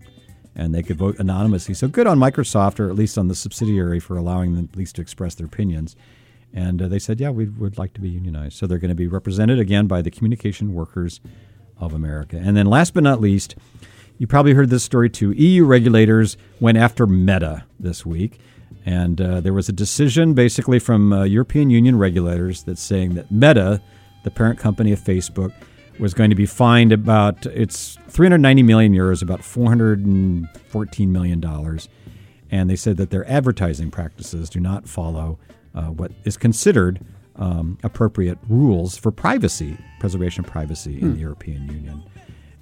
And 0.54 0.74
they 0.74 0.82
could 0.82 0.96
vote 0.98 1.18
anonymously. 1.18 1.74
So 1.74 1.88
good 1.88 2.06
on 2.06 2.18
Microsoft, 2.18 2.78
or 2.78 2.90
at 2.90 2.94
least 2.94 3.16
on 3.16 3.28
the 3.28 3.34
subsidiary, 3.34 4.00
for 4.00 4.16
allowing 4.18 4.54
them 4.54 4.68
at 4.70 4.76
least 4.76 4.96
to 4.96 5.02
express 5.02 5.34
their 5.34 5.46
opinions. 5.46 5.96
And 6.52 6.82
uh, 6.82 6.88
they 6.88 6.98
said, 6.98 7.20
yeah, 7.20 7.30
we 7.30 7.46
would 7.46 7.78
like 7.78 7.94
to 7.94 8.00
be 8.00 8.10
unionized. 8.10 8.58
So 8.58 8.66
they're 8.66 8.78
going 8.78 8.90
to 8.90 8.94
be 8.94 9.06
represented 9.06 9.58
again 9.58 9.86
by 9.86 10.02
the 10.02 10.10
Communication 10.10 10.74
Workers 10.74 11.20
of 11.78 11.94
America. 11.94 12.36
And 12.36 12.56
then 12.56 12.66
last 12.66 12.92
but 12.92 13.02
not 13.02 13.20
least, 13.20 13.56
you 14.18 14.26
probably 14.26 14.52
heard 14.52 14.70
this 14.70 14.84
story 14.84 15.08
too. 15.08 15.32
EU 15.32 15.64
regulators 15.64 16.36
went 16.60 16.78
after 16.78 17.06
Meta 17.06 17.64
this 17.80 18.04
week. 18.04 18.38
And 18.84 19.20
uh, 19.20 19.40
there 19.40 19.52
was 19.52 19.68
a 19.68 19.72
decision 19.72 20.34
basically 20.34 20.78
from 20.78 21.12
uh, 21.12 21.24
European 21.24 21.70
Union 21.70 21.98
regulators 21.98 22.64
that's 22.64 22.82
saying 22.82 23.14
that 23.14 23.30
Meta, 23.30 23.80
the 24.24 24.30
parent 24.30 24.58
company 24.58 24.92
of 24.92 24.98
Facebook, 25.00 25.52
was 25.98 26.14
going 26.14 26.30
to 26.30 26.36
be 26.36 26.46
fined 26.46 26.90
about 26.92 27.46
it's 27.46 27.98
390 28.08 28.62
million 28.62 28.92
euros, 28.94 29.22
about 29.22 29.44
414 29.44 31.12
million 31.12 31.40
dollars, 31.40 31.88
and 32.50 32.68
they 32.68 32.76
said 32.76 32.96
that 32.96 33.10
their 33.10 33.28
advertising 33.30 33.90
practices 33.90 34.50
do 34.50 34.58
not 34.58 34.88
follow 34.88 35.38
uh, 35.74 35.86
what 35.86 36.12
is 36.24 36.36
considered 36.36 37.04
um, 37.36 37.78
appropriate 37.82 38.38
rules 38.48 38.96
for 38.96 39.10
privacy, 39.10 39.76
preservation 40.00 40.44
of 40.44 40.50
privacy 40.50 41.00
in 41.00 41.14
the 41.14 41.20
European 41.20 41.66
Union. 41.68 42.02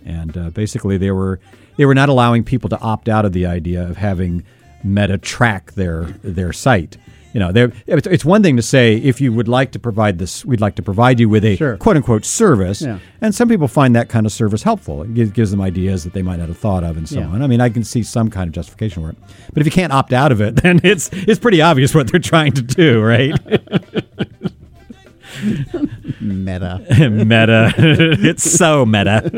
And 0.04 0.36
uh, 0.36 0.50
basically, 0.50 0.96
they 0.96 1.10
were 1.10 1.40
they 1.76 1.86
were 1.86 1.94
not 1.94 2.08
allowing 2.08 2.44
people 2.44 2.68
to 2.70 2.78
opt 2.80 3.08
out 3.08 3.24
of 3.24 3.32
the 3.32 3.46
idea 3.46 3.88
of 3.88 3.96
having 3.96 4.44
Meta 4.82 5.18
track 5.18 5.72
their 5.72 6.04
their 6.22 6.52
site. 6.52 6.96
You 7.32 7.38
know, 7.38 7.52
it's 7.86 8.24
one 8.24 8.42
thing 8.42 8.56
to 8.56 8.62
say 8.62 8.96
if 8.96 9.20
you 9.20 9.32
would 9.32 9.46
like 9.46 9.70
to 9.72 9.78
provide 9.78 10.18
this, 10.18 10.44
we'd 10.44 10.60
like 10.60 10.74
to 10.74 10.82
provide 10.82 11.20
you 11.20 11.28
with 11.28 11.44
a 11.44 11.54
Sure. 11.54 11.76
quote 11.76 11.96
unquote 11.96 12.24
service. 12.24 12.82
Yeah. 12.82 12.98
And 13.20 13.32
some 13.32 13.48
people 13.48 13.68
find 13.68 13.94
that 13.94 14.08
kind 14.08 14.26
of 14.26 14.32
service 14.32 14.64
helpful. 14.64 15.04
It 15.04 15.14
gives, 15.14 15.30
gives 15.30 15.50
them 15.52 15.60
ideas 15.60 16.02
that 16.02 16.12
they 16.12 16.22
might 16.22 16.40
not 16.40 16.48
have 16.48 16.58
thought 16.58 16.82
of 16.82 16.96
and 16.96 17.08
so 17.08 17.20
Yeah. 17.20 17.28
on. 17.28 17.40
I 17.40 17.46
mean, 17.46 17.60
I 17.60 17.68
can 17.68 17.84
see 17.84 18.02
some 18.02 18.30
kind 18.30 18.48
of 18.48 18.52
justification 18.54 19.04
for 19.04 19.10
it. 19.10 19.16
But 19.52 19.60
if 19.60 19.66
you 19.66 19.70
can't 19.70 19.92
opt 19.92 20.12
out 20.12 20.32
of 20.32 20.40
it, 20.40 20.56
then 20.62 20.80
it's 20.82 21.08
it's 21.12 21.38
pretty 21.38 21.62
obvious 21.62 21.94
what 21.94 22.10
they're 22.10 22.18
trying 22.18 22.50
to 22.54 22.62
do, 22.62 23.00
right? 23.00 23.38
Meta. 26.20 26.84
meta. 27.10 27.72
it's 27.78 28.42
so 28.50 28.84
meta. 28.84 29.30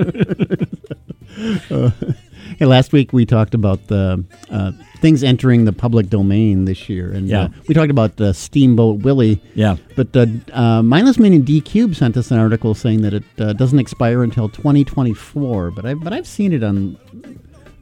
Hey, 2.63 2.67
last 2.67 2.93
week 2.93 3.13
we 3.13 3.27
talked 3.27 3.55
about 3.55 3.89
the 3.89 4.25
uh, 4.49 4.71
things 5.01 5.25
entering 5.25 5.65
the 5.65 5.73
public 5.73 6.09
domain 6.09 6.65
this 6.65 6.89
year, 6.89 7.11
and 7.11 7.27
Yeah. 7.27 7.47
uh, 7.47 7.49
we 7.67 7.75
talked 7.75 7.91
about 7.91 8.21
uh, 8.21 8.33
Steamboat 8.33 9.01
Willie. 9.03 9.43
Yeah. 9.57 9.79
But 9.97 10.17
uh, 10.17 10.27
uh, 10.53 10.81
Mindless 10.81 11.19
Meaning 11.19 11.43
D 11.43 11.61
Cube 11.61 11.97
sent 11.97 12.17
us 12.17 12.31
an 12.31 12.39
article 12.39 12.77
saying 12.77 13.03
that 13.03 13.15
it 13.15 13.25
uh, 13.41 13.53
doesn't 13.55 13.81
expire 13.81 14.23
until 14.23 14.49
2024. 14.49 15.73
But 15.73 15.87
I 15.87 15.95
but 15.95 16.13
I've 16.13 16.29
seen 16.29 16.53
it 16.53 16.63
on 16.63 16.97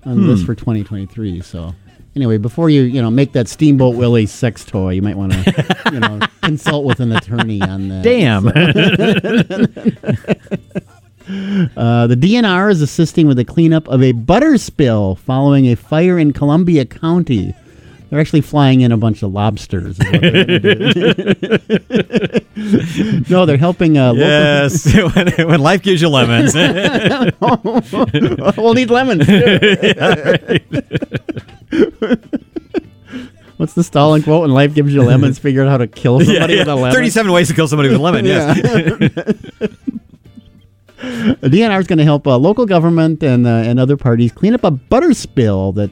on 0.07 0.17
Hmm. 0.17 0.23
the 0.23 0.29
list 0.29 0.47
for 0.47 0.55
2023. 0.55 1.43
So 1.43 1.75
anyway, 2.17 2.39
before 2.39 2.71
you 2.71 2.81
you 2.81 3.03
know 3.03 3.11
make 3.11 3.33
that 3.33 3.49
Steamboat 3.49 3.97
Willie 3.97 4.25
sex 4.25 4.65
toy, 4.65 4.93
you 4.93 5.03
might 5.03 5.19
want 5.19 5.35
to 5.35 5.77
you 5.93 6.01
know 6.01 6.21
consult 6.43 6.87
with 6.87 7.01
an 7.01 7.13
attorney 7.13 7.61
on 7.61 7.89
that. 7.91 8.03
Damn. 8.03 8.47
Uh, 11.77 12.07
the 12.07 12.17
DNR 12.17 12.71
is 12.71 12.83
assisting 12.83 13.27
with 13.27 13.37
the 13.37 13.45
cleanup 13.45 13.89
of 13.89 14.03
a 14.03 14.13
butter 14.13 14.59
spill 14.59 15.15
following 15.15 15.67
a 15.67 15.77
fire 15.77 16.19
in 16.19 16.33
Columbia 16.33 16.85
County. 16.85 17.55
They're 18.11 18.19
actually 18.19 18.41
flying 18.41 18.81
in 18.81 18.91
a 18.91 18.97
bunch 18.97 19.23
of 19.23 19.33
lobsters. 19.33 19.97
they're 19.99 20.11
no, 23.31 23.47
they're 23.47 23.57
helping 23.57 23.97
uh, 23.97 24.15
yes. 24.15 24.93
when, 25.15 25.29
when 25.49 25.61
life 25.61 25.83
gives 25.83 26.03
you 26.03 26.09
lemons. 26.09 26.53
we'll 28.57 28.75
need 28.75 28.91
lemons. 28.91 29.27
Too. 29.27 30.59
What's 33.59 33.75
the 33.75 33.85
Stalin 33.85 34.25
quote? 34.25 34.43
When 34.43 34.51
life 34.51 34.75
gives 34.75 34.93
you 34.93 35.03
lemons, 35.03 35.39
figure 35.39 35.63
out 35.63 35.69
how 35.69 35.77
to 35.77 35.87
kill 35.87 36.19
somebody 36.19 36.59
with 36.59 36.67
a 36.67 36.75
lemon. 36.75 36.93
37 36.93 37.31
ways 37.31 37.47
to 37.47 37.55
kill 37.55 37.69
somebody 37.69 37.91
with 37.91 37.99
a 37.99 38.03
lemon, 38.03 38.25
yes. 38.25 38.59
DNR 41.01 41.81
is 41.81 41.87
going 41.87 41.99
to 41.99 42.05
help 42.05 42.27
uh, 42.27 42.37
local 42.37 42.67
government 42.67 43.23
and 43.23 43.47
uh, 43.47 43.51
and 43.51 43.81
other 43.81 43.97
parties 43.97 44.33
clean 44.33 44.53
up 44.53 44.65
a 44.65 44.71
butter 44.71 45.15
spill 45.15 45.73
that 45.73 45.91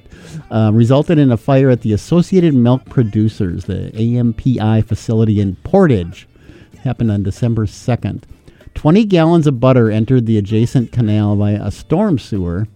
uh, 0.51 0.71
resulted 0.75 1.19
in 1.19 1.33
a 1.33 1.37
fire 1.37 1.71
at 1.71 1.81
the 1.81 1.95
Associated 1.95 2.55
Milk 2.55 2.85
Producers, 2.91 3.65
the 3.65 3.91
AMPI 3.95 4.85
facility 4.85 5.41
in 5.41 5.57
Portage. 5.57 6.29
It 6.75 6.81
Happened 6.81 7.11
on 7.11 7.23
December 7.23 7.67
second. 7.67 8.27
Twenty 8.75 9.07
gallons 9.07 9.47
of 9.47 9.61
butter 9.61 9.91
entered 9.91 10.27
the 10.27 10.37
adjacent 10.37 10.93
canal 10.93 11.37
via 11.37 11.63
a 11.65 11.71
storm 11.71 12.19
sewer, 12.19 12.69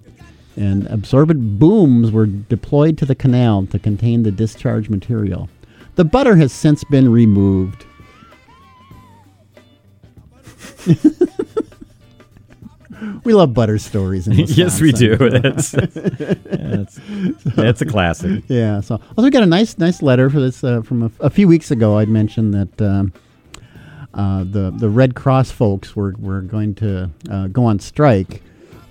and 0.56 0.86
absorbent 0.86 1.58
booms 1.58 2.10
were 2.10 2.26
deployed 2.26 2.96
to 2.98 3.04
the 3.04 3.14
canal 3.14 3.66
to 3.66 3.78
contain 3.78 4.22
the 4.22 4.32
discharge 4.32 4.88
material. 4.88 5.50
The 5.96 6.06
butter 6.06 6.36
has 6.36 6.50
since 6.50 6.82
been 6.84 7.12
removed. 7.12 7.84
We 13.24 13.34
love 13.34 13.54
butter 13.54 13.78
stories. 13.78 14.28
In 14.28 14.34
yes, 14.48 14.80
we 14.80 14.92
do. 14.92 15.16
That's, 15.42 15.72
that's, 15.72 17.00
that's 17.56 17.80
a 17.80 17.86
classic. 17.86 18.44
Yeah. 18.48 18.80
So 18.80 18.94
also 18.96 19.22
we 19.22 19.30
got 19.30 19.42
a 19.42 19.46
nice, 19.46 19.78
nice 19.78 20.02
letter 20.02 20.30
for 20.30 20.40
this 20.40 20.62
uh, 20.64 20.82
from 20.82 21.04
a, 21.04 21.10
a 21.20 21.30
few 21.30 21.48
weeks 21.48 21.70
ago. 21.70 21.98
I'd 21.98 22.08
mentioned 22.08 22.54
that 22.54 22.82
um, 22.82 23.12
uh, 24.14 24.44
the 24.44 24.70
the 24.76 24.88
Red 24.88 25.14
Cross 25.14 25.50
folks 25.52 25.96
were, 25.96 26.14
were 26.18 26.40
going 26.42 26.74
to 26.76 27.10
uh, 27.30 27.46
go 27.48 27.64
on 27.64 27.78
strike, 27.78 28.42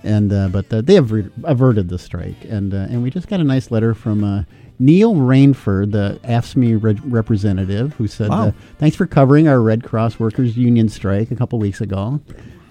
and 0.04 0.32
uh, 0.34 0.50
but 0.50 0.72
uh, 0.74 0.82
they 0.82 0.96
have 0.96 1.12
re- 1.12 1.30
averted 1.44 1.90
the 1.90 2.00
strike, 2.00 2.44
and 2.50 2.74
uh, 2.74 2.78
and 2.90 3.04
we 3.04 3.10
just 3.12 3.28
got 3.28 3.40
a 3.40 3.44
nice 3.46 3.72
letter 3.72 3.94
from. 3.94 4.24
Uh, 4.24 4.44
Neil 4.80 5.14
Rainford, 5.14 5.92
the 5.92 6.20
AFSCME 6.24 6.82
re- 6.82 7.00
representative, 7.04 7.94
who 7.94 8.08
said, 8.08 8.30
Wow. 8.30 8.48
uh, 8.48 8.52
"Thanks 8.80 8.96
for 8.96 9.06
covering 9.06 9.48
our 9.48 9.62
Red 9.62 9.84
Cross 9.84 10.18
Workers 10.18 10.58
Union 10.58 10.90
strike 10.90 11.30
a 11.30 11.36
couple 11.36 11.60
weeks 11.60 11.82
ago." 11.82 12.20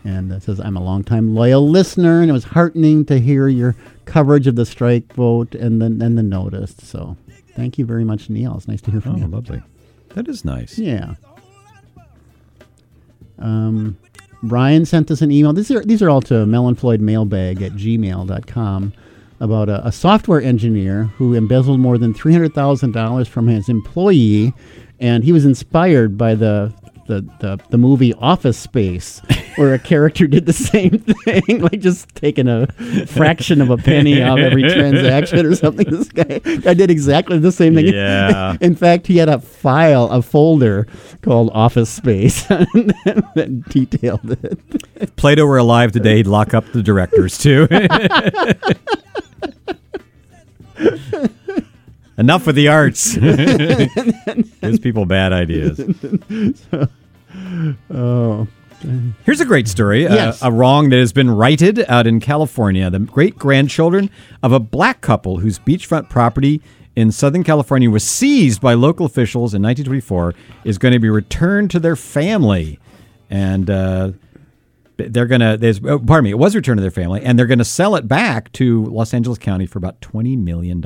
And 0.04 0.32
it 0.32 0.42
says, 0.42 0.58
I'm 0.60 0.76
a 0.76 0.82
longtime 0.82 1.34
loyal 1.34 1.68
listener, 1.68 2.20
and 2.22 2.30
it 2.30 2.32
was 2.32 2.44
heartening 2.44 3.04
to 3.06 3.18
hear 3.18 3.48
your 3.48 3.76
coverage 4.06 4.46
of 4.46 4.56
the 4.56 4.64
strike 4.64 5.12
vote 5.12 5.54
and 5.54 5.80
the, 5.80 5.86
and 5.86 6.16
the 6.16 6.22
notice. 6.22 6.74
So 6.82 7.16
thank 7.54 7.76
you 7.78 7.84
very 7.84 8.04
much, 8.04 8.30
Neil. 8.30 8.56
It's 8.56 8.66
nice 8.66 8.80
to 8.82 8.90
hear 8.90 8.98
Oh, 9.00 9.10
from 9.12 9.16
you. 9.18 9.26
lovely. 9.26 9.62
That 10.14 10.26
is 10.26 10.44
nice. 10.44 10.78
Yeah. 10.78 11.14
Um, 13.38 13.96
Brian 14.42 14.84
sent 14.84 15.10
us 15.10 15.22
an 15.22 15.30
email. 15.30 15.52
These 15.52 15.70
are 15.70 15.82
these 15.84 16.02
are 16.02 16.10
all 16.10 16.22
to 16.22 16.34
melonfloydmailbag 16.46 17.62
at 17.62 17.72
gmail.com. 17.72 18.92
about 19.40 19.68
a, 19.68 19.86
a 19.86 19.92
software 19.92 20.40
engineer 20.42 21.04
who 21.16 21.34
embezzled 21.34 21.80
more 21.80 21.98
than 21.98 22.12
three 22.14 22.32
hundred 22.32 22.54
thousand 22.54 22.92
dollars 22.92 23.28
from 23.28 23.48
his 23.48 23.68
employee, 23.68 24.52
and 24.98 25.24
he 25.24 25.32
was 25.32 25.44
inspired 25.44 26.16
by 26.18 26.34
the. 26.34 26.72
The, 27.10 27.22
the, 27.40 27.58
the 27.70 27.76
movie 27.76 28.14
Office 28.14 28.56
Space, 28.56 29.20
where 29.56 29.74
a 29.74 29.80
character 29.80 30.28
did 30.28 30.46
the 30.46 30.52
same 30.52 30.90
thing, 31.24 31.60
like 31.60 31.80
just 31.80 32.08
taking 32.14 32.46
a 32.46 32.68
fraction 33.08 33.60
of 33.60 33.68
a 33.68 33.76
penny 33.76 34.22
off 34.22 34.38
every 34.38 34.62
transaction 34.72 35.44
or 35.44 35.56
something. 35.56 35.90
This 35.90 36.08
guy, 36.08 36.38
guy 36.38 36.72
did 36.72 36.88
exactly 36.88 37.40
the 37.40 37.50
same 37.50 37.74
thing. 37.74 37.88
Yeah. 37.88 38.56
In 38.60 38.76
fact, 38.76 39.08
he 39.08 39.16
had 39.16 39.28
a 39.28 39.40
file, 39.40 40.08
a 40.10 40.22
folder 40.22 40.86
called 41.22 41.50
Office 41.52 41.90
Space 41.90 42.44
that 42.44 43.64
detailed 43.70 44.30
it. 44.30 44.60
If 44.94 45.16
Plato 45.16 45.46
were 45.46 45.58
alive 45.58 45.90
today, 45.90 46.18
he'd 46.18 46.28
lock 46.28 46.54
up 46.54 46.64
the 46.70 46.80
directors 46.80 47.38
too. 47.38 47.66
Enough 52.18 52.46
with 52.46 52.54
the 52.54 52.68
arts. 52.68 53.16
Gives 53.16 54.78
people 54.78 55.06
bad 55.06 55.32
ideas. 55.32 55.80
Oh, 57.90 58.46
Here's 59.24 59.40
a 59.40 59.44
great 59.44 59.68
story. 59.68 60.06
uh, 60.06 60.14
Yes. 60.14 60.42
a 60.42 60.50
wrong 60.50 60.88
that 60.88 60.96
has 60.98 61.12
been 61.12 61.30
righted 61.30 61.84
out 61.86 62.06
in 62.06 62.18
California. 62.18 62.88
The 62.88 62.98
great 63.00 63.36
grandchildren 63.38 64.08
of 64.42 64.52
a 64.52 64.58
black 64.60 65.02
couple 65.02 65.36
whose 65.38 65.58
beachfront 65.58 66.08
property 66.08 66.62
in 66.96 67.12
Southern 67.12 67.44
California 67.44 67.90
was 67.90 68.02
seized 68.04 68.60
by 68.62 68.72
local 68.74 69.04
officials 69.04 69.52
in 69.52 69.60
1924 69.62 70.34
is 70.64 70.78
going 70.78 70.92
to 70.92 70.98
be 70.98 71.10
returned 71.10 71.70
to 71.72 71.78
their 71.78 71.94
family. 71.96 72.78
And 73.28 73.68
uh, 73.68 74.12
they're 74.96 75.26
going 75.26 75.40
to, 75.42 75.80
oh, 75.86 75.98
pardon 75.98 76.24
me, 76.24 76.30
it 76.30 76.38
was 76.38 76.56
returned 76.56 76.78
to 76.78 76.82
their 76.82 76.90
family, 76.90 77.20
and 77.22 77.38
they're 77.38 77.46
going 77.46 77.58
to 77.58 77.64
sell 77.66 77.96
it 77.96 78.08
back 78.08 78.50
to 78.52 78.86
Los 78.86 79.12
Angeles 79.12 79.38
County 79.38 79.66
for 79.66 79.78
about 79.78 80.00
$20 80.00 80.38
million. 80.38 80.82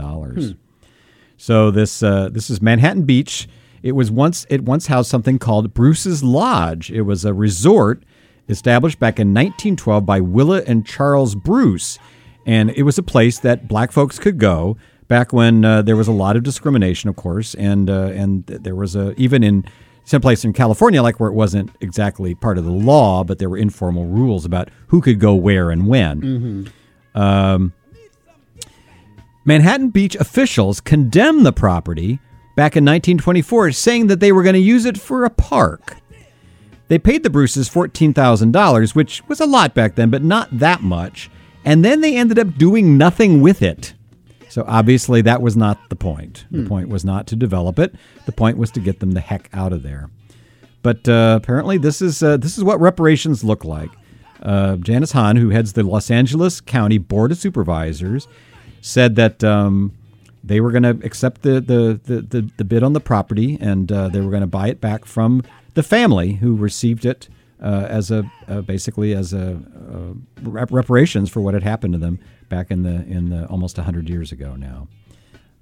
So 1.37 1.70
this 1.70 2.03
uh, 2.03 2.29
this 2.31 2.51
is 2.51 2.61
Manhattan 2.62 3.03
Beach. 3.03 3.49
It 3.85 3.93
was 3.93 4.11
once 4.11 4.47
it 4.49 4.62
once 4.62 4.87
housed 4.87 5.11
something 5.11 5.39
called 5.39 5.74
Bruce's 5.74 6.24
Lodge. 6.24 6.91
It 6.91 7.03
was 7.03 7.26
a 7.26 7.35
resort 7.35 8.03
established 8.49 8.99
back 8.99 9.20
in 9.20 9.28
1912 9.28 10.07
by 10.07 10.20
Willa 10.20 10.62
and 10.66 10.87
Charles 10.87 11.35
Bruce, 11.35 11.99
and 12.47 12.70
it 12.70 12.85
was 12.85 12.97
a 12.97 13.03
place 13.03 13.39
that 13.41 13.68
black 13.68 13.93
folks 13.93 14.18
could 14.18 14.39
go 14.39 14.78
back 15.07 15.35
when 15.35 15.66
uh, 15.66 15.82
there 15.82 15.97
was 15.97 16.09
a 16.09 16.12
lot 16.12 16.35
of 16.35 16.43
discrimination, 16.43 17.11
of 17.11 17.16
course, 17.16 17.55
and 17.57 17.91
uh, 17.91 18.07
and 18.14 18.47
there 18.47 18.74
was 18.74 18.97
a 18.97 19.12
even 19.20 19.45
in 19.45 19.66
some 20.05 20.22
place 20.22 20.47
in 20.47 20.55
California, 20.55 21.03
like 21.03 21.20
where 21.20 21.28
it 21.28 21.35
wasn't 21.35 21.70
exactly 21.82 22.35
part 22.35 22.57
of 22.57 22.64
the 22.64 22.70
law, 22.70 23.22
but 23.22 23.39
there 23.39 23.51
were 23.51 23.59
informal 23.59 24.07
rules 24.07 24.47
about 24.47 24.70
who 24.87 25.03
could 25.03 25.20
go 25.20 25.35
where 25.35 25.70
and 25.70 25.87
when. 25.87 26.72
Um, 27.14 27.74
Manhattan 29.45 29.91
Beach 29.91 30.16
officials 30.16 30.80
condemned 30.80 31.45
the 31.45 31.53
property 31.53 32.18
back 32.55 32.77
in 32.77 32.85
1924, 32.85 33.73
saying 33.73 34.07
that 34.09 34.21
they 34.21 34.33
were 34.33 34.43
going 34.43 34.55
to 34.55 34.61
use 34.61 34.85
it 34.85 34.99
for 34.99 35.25
a 35.25 35.31
park. 35.31 35.97
They 36.89 36.99
paid 36.99 37.23
the 37.23 37.31
Bruces 37.31 37.69
$14,000, 37.69 38.95
which 38.95 39.27
was 39.27 39.41
a 39.41 39.47
lot 39.47 39.75
back 39.75 39.95
then, 39.95 40.11
but 40.11 40.23
not 40.23 40.59
that 40.59 40.83
much. 40.83 41.31
And 41.65 41.85
then 41.85 42.01
they 42.03 42.17
ended 42.17 42.39
up 42.39 42.57
doing 42.59 42.99
nothing 42.99 43.41
with 43.41 43.63
it. 43.63 43.95
So 44.51 44.65
obviously, 44.69 45.23
that 45.23 45.43
was 45.43 45.57
not 45.57 45.89
the 45.89 45.97
point. 45.97 46.45
The 46.51 46.69
point 46.69 46.89
was 46.89 47.05
not 47.05 47.27
to 47.29 47.37
develop 47.37 47.79
it. 47.79 47.95
The 48.27 48.33
point 48.33 48.57
was 48.57 48.71
to 48.73 48.81
get 48.81 49.01
them 49.01 49.13
the 49.13 49.21
heck 49.21 49.49
out 49.53 49.73
of 49.73 49.83
there. 49.83 50.11
But 50.83 51.09
uh, 51.09 51.41
apparently, 51.43 51.79
this 51.79 52.01
is 52.01 52.23
uh, 52.23 52.37
this 52.37 52.57
is 52.57 52.63
what 52.63 52.79
reparations 52.79 53.43
look 53.43 53.65
like. 53.65 53.91
Uh, 54.43 54.77
Janice 54.77 55.13
Hahn, 55.13 55.37
who 55.37 55.49
heads 55.49 55.73
the 55.73 55.83
Los 55.83 56.11
Angeles 56.11 56.61
County 56.61 56.99
Board 56.99 57.33
of 57.33 57.39
Supervisors, 57.39 58.29
said 58.81 59.17
that 59.17 59.43
um, 59.43 59.93
they 60.47 60.61
were 60.61 60.71
going 60.71 60.83
to 60.83 61.05
accept 61.05 61.43
the, 61.43 61.61
the, 61.61 62.01
the, 62.05 62.21
the, 62.21 62.51
the 62.59 62.65
bid 62.65 62.83
on 62.83 62.93
the 62.93 63.01
property 63.01 63.57
and 63.61 63.91
uh, 63.91 64.09
they 64.09 64.21
were 64.21 64.31
going 64.31 64.43
to 64.43 64.47
buy 64.47 64.69
it 64.69 64.81
back 64.81 65.07
from 65.07 65.43
the 65.73 65.83
family 65.83 66.35
who 66.35 66.55
received 66.55 67.05
it 67.05 67.29
uh, 67.63 67.87
as 67.89 68.11
a 68.11 68.31
uh, 68.47 68.61
basically 68.61 69.15
as 69.15 69.33
a 69.33 69.53
uh, 69.55 70.13
rep- 70.43 70.71
reparations 70.71 71.31
for 71.31 71.41
what 71.41 71.55
had 71.55 71.63
happened 71.63 71.95
to 71.95 71.99
them 71.99 72.19
back 72.49 72.71
in 72.71 72.83
the 72.83 73.05
in 73.07 73.31
the 73.31 73.47
almost 73.47 73.79
100 73.79 74.09
years 74.09 74.33
ago 74.33 74.55
now. 74.55 74.87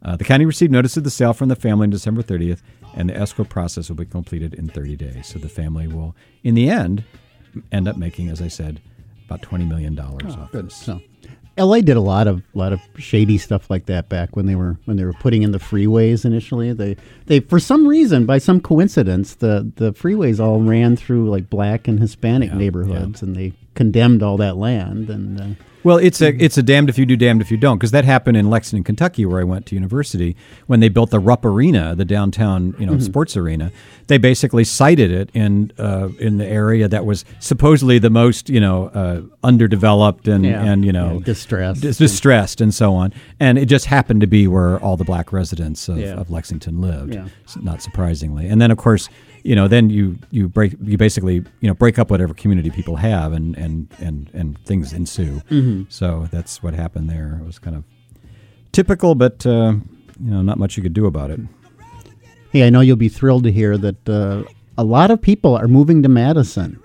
Uh, 0.04 0.16
the 0.16 0.24
county 0.24 0.44
received 0.44 0.72
notice 0.72 0.96
of 0.96 1.04
the 1.04 1.10
sale 1.10 1.32
from 1.32 1.48
the 1.48 1.54
family 1.54 1.84
on 1.84 1.90
December 1.90 2.22
30th, 2.22 2.60
and 2.96 3.08
the 3.08 3.16
escrow 3.16 3.44
process 3.44 3.88
will 3.88 3.94
be 3.96 4.04
completed 4.04 4.52
in 4.52 4.68
30 4.68 4.96
days. 4.96 5.28
So 5.28 5.38
the 5.38 5.48
family 5.48 5.86
will, 5.86 6.16
in 6.42 6.56
the 6.56 6.68
end, 6.68 7.04
end 7.70 7.86
up 7.86 7.96
making, 7.96 8.28
as 8.28 8.42
I 8.42 8.48
said, 8.48 8.80
about 9.26 9.42
20 9.42 9.64
million 9.64 9.94
dollars 9.94 10.34
off 10.34 10.50
good. 10.50 10.66
this. 10.66 10.74
So, 10.76 11.00
L.A. 11.58 11.82
did 11.82 11.96
a 11.96 12.00
lot 12.00 12.26
of 12.26 12.42
lot 12.54 12.72
of 12.72 12.80
shady 12.96 13.36
stuff 13.38 13.68
like 13.68 13.86
that 13.86 14.08
back 14.08 14.34
when 14.36 14.46
they 14.46 14.54
were 14.54 14.78
when 14.86 14.96
they 14.96 15.04
were 15.04 15.12
putting 15.12 15.42
in 15.42 15.52
the 15.52 15.58
freeways 15.58 16.24
initially. 16.24 16.72
They 16.72 16.96
they 17.26 17.40
for 17.40 17.58
some 17.60 17.86
reason 17.86 18.24
by 18.26 18.38
some 18.38 18.60
coincidence 18.60 19.34
the 19.34 19.70
the 19.76 19.92
freeways 19.92 20.40
all 20.40 20.60
ran 20.60 20.96
through 20.96 21.28
like 21.30 21.50
black 21.50 21.86
and 21.88 22.00
Hispanic 22.00 22.50
Yeah, 22.50 22.56
neighborhoods, 22.58 23.22
and 23.22 23.36
they 23.36 23.52
condemned 23.74 24.22
all 24.22 24.36
that 24.38 24.56
land 24.56 25.08
and. 25.10 25.40
Uh, 25.40 25.46
Well, 25.84 25.96
it's 25.98 26.22
a 26.22 26.28
it's 26.40 26.56
a 26.56 26.62
damned 26.62 26.88
if 26.90 26.96
you 26.96 27.04
do, 27.06 27.16
damned 27.16 27.40
if 27.42 27.50
you 27.50 27.56
don't, 27.56 27.76
because 27.76 27.90
that 27.90 28.04
happened 28.04 28.36
in 28.36 28.48
Lexington, 28.48 28.84
Kentucky, 28.84 29.26
where 29.26 29.40
I 29.40 29.44
went 29.44 29.66
to 29.66 29.74
university 29.74 30.36
when 30.68 30.78
they 30.78 30.88
built 30.88 31.10
the 31.10 31.18
Rupp 31.18 31.44
Arena, 31.44 31.96
the 31.96 32.04
downtown 32.04 32.76
you 32.78 32.86
know 32.86 32.96
sports 33.00 33.36
arena. 33.36 33.72
They 34.06 34.16
basically 34.18 34.62
sited 34.62 35.10
it 35.10 35.30
in 35.34 35.72
uh, 35.78 36.10
in 36.20 36.38
the 36.38 36.46
area 36.46 36.86
that 36.86 37.04
was 37.04 37.24
supposedly 37.40 37.98
the 37.98 38.10
most 38.10 38.48
you 38.48 38.60
know 38.60 38.90
uh, 38.94 39.22
underdeveloped 39.42 40.28
and 40.28 40.44
Yeah, 40.44 40.62
and 40.64 40.84
you 40.84 40.92
know 40.92 41.14
yeah, 41.14 41.24
distressed. 41.24 41.82
dis- 41.82 41.98
distressed 41.98 42.60
and 42.60 42.72
so 42.72 42.94
on. 42.94 43.12
And 43.40 43.58
it 43.58 43.66
just 43.66 43.86
happened 43.86 44.20
to 44.20 44.28
be 44.28 44.46
where 44.46 44.78
all 44.78 44.96
the 44.96 45.04
black 45.04 45.32
residents 45.32 45.88
of, 45.88 45.98
Yeah. 45.98 46.14
of 46.14 46.30
Lexington 46.30 46.80
lived. 46.80 47.18
Not 47.60 47.82
surprisingly, 47.82 48.46
and 48.46 48.60
then 48.60 48.70
of 48.70 48.78
course. 48.78 49.08
You 49.44 49.56
know, 49.56 49.68
then 49.68 49.90
you 49.90 50.18
you 50.30 50.48
break 50.48 50.74
you 50.82 50.96
basically 50.96 51.34
you 51.34 51.68
know 51.68 51.74
break 51.74 51.98
up 51.98 52.10
whatever 52.10 52.34
community 52.34 52.70
people 52.70 52.96
have, 52.96 53.32
and 53.32 53.56
and 53.56 53.88
and 53.98 54.30
and 54.32 54.58
things 54.64 54.92
ensue. 54.92 55.42
Mm-hmm. 55.50 55.84
So 55.88 56.28
that's 56.30 56.62
what 56.62 56.74
happened 56.74 57.10
there. 57.10 57.38
It 57.40 57.46
was 57.46 57.58
kind 57.58 57.76
of 57.76 57.84
typical, 58.72 59.14
but 59.14 59.44
uh, 59.46 59.74
you 60.22 60.30
know, 60.30 60.42
not 60.42 60.58
much 60.58 60.76
you 60.76 60.82
could 60.82 60.94
do 60.94 61.06
about 61.06 61.30
it. 61.30 61.40
Hey, 62.50 62.66
I 62.66 62.70
know 62.70 62.80
you'll 62.80 62.96
be 62.96 63.08
thrilled 63.08 63.44
to 63.44 63.52
hear 63.52 63.78
that 63.78 64.08
uh, 64.08 64.44
a 64.76 64.84
lot 64.84 65.10
of 65.10 65.20
people 65.22 65.56
are 65.56 65.68
moving 65.68 66.02
to 66.02 66.08
Madison. 66.08 66.78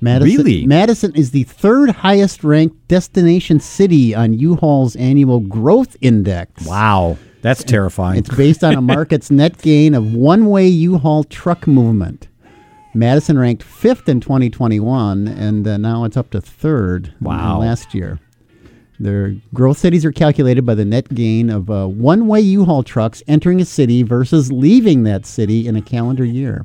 Madison, 0.00 0.36
Really? 0.36 0.66
Madison 0.66 1.12
is 1.16 1.32
the 1.32 1.42
third 1.42 1.90
highest 1.90 2.44
ranked 2.44 2.86
destination 2.86 3.58
city 3.58 4.14
on 4.14 4.32
U-Haul's 4.32 4.94
annual 4.94 5.40
growth 5.40 5.96
index. 6.00 6.64
Wow, 6.64 7.18
that's 7.42 7.62
terrifying. 7.64 8.18
It's 8.18 8.34
based 8.34 8.64
on 8.64 8.74
a 8.74 8.80
market's 8.80 9.30
net 9.30 9.58
gain 9.58 9.94
of 9.94 10.14
one-way 10.14 10.66
U-Haul 10.66 11.24
truck 11.24 11.66
movement. 11.66 12.28
Madison 12.94 13.38
ranked 13.38 13.62
fifth 13.62 14.08
in 14.08 14.20
2021, 14.20 15.28
and 15.28 15.66
uh, 15.66 15.76
now 15.76 16.04
it's 16.04 16.16
up 16.16 16.30
to 16.30 16.40
third. 16.40 17.12
Wow. 17.20 17.60
last 17.60 17.94
year. 17.94 18.18
Their 19.00 19.36
growth 19.54 19.78
cities 19.78 20.04
are 20.04 20.10
calculated 20.10 20.66
by 20.66 20.74
the 20.74 20.84
net 20.84 21.08
gain 21.14 21.50
of 21.50 21.70
uh, 21.70 21.86
one-way 21.86 22.40
U-Haul 22.40 22.82
trucks 22.82 23.22
entering 23.28 23.60
a 23.60 23.64
city 23.64 24.02
versus 24.02 24.50
leaving 24.50 25.04
that 25.04 25.24
city 25.24 25.68
in 25.68 25.76
a 25.76 25.82
calendar 25.82 26.24
year. 26.24 26.64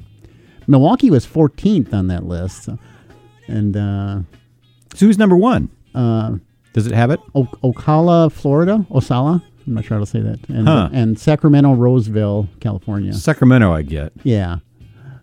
Milwaukee 0.66 1.12
was 1.12 1.28
14th 1.28 1.94
on 1.94 2.08
that 2.08 2.26
list, 2.26 2.64
so- 2.64 2.80
and 3.48 3.76
uh, 3.78 4.20
So 4.96 5.06
who's 5.06 5.18
number 5.20 5.36
one? 5.36 5.70
uh, 5.94 6.38
Does 6.72 6.88
it 6.88 6.94
have 6.94 7.12
it? 7.12 7.20
o- 7.36 7.44
Ocala, 7.64 8.32
Florida, 8.32 8.84
Osala. 8.90 9.44
I'm 9.66 9.74
not 9.76 9.86
sure 9.86 9.98
how 9.98 10.04
to 10.04 10.10
say 10.10 10.20
that, 10.22 10.40
and, 10.50 10.68
Huh. 10.68 10.90
and 10.92 11.18
Sacramento, 11.18 11.74
Roseville, 11.74 12.48
California. 12.60 13.14
Sacramento, 13.14 13.72
I 13.72 13.82
get. 13.82 14.12
Yeah. 14.24 14.58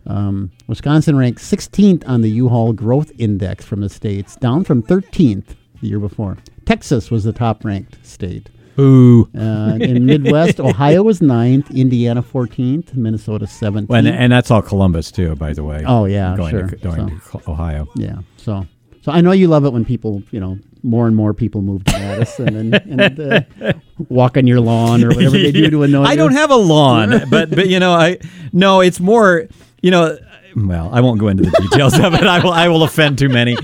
Um, 0.06 0.50
Wisconsin 0.66 1.16
ranked 1.16 1.40
16th 1.40 2.02
on 2.08 2.22
the 2.22 2.30
U-Haul 2.30 2.72
Growth 2.72 3.12
Index 3.18 3.64
from 3.64 3.80
the 3.80 3.88
states, 3.88 4.36
down 4.36 4.64
from 4.64 4.82
13th 4.82 5.54
the 5.80 5.88
year 5.88 5.98
before. 6.00 6.38
Texas 6.64 7.10
was 7.10 7.24
the 7.24 7.32
top 7.32 7.64
ranked 7.64 8.04
state. 8.04 8.48
Ooh. 8.78 9.28
Uh, 9.36 9.76
in 9.80 10.06
Midwest, 10.06 10.58
Ohio 10.60 11.02
was 11.02 11.20
9th, 11.20 11.74
Indiana 11.74 12.22
14th, 12.22 12.94
Minnesota 12.94 13.44
17th. 13.44 13.88
Well, 13.88 13.98
and, 13.98 14.08
and 14.08 14.32
that's 14.32 14.50
all 14.50 14.62
Columbus 14.62 15.10
too, 15.10 15.36
by 15.36 15.52
the 15.52 15.62
way. 15.64 15.84
Oh, 15.86 16.06
yeah, 16.06 16.34
going 16.36 16.50
sure. 16.50 16.66
to, 16.68 16.76
going 16.76 17.20
So- 17.30 17.38
to 17.40 17.50
Ohio. 17.50 17.88
yeah. 17.94 18.20
So, 18.38 18.66
so 19.02 19.12
I 19.12 19.20
know 19.20 19.32
you 19.32 19.48
love 19.48 19.64
it 19.66 19.72
when 19.72 19.84
people, 19.84 20.22
you 20.30 20.40
know, 20.40 20.58
more 20.82 21.06
and 21.06 21.16
more 21.16 21.34
people 21.34 21.62
move 21.62 21.84
to 21.84 21.92
Madison 21.92 22.56
and, 22.56 22.74
and 22.74 23.20
uh, 23.20 23.72
walk 24.08 24.36
on 24.36 24.46
your 24.46 24.60
lawn 24.60 25.04
or 25.04 25.08
whatever 25.08 25.36
they 25.38 25.52
do 25.52 25.70
to 25.70 25.82
annoy 25.82 26.04
I 26.04 26.12
you. 26.12 26.16
don't 26.16 26.32
have 26.32 26.50
a 26.50 26.56
lawn, 26.56 27.28
but 27.30 27.50
but 27.50 27.68
you 27.68 27.80
know, 27.80 27.92
I 27.92 28.18
no, 28.52 28.80
it's 28.80 29.00
more, 29.00 29.46
you 29.82 29.90
know, 29.90 30.18
well, 30.56 30.90
I 30.92 31.00
won't 31.00 31.20
go 31.20 31.28
into 31.28 31.44
the 31.44 31.50
details 31.50 31.98
of 31.98 32.14
it. 32.14 32.24
I 32.24 32.42
will 32.42 32.52
I 32.52 32.68
will 32.68 32.82
offend 32.82 33.18
too 33.18 33.28
many. 33.28 33.56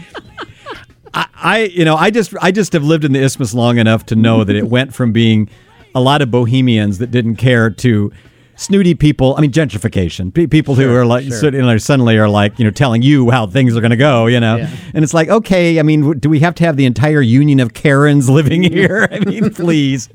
I, 1.15 1.27
I 1.35 1.59
you 1.65 1.85
know, 1.85 1.97
I 1.97 2.11
just 2.11 2.35
I 2.41 2.51
just 2.53 2.73
have 2.73 2.85
lived 2.85 3.05
in 3.05 3.13
the 3.13 3.23
isthmus 3.23 3.55
long 3.55 3.79
enough 3.79 4.07
to 4.07 4.17
know 4.17 4.45
that 4.45 4.55
it 4.57 4.69
went 4.69 4.95
from 4.95 5.13
being 5.13 5.49
a 5.95 6.01
lot 6.01 6.23
of 6.23 6.31
bohemians 6.31 6.99
that 6.99 7.11
didn't 7.11 7.37
care 7.37 7.71
to 7.71 8.13
snooty 8.57 8.95
people. 8.95 9.35
I 9.37 9.41
mean, 9.41 9.53
gentrification. 9.53 10.33
Pe- 10.35 10.47
people 10.47 10.75
who 10.75 10.93
are 10.95 11.07
like 11.07 11.25
sure. 11.27 11.79
suddenly, 11.79 12.17
are 12.19 12.29
like 12.29 12.59
you 12.59 12.65
know 12.65 12.71
telling 12.71 13.03
you 13.03 13.31
how 13.31 13.47
things 13.47 13.77
are 13.77 13.81
going 13.81 13.91
to 13.91 13.97
go. 13.97 14.27
You 14.27 14.41
know, 14.41 14.57
Yeah. 14.57 14.71
and 14.95 15.05
it's 15.05 15.15
like 15.15 15.29
okay. 15.29 15.79
I 15.79 15.83
mean, 15.83 16.01
w- 16.01 16.19
do 16.19 16.29
we 16.29 16.41
have 16.41 16.55
to 16.57 16.65
have 16.65 16.77
the 16.77 16.87
entire 16.87 17.21
union 17.21 17.61
of 17.61 17.75
Karens 17.75 18.29
living 18.29 18.63
here? 18.63 19.09
I 19.11 19.21
mean, 19.21 19.51
please. 19.55 20.09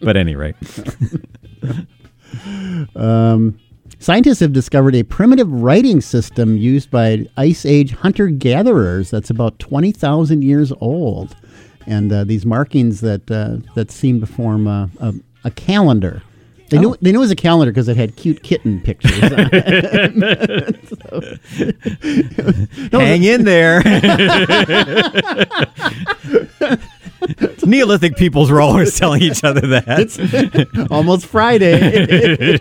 but 0.00 0.16
anyway, 0.16 0.54
any 1.64 1.72
rate, 2.94 3.54
Scientists 4.00 4.40
have 4.40 4.52
discovered 4.52 4.94
a 4.94 5.02
primitive 5.02 5.50
writing 5.50 6.00
system 6.02 6.58
used 6.58 6.90
by 6.90 7.26
Ice 7.38 7.64
Age 7.64 7.92
hunter 7.92 8.26
gatherers 8.28 9.10
that's 9.10 9.30
about 9.30 9.58
20,000 9.60 10.42
years 10.42 10.72
old. 10.80 11.34
And 11.86 12.12
uh, 12.12 12.24
these 12.24 12.44
markings 12.44 13.00
that 13.00 13.30
uh, 13.30 13.58
that 13.74 13.90
seem 13.90 14.20
to 14.20 14.26
form 14.26 14.66
a, 14.66 14.90
a, 15.00 15.14
a 15.44 15.50
calendar. 15.50 16.22
They 16.70 16.78
knew 16.78 16.92
oh. 16.92 16.96
they 17.00 17.12
knew 17.12 17.18
it 17.18 17.20
was 17.20 17.30
a 17.30 17.36
calendar 17.36 17.70
because 17.70 17.86
it 17.88 17.96
had 17.96 18.16
cute 18.16 18.42
kitten 18.42 18.80
pictures. 18.80 19.22
on 19.22 19.48
it. 19.52 20.76
hang 22.92 23.22
in 23.22 23.44
there. 23.44 23.80
Neolithic 27.64 28.16
peoples 28.16 28.50
were 28.50 28.60
always 28.60 28.98
telling 28.98 29.22
each 29.22 29.44
other 29.44 29.60
that. 29.60 29.84
It's 29.88 30.18
Almost 30.90 31.26
Friday. 31.26 32.58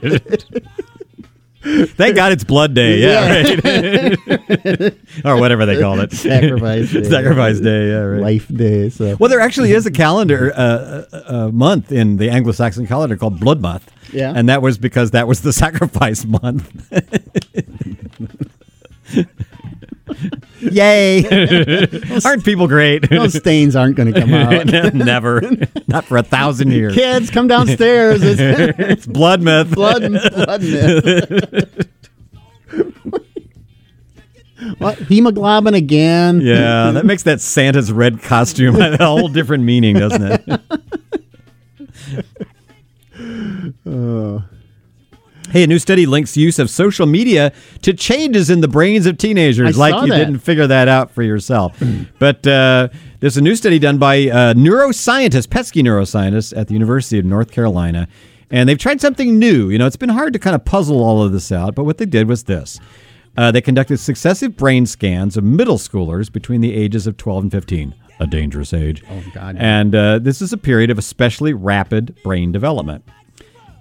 Thank 1.95 2.15
God 2.17 2.31
it's 2.33 2.43
Blood 2.43 2.73
Day. 2.73 2.97
Yeah, 2.99 3.29
right. 3.29 4.93
or 5.25 5.37
whatever 5.39 5.65
they 5.65 5.79
called 5.79 5.99
it. 6.01 6.11
Sacrifice 6.11 6.91
Day. 6.93 7.03
Sacrifice 7.03 7.59
Day. 7.61 7.87
Yeah, 7.89 7.99
right. 7.99 8.21
Life 8.21 8.47
Day. 8.49 8.89
So 8.89 9.15
Well, 9.19 9.29
there 9.29 9.39
actually 9.39 9.71
is 9.71 9.85
a 9.85 9.91
calendar, 9.91 10.51
uh, 10.55 11.05
a, 11.11 11.17
a 11.35 11.51
month 11.51 11.91
in 11.91 12.17
the 12.17 12.29
Anglo-Saxon 12.29 12.85
calendar 12.87 13.15
called 13.15 13.39
Blood 13.39 13.61
Month. 13.61 13.89
Yeah. 14.11 14.33
and 14.35 14.47
that 14.49 14.61
was 14.61 14.77
because 14.77 15.11
that 15.11 15.27
was 15.27 15.41
the 15.41 15.51
sacrifice 15.53 16.23
month. 16.25 16.69
Yay! 20.59 21.23
Aren't 22.25 22.43
people 22.43 22.67
great? 22.67 23.09
those 23.09 23.33
stains 23.37 23.75
aren't 23.75 23.95
going 23.95 24.13
to 24.13 24.19
come 24.19 24.33
out. 24.33 24.93
Never, 24.93 25.41
not 25.87 26.05
for 26.05 26.17
a 26.17 26.23
thousand 26.23 26.71
years. 26.71 26.93
Kids, 26.93 27.29
come 27.29 27.47
downstairs. 27.47 28.21
It's 28.21 28.39
It's 28.79 29.05
blood 29.05 29.41
myth. 29.41 29.71
blood, 29.73 30.01
blood 30.11 30.61
myth. 30.61 31.87
what 34.77 34.97
hemoglobin 34.99 35.73
again? 35.73 36.41
Yeah, 36.41 36.91
that 36.91 37.05
makes 37.05 37.23
that 37.23 37.39
Santa's 37.41 37.91
red 37.91 38.21
costume 38.21 38.75
a 38.81 38.97
whole 38.97 39.29
different 39.29 39.63
meaning, 39.63 39.95
doesn't 39.95 40.23
it? 40.23 40.61
Oh. 43.85 44.43
Hey, 45.53 45.61
a 45.61 45.67
new 45.67 45.77
study 45.77 46.07
links 46.07 46.35
use 46.35 46.57
of 46.57 46.67
social 46.67 47.05
media 47.05 47.53
to 47.83 47.93
changes 47.93 48.49
in 48.49 48.61
the 48.61 48.67
brains 48.67 49.05
of 49.05 49.19
teenagers. 49.19 49.77
I 49.77 49.91
like 49.91 50.01
you 50.01 50.11
that. 50.11 50.17
didn't 50.17 50.39
figure 50.39 50.65
that 50.65 50.87
out 50.87 51.11
for 51.11 51.21
yourself. 51.21 51.79
but 52.17 52.47
uh, 52.47 52.87
there's 53.19 53.37
a 53.37 53.41
new 53.41 53.55
study 53.55 53.77
done 53.77 53.99
by 53.99 54.29
uh, 54.29 54.55
neuroscientists, 54.55 55.47
pesky 55.47 55.83
neuroscientists 55.83 56.57
at 56.57 56.69
the 56.69 56.73
University 56.73 57.19
of 57.19 57.25
North 57.25 57.51
Carolina. 57.51 58.07
And 58.49 58.67
they've 58.67 58.79
tried 58.79 58.99
something 58.99 59.37
new. 59.37 59.69
You 59.69 59.77
know, 59.77 59.85
it's 59.85 59.95
been 59.95 60.09
hard 60.09 60.33
to 60.33 60.39
kind 60.39 60.55
of 60.55 60.65
puzzle 60.65 61.03
all 61.03 61.21
of 61.21 61.31
this 61.31 61.51
out, 61.51 61.75
but 61.75 61.83
what 61.83 61.99
they 61.99 62.07
did 62.07 62.27
was 62.27 62.45
this. 62.45 62.79
Uh, 63.37 63.51
they 63.51 63.61
conducted 63.61 63.99
successive 63.99 64.57
brain 64.57 64.87
scans 64.87 65.37
of 65.37 65.43
middle 65.43 65.77
schoolers 65.77 66.31
between 66.31 66.61
the 66.61 66.73
ages 66.73 67.05
of 67.05 67.15
12 67.17 67.43
and 67.43 67.51
15, 67.51 67.93
a 68.19 68.25
dangerous 68.25 68.73
age. 68.73 69.03
Oh, 69.07 69.23
God. 69.35 69.57
And 69.59 69.93
uh, 69.93 70.17
this 70.17 70.41
is 70.41 70.51
a 70.51 70.57
period 70.57 70.89
of 70.89 70.97
especially 70.97 71.53
rapid 71.53 72.17
brain 72.23 72.51
development. 72.51 73.07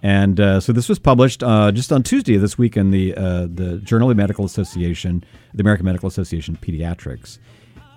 And 0.03 0.41
uh, 0.41 0.59
so 0.59 0.73
this 0.73 0.89
was 0.89 0.99
published 0.99 1.45
uh, 1.45 1.71
just 1.71 1.93
on 1.93 2.03
Tuesday 2.03 2.35
of 2.35 2.41
this 2.41 2.59
week 2.59 2.77
in 2.77 2.91
the 2.91 3.15
uh, 3.15 3.47
the 3.49 3.79
Journal 3.85 4.11
of 4.11 4.17
Medical 4.17 4.45
Association, 4.45 5.23
the 5.55 5.63
American 5.63 5.87
Medical 5.87 6.09
Association 6.09 6.59
Pediatrics. 6.61 7.39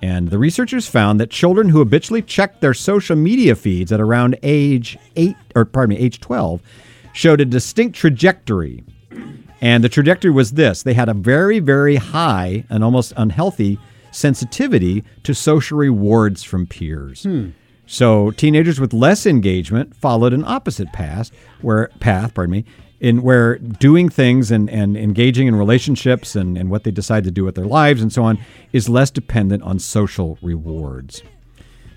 And 0.02 0.30
the 0.30 0.38
researchers 0.38 0.86
found 0.88 1.20
that 1.20 1.32
children 1.32 1.70
who 1.70 1.80
habitually 1.80 2.22
checked 2.22 2.62
their 2.62 2.76
social 2.76 3.16
media 3.16 3.56
feeds 3.56 3.92
at 3.92 4.00
around 4.00 4.38
age 4.44 5.00
eight, 5.16 5.36
or 5.56 5.66
pardon 5.66 5.98
me, 5.98 6.02
age 6.04 6.20
twelve, 6.20 6.62
showed 7.14 7.42
a 7.42 7.46
distinct 7.46 7.96
trajectory. 7.96 8.84
And 9.62 9.84
the 9.84 9.90
trajectory 9.90 10.32
was 10.32 10.52
this: 10.52 10.84
they 10.84 10.94
had 10.94 11.10
a 11.10 11.14
very, 11.16 11.58
very 11.60 11.96
high 11.96 12.66
and 12.70 12.84
almost 12.84 13.14
unhealthy 13.18 13.80
sensitivity 14.12 15.04
to 15.24 15.34
social 15.34 15.78
rewards 15.78 16.44
from 16.44 16.68
peers. 16.68 17.26
So 17.86 18.32
teenagers 18.32 18.80
with 18.80 18.94
less 18.94 19.26
engagement 19.26 19.96
followed 19.96 20.34
an 20.34 20.44
opposite 20.46 20.92
path, 20.92 21.32
where 21.62 21.90
path, 22.00 22.34
pardon 22.34 22.52
me, 22.52 22.66
in 23.00 23.22
where 23.22 23.58
doing 23.58 24.10
things 24.10 24.52
and, 24.52 24.70
and 24.70 24.98
engaging 24.98 25.48
in 25.48 25.56
relationships 25.56 26.36
and, 26.36 26.58
and 26.58 26.70
what 26.72 26.84
they 26.84 26.92
decide 26.92 27.24
to 27.26 27.32
do 27.32 27.44
with 27.44 27.56
their 27.56 27.66
lives 27.66 28.02
and 28.02 28.12
so 28.12 28.24
on 28.24 28.40
is 28.72 28.90
less 28.90 29.12
dependent 29.12 29.62
on 29.64 29.78
social 29.78 30.38
rewards. 30.42 31.22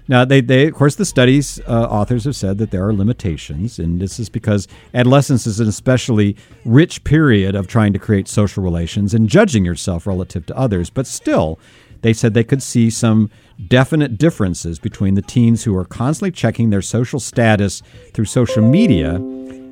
Now, 0.09 0.24
they, 0.24 0.41
they 0.41 0.66
of 0.66 0.74
course, 0.74 0.95
the 0.95 1.05
studies 1.05 1.61
uh, 1.66 1.84
authors 1.84 2.24
have 2.24 2.34
said 2.34 2.57
that 2.59 2.70
there 2.70 2.86
are 2.86 2.95
limitations, 2.95 3.78
and 3.78 4.01
this 4.01 4.18
is 4.18 4.30
because 4.30 4.66
adolescence 4.95 5.47
is 5.47 5.61
an 5.61 5.68
especially 5.68 6.34
rich 6.64 7.05
period 7.05 7.55
of 7.55 7.66
trying 7.66 7.93
to 7.93 7.99
create 7.99 8.26
social 8.26 8.62
relations 8.62 9.12
and 9.12 9.28
judging 9.28 9.66
yourself 9.66 10.07
relative 10.07 10.47
to 10.47 10.57
others. 10.57 10.89
But 10.89 11.07
still, 11.07 11.59
they 12.01 12.14
said 12.14 12.32
they 12.32 12.45
could 12.45 12.62
see 12.62 12.89
some 12.89 13.30
definite 13.66 14.18
differences 14.18 14.78
between 14.78 15.14
the 15.14 15.22
teens 15.22 15.64
who 15.64 15.76
are 15.76 15.84
constantly 15.84 16.30
checking 16.30 16.70
their 16.70 16.82
social 16.82 17.18
status 17.18 17.82
through 18.14 18.24
social 18.24 18.62
media 18.62 19.16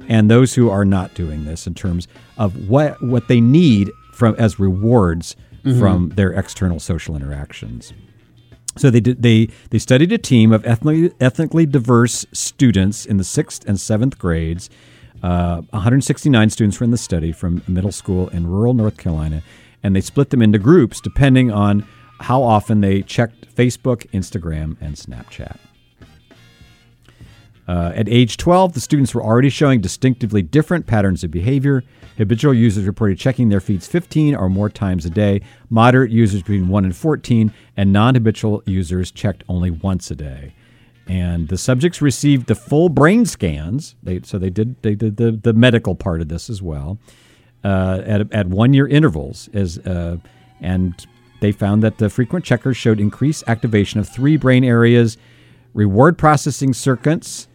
and 0.08 0.30
those 0.30 0.54
who 0.54 0.70
are 0.70 0.84
not 0.84 1.14
doing 1.14 1.44
this 1.44 1.66
in 1.66 1.74
terms 1.74 2.08
of 2.38 2.68
what 2.68 3.00
what 3.02 3.28
they 3.28 3.40
need 3.40 3.90
from 4.12 4.34
as 4.36 4.58
rewards 4.58 5.36
from 5.78 6.10
their 6.10 6.32
external 6.32 6.78
social 6.78 7.16
interactions. 7.16 7.92
So 8.76 8.90
they 8.90 9.00
did, 9.00 9.22
they 9.22 9.48
they 9.70 9.78
studied 9.78 10.12
a 10.12 10.18
team 10.18 10.52
of 10.52 10.64
ethnically 10.66 11.12
ethnically 11.20 11.66
diverse 11.66 12.26
students 12.32 13.06
in 13.06 13.16
the 13.16 13.24
sixth 13.24 13.66
and 13.66 13.80
seventh 13.80 14.18
grades. 14.18 14.70
Uh, 15.22 15.62
169 15.70 16.50
students 16.50 16.78
were 16.78 16.84
in 16.84 16.90
the 16.90 16.98
study 16.98 17.32
from 17.32 17.62
middle 17.66 17.90
school 17.90 18.28
in 18.28 18.46
rural 18.46 18.74
North 18.74 18.96
Carolina, 18.96 19.42
and 19.82 19.96
they 19.96 20.00
split 20.00 20.30
them 20.30 20.42
into 20.42 20.58
groups 20.58 21.00
depending 21.00 21.50
on 21.50 21.86
how 22.20 22.42
often 22.42 22.80
they 22.80 23.02
checked 23.02 23.54
Facebook, 23.54 24.08
Instagram, 24.10 24.76
and 24.80 24.94
Snapchat. 24.94 25.58
Uh, 27.68 27.92
at 27.94 28.08
age 28.08 28.36
12, 28.36 28.74
the 28.74 28.80
students 28.80 29.14
were 29.14 29.22
already 29.22 29.50
showing 29.50 29.80
distinctively 29.80 30.40
different 30.40 30.86
patterns 30.86 31.24
of 31.24 31.30
behavior. 31.30 31.82
Habitual 32.16 32.54
users 32.54 32.86
reported 32.86 33.18
checking 33.18 33.48
their 33.48 33.60
feeds 33.60 33.86
15 33.86 34.36
or 34.36 34.48
more 34.48 34.70
times 34.70 35.04
a 35.04 35.10
day, 35.10 35.40
moderate 35.68 36.10
users 36.10 36.42
between 36.42 36.68
1 36.68 36.84
and 36.84 36.96
14, 36.96 37.52
and 37.76 37.92
non 37.92 38.14
habitual 38.14 38.62
users 38.66 39.10
checked 39.10 39.42
only 39.48 39.70
once 39.70 40.10
a 40.10 40.14
day. 40.14 40.54
And 41.08 41.48
the 41.48 41.58
subjects 41.58 42.00
received 42.00 42.46
the 42.46 42.54
full 42.54 42.88
brain 42.88 43.26
scans. 43.26 43.96
They, 44.02 44.20
so 44.22 44.38
they 44.38 44.50
did, 44.50 44.80
they 44.82 44.94
did 44.94 45.16
the, 45.16 45.32
the 45.32 45.52
medical 45.52 45.94
part 45.94 46.20
of 46.20 46.28
this 46.28 46.48
as 46.48 46.62
well 46.62 46.98
uh, 47.64 48.02
at, 48.04 48.32
at 48.32 48.46
one 48.46 48.74
year 48.74 48.86
intervals. 48.86 49.48
As, 49.52 49.78
uh, 49.78 50.18
and 50.60 51.06
they 51.40 51.52
found 51.52 51.82
that 51.82 51.98
the 51.98 52.08
frequent 52.08 52.44
checkers 52.44 52.76
showed 52.76 53.00
increased 53.00 53.44
activation 53.46 54.00
of 54.00 54.08
three 54.08 54.36
brain 54.36 54.64
areas 54.64 55.16
reward 55.74 56.16
processing 56.16 56.72
circuits, 56.72 57.48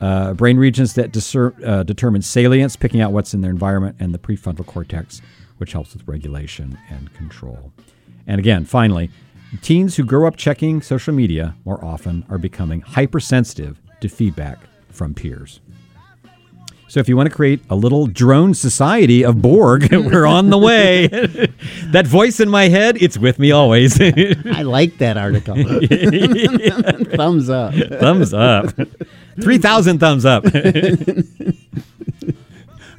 uh, 0.00 0.34
brain 0.34 0.58
regions 0.58 0.94
that 0.94 1.12
discer- 1.12 1.54
uh, 1.66 1.82
determine 1.82 2.20
salience, 2.20 2.76
picking 2.76 3.00
out 3.00 3.10
what's 3.12 3.32
in 3.32 3.40
their 3.40 3.50
environment, 3.50 3.96
and 3.98 4.12
the 4.12 4.18
prefrontal 4.18 4.66
cortex, 4.66 5.22
which 5.56 5.72
helps 5.72 5.94
with 5.94 6.06
regulation 6.06 6.78
and 6.90 7.12
control. 7.14 7.72
And 8.26 8.38
again, 8.38 8.64
finally, 8.66 9.10
teens 9.62 9.96
who 9.96 10.04
grow 10.04 10.26
up 10.26 10.36
checking 10.36 10.82
social 10.82 11.14
media 11.14 11.56
more 11.64 11.82
often 11.82 12.26
are 12.28 12.38
becoming 12.38 12.82
hypersensitive 12.82 13.80
to 14.00 14.08
feedback 14.08 14.58
from 14.90 15.14
peers. 15.14 15.60
So 16.94 17.00
if 17.00 17.08
you 17.08 17.16
want 17.16 17.28
to 17.28 17.34
create 17.34 17.58
a 17.70 17.74
little 17.74 18.06
drone 18.06 18.54
society 18.54 19.24
of 19.24 19.42
Borg, 19.42 19.88
we're 19.92 20.26
on 20.26 20.50
the 20.50 20.58
way. 20.58 21.08
that 21.86 22.06
voice 22.06 22.38
in 22.38 22.48
my 22.48 22.68
head, 22.68 23.02
it's 23.02 23.18
with 23.18 23.40
me 23.40 23.50
always. 23.50 24.00
I 24.00 24.62
like 24.62 24.98
that 24.98 25.16
article. 25.16 25.56
Thumbs 27.16 27.50
up. 27.50 27.74
thumbs 27.74 28.32
up. 28.32 28.66
3,000 29.42 29.98
thumbs 29.98 30.24
up. 30.24 30.44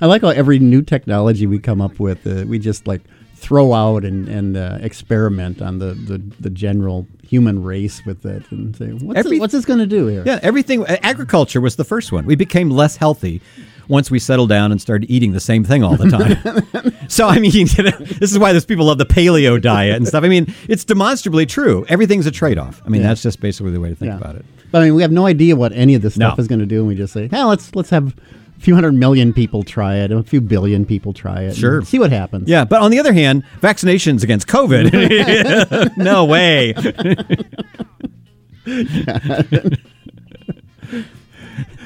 I 0.02 0.08
like 0.08 0.24
how 0.24 0.28
every 0.28 0.60
new 0.60 0.82
technology 0.82 1.48
we 1.48 1.58
come 1.60 1.80
up 1.80 1.98
with, 1.98 2.28
uh, 2.28 2.44
we 2.46 2.60
just 2.60 2.88
like 2.88 3.00
throw 3.36 3.72
out 3.72 4.04
and, 4.04 4.28
and 4.28 4.58
uh, 4.58 4.78
experiment 4.82 5.62
on 5.62 5.80
the, 5.80 5.94
the, 5.94 6.18
the 6.42 6.50
general 6.50 7.08
human 7.26 7.64
race 7.64 8.06
with 8.06 8.26
it 8.26 8.44
and 8.52 8.76
say, 8.76 8.88
what's, 8.88 9.20
Every- 9.20 9.38
it- 9.38 9.40
what's 9.40 9.54
this 9.54 9.64
going 9.64 9.80
to 9.80 9.88
do 9.88 10.08
here? 10.08 10.24
yeah, 10.26 10.42
everything. 10.44 10.86
Agriculture 10.86 11.62
was 11.62 11.78
the 11.78 11.86
first 11.86 12.12
one. 12.12 12.26
We 12.26 12.36
became 12.36 12.70
less 12.70 12.98
healthy 12.98 13.42
once 13.88 14.10
we 14.12 14.20
settled 14.20 14.50
down 14.50 14.72
and 14.72 14.82
started 14.82 15.10
eating 15.10 15.32
the 15.34 15.40
same 15.40 15.64
thing 15.64 15.84
all 15.84 15.96
the 15.96 16.10
time. 16.10 17.08
so, 17.10 17.28
I 17.28 17.40
mean, 17.40 17.52
you 17.54 17.66
know, 17.84 17.92
this 17.92 18.32
is 18.32 18.40
why 18.40 18.54
those 18.54 18.66
people 18.66 18.86
love 18.86 18.98
the 18.98 19.06
paleo 19.06 19.62
diet 19.62 19.96
and 19.96 20.08
stuff. 20.08 20.24
I 20.24 20.28
mean, 20.30 20.54
it's 20.68 20.84
demonstrably 20.84 21.46
true. 21.46 21.86
Everything's 21.90 22.26
a 22.26 22.32
trade 22.32 22.58
off. 22.58 22.82
I 22.86 22.90
mean, 22.90 23.02
Yeah. 23.02 23.10
that's 23.10 23.22
just 23.22 23.40
basically 23.40 23.72
the 23.72 23.80
way 23.80 23.90
to 23.90 23.96
think 23.96 24.10
Yeah. 24.12 24.18
about 24.18 24.36
it. 24.36 24.46
But 24.72 24.82
I 24.82 24.86
mean, 24.86 24.96
we 24.96 25.02
have 25.04 25.12
no 25.12 25.26
idea 25.26 25.56
what 25.56 25.72
any 25.74 25.96
of 25.96 26.02
this 26.02 26.16
stuff 26.16 26.38
No. 26.38 26.42
is 26.42 26.48
going 26.48 26.60
to 26.60 26.66
do, 26.66 26.80
and 26.80 26.88
we 26.88 26.96
just 26.96 27.14
say, 27.14 27.28
"Hey, 27.30 27.44
let's 27.44 27.74
let's 27.76 27.90
have 27.92 28.14
a 28.58 28.60
few 28.60 28.74
hundred 28.74 28.94
million 28.96 29.32
people 29.32 29.64
try 29.64 29.96
it, 29.98 30.12
a 30.12 30.24
few 30.24 30.42
billion 30.42 30.86
people 30.86 31.14
try 31.14 31.42
it. 31.44 31.48
and 31.50 31.56
Sure. 31.56 31.82
see 31.84 32.00
what 32.00 32.12
happens. 32.12 32.50
Yeah, 32.50 32.66
but 32.66 32.82
on 32.82 32.90
the 32.92 33.00
other 33.00 33.14
hand, 33.14 33.44
vaccinations 33.62 34.24
against 34.24 34.48
COVID. 34.48 35.96
no 35.98 36.26
way. 36.26 36.74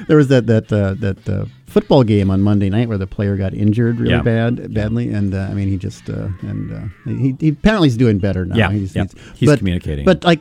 There 0.08 0.16
was 0.16 0.28
that 0.28 0.46
that 0.46 0.72
uh, 0.72 0.94
that 0.94 1.28
uh, 1.28 1.44
football 1.70 2.02
game 2.04 2.30
on 2.30 2.42
Monday 2.42 2.68
night 2.68 2.88
where 2.88 2.98
the 2.98 3.06
player 3.06 3.36
got 3.36 3.54
injured 3.54 4.00
really 4.00 4.12
Yeah. 4.12 4.22
bad, 4.22 4.74
badly, 4.74 5.10
and 5.12 5.34
uh, 5.34 5.48
I 5.50 5.54
mean 5.54 5.68
he 5.68 5.76
just 5.76 6.08
uh, 6.10 6.28
and 6.42 6.72
uh, 6.72 7.10
he, 7.10 7.36
he 7.40 7.48
apparently 7.50 7.88
he's 7.88 7.96
doing 7.96 8.18
better 8.18 8.44
now. 8.44 8.56
Yeah, 8.56 8.70
he's, 8.72 8.94
yeah. 8.94 9.04
He's 9.36 9.48
but- 9.48 9.58
communicating. 9.58 10.04
But 10.04 10.24
like, 10.24 10.40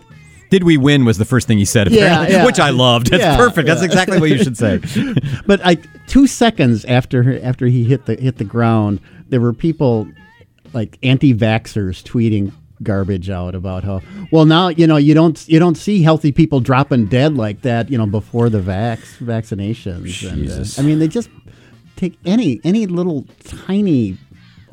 Did 0.49 0.63
we 0.63 0.77
win 0.77 1.05
was 1.05 1.17
the 1.19 1.25
first 1.25 1.47
thing 1.47 1.59
he 1.59 1.65
said, 1.65 1.91
Yeah, 1.91 2.05
apparently, 2.23 2.35
yeah. 2.35 2.45
which 2.45 2.59
I 2.59 2.71
loved. 2.71 3.07
That's 3.11 3.21
Yeah, 3.21 3.37
perfect. 3.37 3.67
That's 3.67 3.83
exactly 3.83 4.19
what 4.19 4.29
you 4.31 4.43
should 4.43 4.57
say. 4.57 4.79
but 5.45 5.59
like 5.61 5.81
two 6.07 6.25
seconds 6.27 6.83
after 6.85 7.39
after 7.43 7.67
he 7.67 7.83
hit 7.83 8.05
the 8.07 8.15
hit 8.15 8.37
the 8.37 8.43
ground, 8.43 8.99
there 9.29 9.39
were 9.39 9.53
people 9.53 10.07
like 10.73 10.97
anti-vaxxers 11.03 12.03
tweeting 12.03 12.51
garbage 12.81 13.29
out 13.29 13.55
about 13.55 13.83
how 13.83 14.01
well 14.31 14.45
now 14.45 14.69
you 14.69 14.87
know 14.87 14.95
you 14.97 15.13
don't 15.13 15.47
you 15.49 15.59
don't 15.59 15.75
see 15.75 16.01
healthy 16.01 16.31
people 16.31 16.59
dropping 16.61 17.05
dead 17.07 17.35
like 17.35 17.61
that 17.61 17.89
you 17.91 17.97
know 17.97 18.05
before 18.05 18.49
the 18.49 18.59
vax 18.61 19.17
vaccinations 19.17 20.05
Jesus. 20.05 20.77
and 20.77 20.79
uh, 20.79 20.81
I 20.81 20.89
mean 20.89 20.99
they 20.99 21.07
just 21.09 21.29
take 21.97 22.17
any 22.25 22.61
any 22.63 22.85
little 22.85 23.25
tiny 23.43 24.17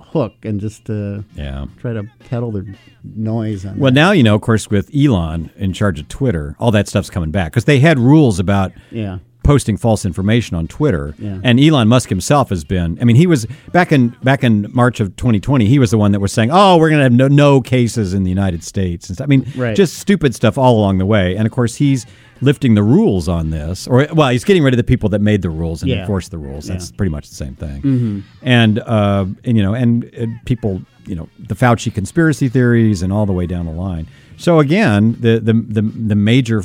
hook 0.00 0.34
and 0.44 0.60
just 0.60 0.88
uh, 0.88 1.22
Yeah. 1.34 1.66
try 1.78 1.92
to 1.92 2.04
peddle 2.20 2.52
their 2.52 2.64
noise 3.02 3.66
on 3.66 3.76
Well, 3.78 3.90
that. 3.90 3.94
now 3.94 4.12
you 4.12 4.22
know, 4.22 4.34
of 4.36 4.40
course, 4.40 4.70
with 4.70 4.88
Elon 4.94 5.50
in 5.56 5.72
charge 5.72 5.98
of 6.00 6.08
Twitter, 6.08 6.56
all 6.58 6.70
that 6.70 6.88
stuff's 6.88 7.10
coming 7.10 7.30
back 7.30 7.52
because 7.52 7.64
they 7.64 7.80
had 7.80 7.98
rules 7.98 8.38
about 8.38 8.72
yeah 8.90 9.18
posting 9.46 9.76
false 9.76 10.04
information 10.04 10.56
on 10.56 10.66
Twitter. 10.66 11.14
Yeah. 11.18 11.38
And 11.44 11.60
Elon 11.60 11.86
Musk 11.88 12.08
himself 12.08 12.50
has 12.50 12.64
been. 12.64 12.98
I 13.00 13.04
mean, 13.04 13.16
he 13.16 13.26
was 13.26 13.46
back 13.72 13.92
in 13.92 14.08
back 14.22 14.42
in 14.42 14.66
March 14.72 14.98
of 15.00 15.14
2020. 15.16 15.64
He 15.66 15.78
was 15.78 15.90
the 15.92 15.98
one 15.98 16.12
that 16.12 16.20
was 16.20 16.32
saying, 16.32 16.50
"Oh, 16.52 16.76
we're 16.76 16.88
going 16.90 16.98
to 16.98 17.04
have 17.04 17.12
no, 17.12 17.28
no 17.28 17.60
cases 17.60 18.12
in 18.12 18.24
the 18.24 18.30
United 18.30 18.64
States." 18.64 19.08
And 19.08 19.16
stuff. 19.16 19.24
I 19.24 19.28
mean, 19.28 19.46
Right. 19.56 19.76
just 19.76 19.98
stupid 19.98 20.34
stuff 20.34 20.58
all 20.58 20.78
along 20.78 20.98
the 20.98 21.06
way. 21.06 21.36
And 21.36 21.46
of 21.46 21.52
course, 21.52 21.76
he's 21.76 22.04
lifting 22.42 22.74
the 22.74 22.82
rules 22.82 23.28
on 23.28 23.48
this, 23.50 23.86
or 23.86 24.06
well, 24.12 24.28
he's 24.30 24.44
getting 24.44 24.62
rid 24.62 24.74
of 24.74 24.78
the 24.78 24.84
people 24.84 25.08
that 25.10 25.20
made 25.20 25.40
the 25.42 25.48
rules 25.48 25.80
and 25.82 25.90
Yeah. 25.90 26.00
enforced 26.00 26.30
the 26.32 26.38
rules. 26.38 26.66
That's 26.66 26.90
Yeah. 26.90 26.96
pretty 26.96 27.10
much 27.10 27.28
the 27.30 27.34
same 27.36 27.54
thing. 27.54 28.24
And 28.42 28.78
uh, 28.80 29.26
and 29.44 29.56
you 29.56 29.62
know, 29.62 29.74
and, 29.74 30.04
and 30.12 30.38
people, 30.44 30.82
you 31.06 31.14
know, 31.14 31.28
the 31.38 31.54
Fauci 31.54 31.94
conspiracy 31.94 32.48
theories 32.48 33.00
and 33.02 33.12
all 33.12 33.26
the 33.26 33.32
way 33.32 33.46
down 33.46 33.64
the 33.66 33.72
line. 33.72 34.06
So 34.38 34.58
again, 34.58 35.16
the 35.20 35.38
the 35.38 35.52
the, 35.52 35.82
the 35.82 36.14
major 36.16 36.62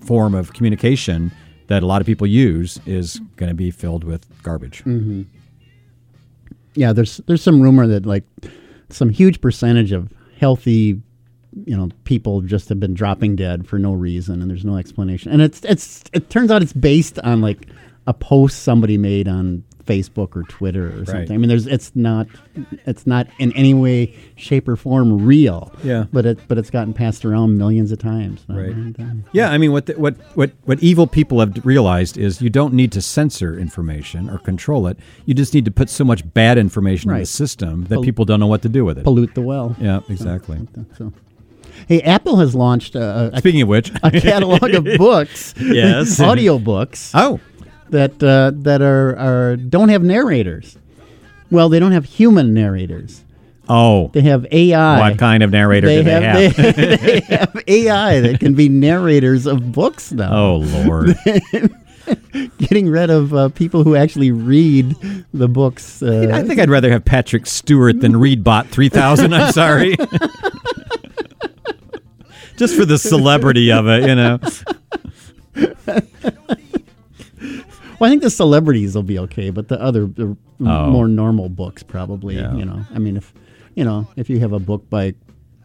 form 0.00 0.34
of 0.34 0.52
communication 0.52 1.30
that 1.68 1.82
a 1.82 1.86
lot 1.86 2.00
of 2.00 2.06
people 2.06 2.26
use 2.26 2.80
is 2.86 3.20
going 3.36 3.48
to 3.48 3.54
be 3.54 3.70
filled 3.70 4.04
with 4.04 4.26
garbage. 4.42 4.84
Mm-hmm. 4.84 5.22
yeah, 6.74 6.92
there's 6.92 7.18
there's 7.26 7.42
some 7.42 7.60
rumor 7.60 7.86
that 7.86 8.06
like 8.06 8.24
some 8.90 9.10
huge 9.10 9.40
percentage 9.40 9.92
of 9.92 10.12
healthy, 10.38 11.00
you 11.66 11.76
know, 11.76 11.88
people 12.04 12.40
just 12.42 12.68
have 12.68 12.80
been 12.80 12.94
dropping 12.94 13.36
dead 13.36 13.66
for 13.66 13.78
no 13.78 13.92
reason, 13.92 14.40
and 14.42 14.50
there's 14.50 14.64
no 14.64 14.76
explanation. 14.76 15.32
And 15.32 15.42
it's 15.42 15.64
it's 15.64 16.04
it 16.12 16.30
turns 16.30 16.50
out 16.50 16.62
it's 16.62 16.72
based 16.72 17.18
on 17.20 17.40
like 17.40 17.68
a 18.06 18.12
post 18.12 18.62
somebody 18.62 18.98
made 18.98 19.28
on 19.28 19.64
Facebook 19.86 20.34
or 20.36 20.42
Twitter 20.44 20.88
or 21.00 21.04
something. 21.04 21.32
I 21.32 21.36
mean, 21.36 21.48
there's 21.48 21.66
it's 21.66 21.92
not 21.94 22.26
it's 22.86 23.06
not 23.06 23.26
in 23.38 23.52
any 23.52 23.74
way, 23.74 24.14
shape, 24.36 24.66
or 24.68 24.76
form 24.76 25.24
real. 25.24 25.72
Yeah. 25.82 26.04
but 26.12 26.26
it 26.26 26.38
but 26.48 26.58
it's 26.58 26.70
gotten 26.70 26.94
passed 26.94 27.24
around 27.24 27.58
millions 27.58 27.92
of 27.92 27.98
times. 27.98 28.44
Right. 28.48 28.70
And, 28.70 28.98
um, 29.00 29.24
Yeah, 29.32 29.50
I 29.50 29.58
mean, 29.58 29.72
what 29.72 29.86
the, 29.86 29.94
what 29.94 30.14
what 30.36 30.50
what 30.64 30.82
evil 30.82 31.06
people 31.06 31.40
have 31.40 31.64
realized 31.64 32.16
is 32.18 32.40
you 32.42 32.50
don't 32.50 32.74
need 32.74 32.92
to 32.92 33.02
censor 33.02 33.58
information 33.58 34.30
or 34.30 34.38
control 34.38 34.86
it. 34.86 34.98
You 35.26 35.34
just 35.34 35.54
need 35.54 35.64
to 35.66 35.70
put 35.70 35.88
so 35.90 36.04
much 36.04 36.22
bad 36.34 36.58
information 36.58 37.10
in 37.10 37.18
the 37.20 37.26
system 37.26 37.84
that 37.84 37.96
Pol- 37.96 38.04
people 38.04 38.24
don't 38.24 38.40
know 38.40 38.46
what 38.46 38.62
to 38.62 38.68
do 38.68 38.84
with 38.84 38.98
it. 38.98 39.04
pollute 39.04 39.34
the 39.34 39.42
well. 39.42 39.76
Yeah, 39.80 40.00
exactly. 40.08 40.66
So, 40.96 41.12
hey, 41.88 42.00
Apple 42.02 42.36
has 42.36 42.54
launched 42.54 42.94
a, 42.94 43.30
a, 43.34 43.38
Speaking 43.38 43.62
of 43.62 43.68
which, 43.68 43.90
a 44.02 44.10
catalog 44.10 44.72
of 44.74 44.84
books, 44.98 45.54
Yes. 45.60 46.20
audio 46.30 46.58
books. 46.58 47.10
oh, 47.14 47.40
that 47.90 48.22
uh, 48.22 48.52
that 48.62 48.80
are, 48.82 49.16
are 49.16 49.56
don't 49.56 49.88
have 49.90 50.02
narrators. 50.02 50.76
Well, 51.50 51.68
they 51.68 51.78
don't 51.78 51.92
have 51.92 52.04
human 52.04 52.52
narrators. 52.54 53.22
oh, 53.68 54.08
They 54.08 54.22
have 54.22 54.46
AI. 54.50 54.98
what 55.10 55.18
kind 55.18 55.42
of 55.42 55.50
narrator 55.50 55.86
they 55.86 55.98
do 55.98 56.02
they 56.04 56.20
have? 56.22 56.56
They, 56.56 56.72
they 56.96 57.20
have 57.20 57.62
AI 57.68 58.20
that 58.20 58.40
can 58.40 58.54
be 58.54 58.68
narrators 58.68 59.46
of 59.46 59.72
books 59.72 60.10
now. 60.12 60.34
oh 60.36 60.56
Lord, 60.86 61.16
Getting 62.58 62.88
rid 62.90 63.08
of 63.10 63.32
uh, 63.32 63.48
people 63.50 63.82
who 63.84 63.96
actually 63.96 64.30
read 64.30 64.94
the 65.32 65.48
books. 65.48 66.02
Uh, 66.02 66.30
I 66.34 66.42
think 66.42 66.60
I'd 66.60 66.68
rather 66.68 66.90
have 66.90 67.04
Patrick 67.04 67.46
Stewart 67.46 68.00
than 68.00 68.12
ReadBot 68.14 68.68
three 68.68 68.88
thousand. 68.90 69.32
I'm 69.34 69.52
sorry. 69.52 69.96
Just 72.56 72.76
for 72.76 72.84
the 72.84 72.98
celebrity 72.98 73.72
of 73.72 73.86
it, 73.88 74.06
you 74.06 74.14
know. 74.14 74.38
Well, 78.04 78.10
I 78.10 78.12
think 78.12 78.22
the 78.22 78.28
celebrities 78.30 78.94
will 78.94 79.02
be 79.02 79.18
okay, 79.20 79.48
but 79.50 79.68
the 79.68 79.80
other 79.80 80.06
the 80.06 80.36
Oh. 80.64 80.90
more 80.90 81.08
normal 81.08 81.48
books 81.48 81.82
probably. 81.82 82.36
Yeah. 82.36 82.54
You 82.54 82.64
know, 82.64 82.82
I 82.94 82.98
mean, 82.98 83.16
if 83.16 83.32
you 83.74 83.82
know, 83.84 84.06
if 84.16 84.28
you 84.30 84.38
have 84.40 84.52
a 84.52 84.58
book 84.60 84.88
by 84.90 85.14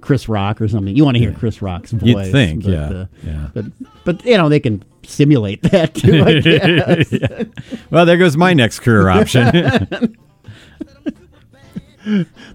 Chris 0.02 0.28
Rock 0.30 0.62
or 0.62 0.68
something, 0.68 0.96
you 0.96 1.04
want 1.06 1.16
to 1.18 1.20
hear 1.22 1.34
Chris 1.34 1.62
Rock's 1.62 1.92
voice. 1.92 2.08
You'd 2.28 2.32
think, 2.32 2.64
but, 2.64 2.72
yeah, 2.72 2.90
uh, 2.90 3.06
yeah. 3.24 3.48
But 3.54 3.66
but 4.06 4.26
you 4.26 4.38
know, 4.38 4.48
they 4.50 4.60
can 4.60 4.84
simulate 5.06 5.62
that 5.72 5.94
too. 5.96 6.24
I 6.24 6.40
guess. 6.40 7.12
Yeah. 7.12 7.44
Well, 7.92 8.06
there 8.06 8.18
goes 8.18 8.36
my 8.38 8.54
next 8.54 8.80
career 8.80 9.10
option. 9.10 9.46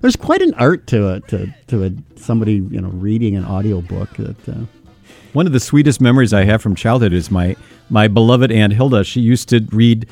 There's 0.00 0.16
quite 0.16 0.40
an 0.42 0.54
art 0.54 0.86
to 0.88 1.14
it 1.14 1.28
to 1.28 1.54
to 1.68 1.84
a, 1.84 1.90
somebody 2.18 2.54
you 2.54 2.80
know 2.80 2.88
reading 2.88 3.36
an 3.36 3.44
audio 3.44 3.80
book 3.80 4.08
that. 4.16 4.48
Uh, 4.48 4.64
One 5.34 5.46
of 5.46 5.52
the 5.52 5.60
sweetest 5.60 6.00
memories 6.00 6.32
I 6.32 6.44
have 6.44 6.62
from 6.62 6.74
childhood 6.74 7.12
is 7.12 7.30
my 7.30 7.56
my 7.90 8.08
beloved 8.08 8.50
Aunt 8.50 8.72
Hilda. 8.72 9.04
She 9.04 9.20
used 9.20 9.48
to 9.50 9.60
read, 9.72 10.06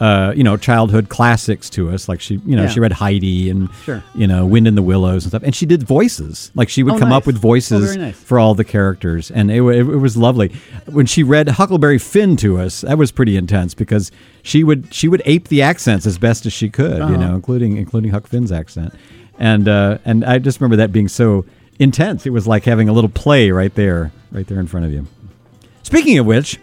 uh, 0.00 0.32
you 0.36 0.42
know, 0.44 0.56
childhood 0.56 1.08
classics 1.08 1.70
to 1.70 1.90
us. 1.90 2.08
Like 2.08 2.20
she, 2.20 2.34
you 2.44 2.56
know, 2.56 2.64
Yeah. 2.64 2.68
she 2.68 2.80
read 2.80 2.92
Heidi 2.92 3.48
and 3.50 3.68
Sure. 3.84 4.02
you 4.14 4.26
know, 4.26 4.44
Wind 4.44 4.66
in 4.68 4.74
the 4.74 4.82
Willows 4.82 5.24
and 5.24 5.30
stuff. 5.30 5.42
And 5.44 5.54
she 5.54 5.64
did 5.64 5.84
voices. 5.84 6.50
Like 6.56 6.68
she 6.68 6.82
would 6.82 6.94
Oh, 6.94 6.98
come 6.98 7.12
up 7.12 7.24
with 7.24 7.36
Oh, 7.36 7.38
voices 7.38 7.94
very 7.94 8.06
nice. 8.06 8.16
for 8.16 8.38
all 8.40 8.54
the 8.56 8.64
characters, 8.64 9.30
and 9.30 9.50
it, 9.50 9.62
it, 9.62 9.84
was 9.84 10.16
lovely. 10.16 10.50
When 10.86 11.06
she 11.06 11.22
read 11.22 11.48
Huckleberry 11.50 11.98
Finn 11.98 12.36
to 12.38 12.58
us, 12.58 12.80
that 12.82 12.98
was 12.98 13.12
pretty 13.12 13.36
intense 13.36 13.74
because 13.74 14.10
she 14.42 14.64
would 14.64 14.92
she 14.92 15.06
would 15.08 15.22
ape 15.24 15.48
the 15.48 15.62
accents 15.62 16.04
as 16.04 16.18
best 16.18 16.44
as 16.46 16.52
she 16.52 16.68
could, 16.68 16.98
you 16.98 17.02
Uh-huh. 17.04 17.16
know, 17.16 17.34
including 17.36 17.76
including 17.76 18.10
Huck 18.10 18.26
Finn's 18.26 18.50
accent. 18.50 18.92
And 19.38 19.68
uh, 19.68 19.98
and 20.04 20.24
I 20.24 20.38
just 20.40 20.60
remember 20.60 20.76
that 20.76 20.90
being 20.92 21.08
so 21.08 21.44
intense. 21.78 22.26
It 22.26 22.30
was 22.30 22.46
like 22.46 22.64
having 22.64 22.88
a 22.88 22.92
little 22.92 23.10
play 23.10 23.50
right 23.50 23.74
there, 23.74 24.12
right 24.32 24.46
there 24.46 24.60
in 24.60 24.66
front 24.66 24.86
of 24.86 24.92
you. 24.92 25.06
Speaking 25.82 26.18
of 26.18 26.26
which, 26.26 26.58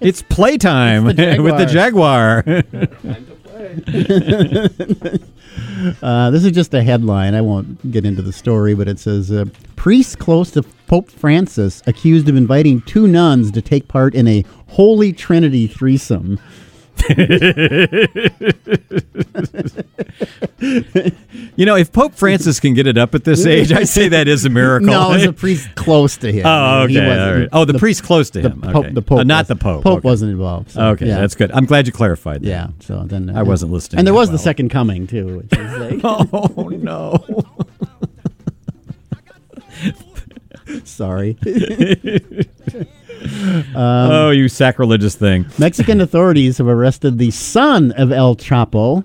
it's 0.00 0.22
playtime 0.22 1.06
It's 1.08 1.16
the 1.16 1.38
with 1.42 1.58
the 1.58 1.66
Jaguar. 1.66 2.44
Uh, 6.02 6.30
this 6.30 6.44
is 6.44 6.52
just 6.52 6.74
a 6.74 6.82
headline. 6.82 7.34
I 7.34 7.40
won't 7.40 7.90
get 7.90 8.04
into 8.04 8.20
the 8.22 8.32
story, 8.32 8.74
but 8.74 8.88
it 8.88 8.98
says 8.98 9.30
uh, 9.30 9.44
priests 9.76 10.16
close 10.16 10.50
to 10.52 10.62
Pope 10.88 11.10
Francis 11.10 11.82
accused 11.86 12.28
of 12.28 12.36
inviting 12.36 12.80
two 12.82 13.06
nuns 13.06 13.50
to 13.52 13.62
take 13.62 13.86
part 13.86 14.14
in 14.14 14.26
a 14.26 14.44
Holy 14.68 15.12
Trinity 15.12 15.66
threesome. 15.66 16.40
You 21.56 21.66
know, 21.66 21.76
if 21.76 21.92
Pope 21.92 22.14
Francis 22.14 22.60
can 22.60 22.74
get 22.74 22.86
it 22.86 22.98
up 22.98 23.14
at 23.14 23.24
this 23.24 23.46
age, 23.46 23.72
I 23.72 23.84
say 23.84 24.08
that 24.08 24.28
is 24.28 24.44
a 24.44 24.50
miracle. 24.50 24.86
No, 24.88 25.10
it 25.10 25.14
was 25.14 25.24
a 25.24 25.32
priest 25.32 25.74
close 25.74 26.16
to 26.18 26.30
him. 26.32 26.44
Oh, 26.58 26.86
He 26.86 26.98
okay. 26.98 27.06
wasn't- 27.06 27.28
all 27.28 27.34
right. 27.40 27.48
Oh, 27.52 27.64
the, 27.64 27.78
priest 27.78 28.02
close 28.02 28.30
to 28.30 28.40
The 28.40 28.50
him. 28.50 28.60
Pope, 28.60 28.76
okay. 28.76 28.90
the 28.92 29.02
Pope 29.02 29.18
Uh, 29.20 29.24
not 29.24 29.46
the 29.48 29.56
Pope. 29.56 29.82
Pope 29.84 29.98
okay. 29.98 30.08
wasn't 30.08 30.30
involved. 30.32 30.70
so, 30.72 30.80
Okay, 30.88 31.06
yeah. 31.06 31.20
that's 31.20 31.34
good. 31.34 31.50
I'm 31.52 31.66
glad 31.66 31.86
you 31.86 31.92
clarified 31.92 32.42
that. 32.42 32.48
yeah. 32.48 32.68
So 32.80 33.04
then 33.04 33.30
uh, 33.30 33.38
I 33.38 33.42
wasn't 33.42 33.72
listening 33.72 33.98
and 33.98 34.06
there 34.06 34.14
was 34.14 34.30
the 34.30 34.38
second 34.38 34.70
coming 34.70 35.06
too. 35.06 35.38
Which 35.38 35.52
is 35.58 35.78
like, 35.78 36.00
Oh 36.04 36.68
no. 36.68 37.44
sorry. 40.84 41.36
Oh, 43.74 44.30
you 44.30 44.48
sacrilegious 44.48 45.14
thing. 45.14 45.46
Mexican 45.58 46.00
authorities 46.06 46.58
have 46.58 46.68
arrested 46.68 47.18
the 47.18 47.30
son 47.30 47.92
of 47.92 48.12
El 48.12 48.36
Chapo, 48.36 49.04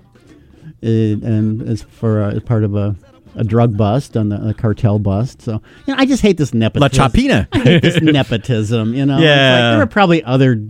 and 0.82 1.62
as 1.68 1.82
for 1.82 2.22
uh, 2.22 2.32
as 2.32 2.42
part 2.42 2.64
of 2.64 2.74
a, 2.74 2.94
a 3.36 3.44
drug 3.44 3.76
bust 3.76 4.16
on 4.16 4.28
the 4.28 4.48
a 4.50 4.54
cartel 4.54 4.98
bust. 4.98 5.42
So 5.42 5.62
you 5.86 5.94
know, 5.94 5.98
I 5.98 6.06
just 6.06 6.22
hate 6.22 6.36
this 6.36 6.54
nepotism. 6.54 6.82
La. 7.00 7.06
Chapina. 7.08 7.48
I 7.52 7.58
hate 7.58 7.82
this 7.82 8.00
nepotism. 8.02 8.94
You 8.94 9.06
know, 9.06 9.14
It's 9.16 9.22
like 9.22 9.70
there 9.72 9.78
were 9.78 9.86
probably 9.86 10.22
other 10.24 10.66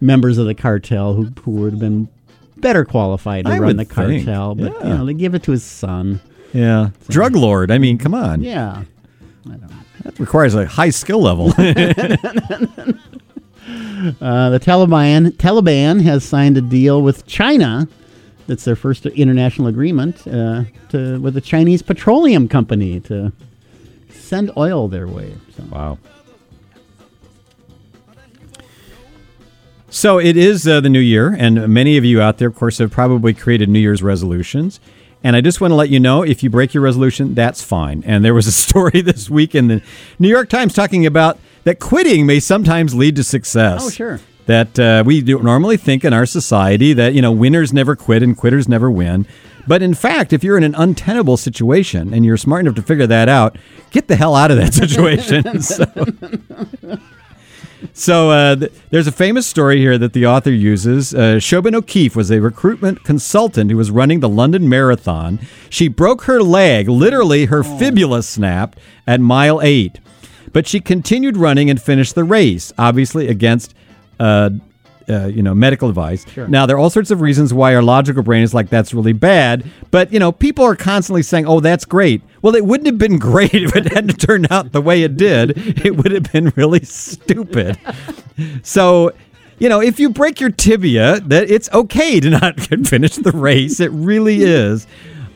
members 0.00 0.38
of 0.38 0.46
the 0.46 0.54
cartel 0.54 1.14
who 1.14 1.24
who 1.42 1.52
would 1.52 1.72
have 1.72 1.80
been 1.80 2.08
better 2.58 2.84
qualified 2.84 3.44
to 3.46 3.52
I 3.52 3.58
run 3.58 3.76
the 3.76 3.84
think, 3.84 4.24
cartel, 4.26 4.54
but 4.54 4.72
you 4.84 4.90
know 4.90 5.04
they 5.06 5.14
give 5.14 5.34
it 5.34 5.42
to 5.44 5.52
his 5.52 5.62
son. 5.62 6.20
yeah. 6.52 6.90
Drug 7.08 7.34
lord. 7.36 7.70
I 7.70 7.78
mean, 7.78 7.98
come 7.98 8.14
on. 8.14 8.42
Yeah. 8.42 8.84
That 10.06 10.20
requires 10.20 10.54
a 10.54 10.66
high 10.66 10.90
skill 10.90 11.20
level. 11.20 11.52
Uh, 14.20 14.50
the 14.50 14.60
Taliban 14.60 15.32
Taliban 15.32 16.00
has 16.02 16.22
signed 16.22 16.56
a 16.56 16.60
deal 16.60 17.02
with 17.02 17.26
China. 17.26 17.88
That's 18.46 18.64
their 18.64 18.76
first 18.76 19.06
international 19.06 19.66
agreement 19.66 20.24
uh, 20.28 20.64
to 20.90 21.18
with 21.20 21.36
a 21.36 21.40
Chinese 21.40 21.82
petroleum 21.82 22.46
company 22.46 23.00
to 23.00 23.32
send 24.10 24.52
oil 24.56 24.86
their 24.86 25.08
way. 25.08 25.34
So. 25.56 25.64
Wow. 25.72 25.98
So 29.88 30.20
it 30.20 30.36
is 30.36 30.68
uh, 30.68 30.80
the 30.80 30.90
new 30.90 31.00
year, 31.00 31.34
and 31.36 31.66
many 31.68 31.96
of 31.96 32.04
you 32.04 32.20
out 32.20 32.38
there, 32.38 32.48
of 32.48 32.54
course, 32.54 32.78
have 32.78 32.92
probably 32.92 33.34
created 33.34 33.68
New 33.68 33.80
Year's 33.80 34.02
resolutions. 34.02 34.78
And 35.26 35.34
I 35.34 35.40
just 35.40 35.60
want 35.60 35.72
to 35.72 35.74
let 35.74 35.88
you 35.88 35.98
know 35.98 36.22
if 36.22 36.44
you 36.44 36.50
break 36.50 36.72
your 36.72 36.84
resolution, 36.84 37.34
that's 37.34 37.60
fine. 37.60 38.04
And 38.06 38.24
there 38.24 38.32
was 38.32 38.46
a 38.46 38.52
story 38.64 39.00
this 39.00 39.28
week 39.28 39.56
in 39.56 39.66
the 39.66 39.82
New 40.20 40.28
York 40.28 40.48
Times 40.48 40.72
talking 40.72 41.04
about 41.04 41.36
that 41.64 41.80
quitting 41.80 42.26
may 42.26 42.38
sometimes 42.38 42.94
lead 42.94 43.16
to 43.16 43.24
success. 43.24 43.82
Oh, 43.84 43.90
sure. 43.90 44.20
That 44.46 44.78
uh, 44.78 45.02
we 45.04 45.22
normally 45.22 45.78
think 45.78 46.04
in 46.04 46.12
our 46.12 46.26
society 46.26 46.92
that, 46.92 47.12
you 47.12 47.20
know, 47.20 47.32
winners 47.32 47.72
never 47.72 47.96
quit 47.96 48.22
and 48.22 48.36
quitters 48.36 48.68
never 48.68 48.88
win. 48.88 49.26
But 49.66 49.82
in 49.82 49.94
fact, 49.94 50.32
if 50.32 50.44
you're 50.44 50.56
in 50.56 50.62
an 50.62 50.76
untenable 50.76 51.36
situation 51.36 52.14
and 52.14 52.24
you're 52.24 52.36
smart 52.36 52.60
enough 52.60 52.76
to 52.76 52.82
figure 52.82 53.08
that 53.08 53.28
out, 53.28 53.58
get 53.90 54.06
the 54.06 54.14
hell 54.14 54.36
out 54.36 54.52
of 54.52 54.58
that 54.58 54.74
situation. 54.82 55.60
so. 55.60 55.86
So 57.92 58.30
uh, 58.30 58.56
th- 58.56 58.72
there's 58.90 59.06
a 59.06 59.12
famous 59.12 59.46
story 59.46 59.78
here 59.78 59.98
that 59.98 60.12
the 60.12 60.26
author 60.26 60.50
uses. 60.50 61.14
Uh, 61.14 61.36
Siobhan 61.38 61.74
O'Keeffe 61.74 62.16
was 62.16 62.30
a 62.30 62.40
recruitment 62.40 63.04
consultant 63.04 63.70
who 63.70 63.76
was 63.76 63.90
running 63.90 64.20
the 64.20 64.28
London 64.28 64.68
Marathon. 64.68 65.38
She 65.68 65.88
broke 65.88 66.22
her 66.22 66.42
leg, 66.42 66.88
literally 66.88 67.46
her 67.46 67.62
fibula 67.62 68.22
snapped 68.22 68.78
at 69.06 69.20
mile 69.20 69.60
eight, 69.62 70.00
but 70.52 70.66
she 70.66 70.80
continued 70.80 71.36
running 71.36 71.68
and 71.70 71.80
finished 71.80 72.14
the 72.14 72.24
race, 72.24 72.72
obviously 72.78 73.28
against. 73.28 73.74
Uh, 74.18 74.50
uh, 75.08 75.26
you 75.26 75.42
know, 75.42 75.54
medical 75.54 75.88
advice. 75.88 76.24
Now, 76.48 76.66
there 76.66 76.76
are 76.76 76.78
all 76.78 76.90
sorts 76.90 77.10
of 77.10 77.20
reasons 77.20 77.54
why 77.54 77.74
our 77.74 77.82
logical 77.82 78.22
brain 78.22 78.42
is 78.42 78.52
like, 78.52 78.68
that's 78.68 78.92
really 78.92 79.12
bad. 79.12 79.64
But, 79.90 80.12
you 80.12 80.18
know, 80.18 80.32
people 80.32 80.64
are 80.64 80.76
constantly 80.76 81.22
saying, 81.22 81.46
oh, 81.46 81.60
that's 81.60 81.84
great. 81.84 82.22
Well, 82.42 82.54
it 82.54 82.64
wouldn't 82.64 82.86
have 82.86 82.98
been 82.98 83.18
great 83.20 83.54
if 83.54 83.74
it 83.76 83.92
hadn't 83.92 84.20
turned 84.20 84.50
out 84.50 84.72
the 84.72 84.80
way 84.80 85.02
it 85.02 85.16
did. 85.16 85.56
It 85.84 85.96
would 85.96 86.12
have 86.12 86.32
been 86.32 86.52
really 86.56 86.84
stupid. 86.84 87.78
So, 88.62 89.12
you 89.58 89.68
know, 89.68 89.80
if 89.80 89.98
you 89.98 90.10
break 90.10 90.40
your 90.40 90.50
tibia, 90.50 91.20
that 91.20 91.50
it's 91.50 91.72
okay 91.72 92.20
to 92.20 92.30
not 92.30 92.60
finish 92.86 93.16
the 93.16 93.32
race. 93.32 93.80
It 93.80 93.90
really 93.92 94.42
is. 94.42 94.86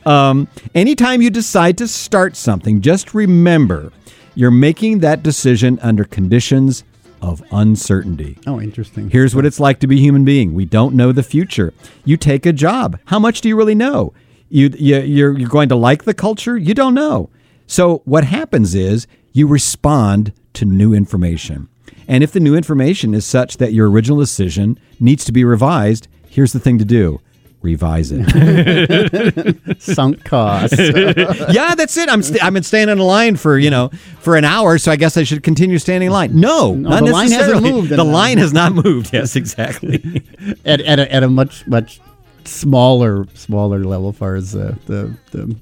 Um, 0.04 0.48
anytime 0.74 1.22
you 1.22 1.30
decide 1.30 1.78
to 1.78 1.88
start 1.88 2.36
something, 2.36 2.80
just 2.80 3.14
remember 3.14 3.92
you're 4.34 4.50
making 4.50 5.00
that 5.00 5.22
decision 5.22 5.78
under 5.82 6.04
conditions 6.04 6.84
of 7.22 7.42
uncertainty. 7.50 8.38
Oh, 8.46 8.60
interesting. 8.60 9.10
Here's 9.10 9.34
what 9.34 9.46
it's 9.46 9.60
like 9.60 9.80
to 9.80 9.86
be 9.86 9.96
a 9.96 10.00
human 10.00 10.24
being. 10.24 10.54
We 10.54 10.64
don't 10.64 10.94
know 10.94 11.12
the 11.12 11.22
future. 11.22 11.72
You 12.04 12.16
take 12.16 12.46
a 12.46 12.52
job. 12.52 12.98
How 13.06 13.18
much 13.18 13.40
do 13.40 13.48
you 13.48 13.56
really 13.56 13.74
know? 13.74 14.12
You, 14.48 14.70
you 14.76 14.98
you're 14.98 15.38
you're 15.38 15.48
going 15.48 15.68
to 15.68 15.76
like 15.76 16.04
the 16.04 16.14
culture. 16.14 16.56
You 16.56 16.74
don't 16.74 16.94
know. 16.94 17.30
So 17.66 18.02
what 18.04 18.24
happens 18.24 18.74
is 18.74 19.06
you 19.32 19.46
respond 19.46 20.32
to 20.54 20.64
new 20.64 20.92
information. 20.92 21.68
And 22.08 22.24
if 22.24 22.32
the 22.32 22.40
new 22.40 22.56
information 22.56 23.14
is 23.14 23.24
such 23.24 23.58
that 23.58 23.72
your 23.72 23.88
original 23.88 24.18
decision 24.18 24.78
needs 24.98 25.24
to 25.26 25.32
be 25.32 25.44
revised, 25.44 26.08
here's 26.28 26.52
the 26.52 26.58
thing 26.58 26.78
to 26.78 26.84
do. 26.84 27.20
Revise 27.62 28.10
it. 28.10 29.80
Sunk 29.82 30.24
costs. 30.24 30.78
yeah, 30.78 31.74
that's 31.74 31.94
it. 31.98 32.08
I'm 32.08 32.22
st- 32.22 32.42
I've 32.42 32.54
been 32.54 32.62
standing 32.62 32.92
in 32.92 32.98
line 32.98 33.36
for 33.36 33.58
you 33.58 33.68
know 33.68 33.90
for 34.20 34.36
an 34.36 34.44
hour, 34.44 34.78
so 34.78 34.90
I 34.90 34.96
guess 34.96 35.18
I 35.18 35.24
should 35.24 35.42
continue 35.42 35.78
standing 35.78 36.06
in 36.06 36.12
line. 36.12 36.40
No, 36.40 36.74
not 36.74 37.04
the 37.04 37.12
line 37.12 37.30
hasn't 37.30 37.62
moved 37.62 37.90
The 37.90 38.02
line 38.02 38.38
has 38.38 38.54
not 38.54 38.72
moved. 38.72 39.10
Yes, 39.20 39.36
exactly. 39.36 40.22
at, 40.64 40.80
at, 40.80 40.98
a, 40.98 41.12
at 41.12 41.22
a 41.22 41.28
much 41.28 41.66
much 41.66 42.00
smaller 42.44 43.26
smaller 43.34 43.84
level 43.84 44.12
far 44.12 44.36
as 44.36 44.56
uh, 44.56 44.74
the 44.86 45.14
the 45.32 45.54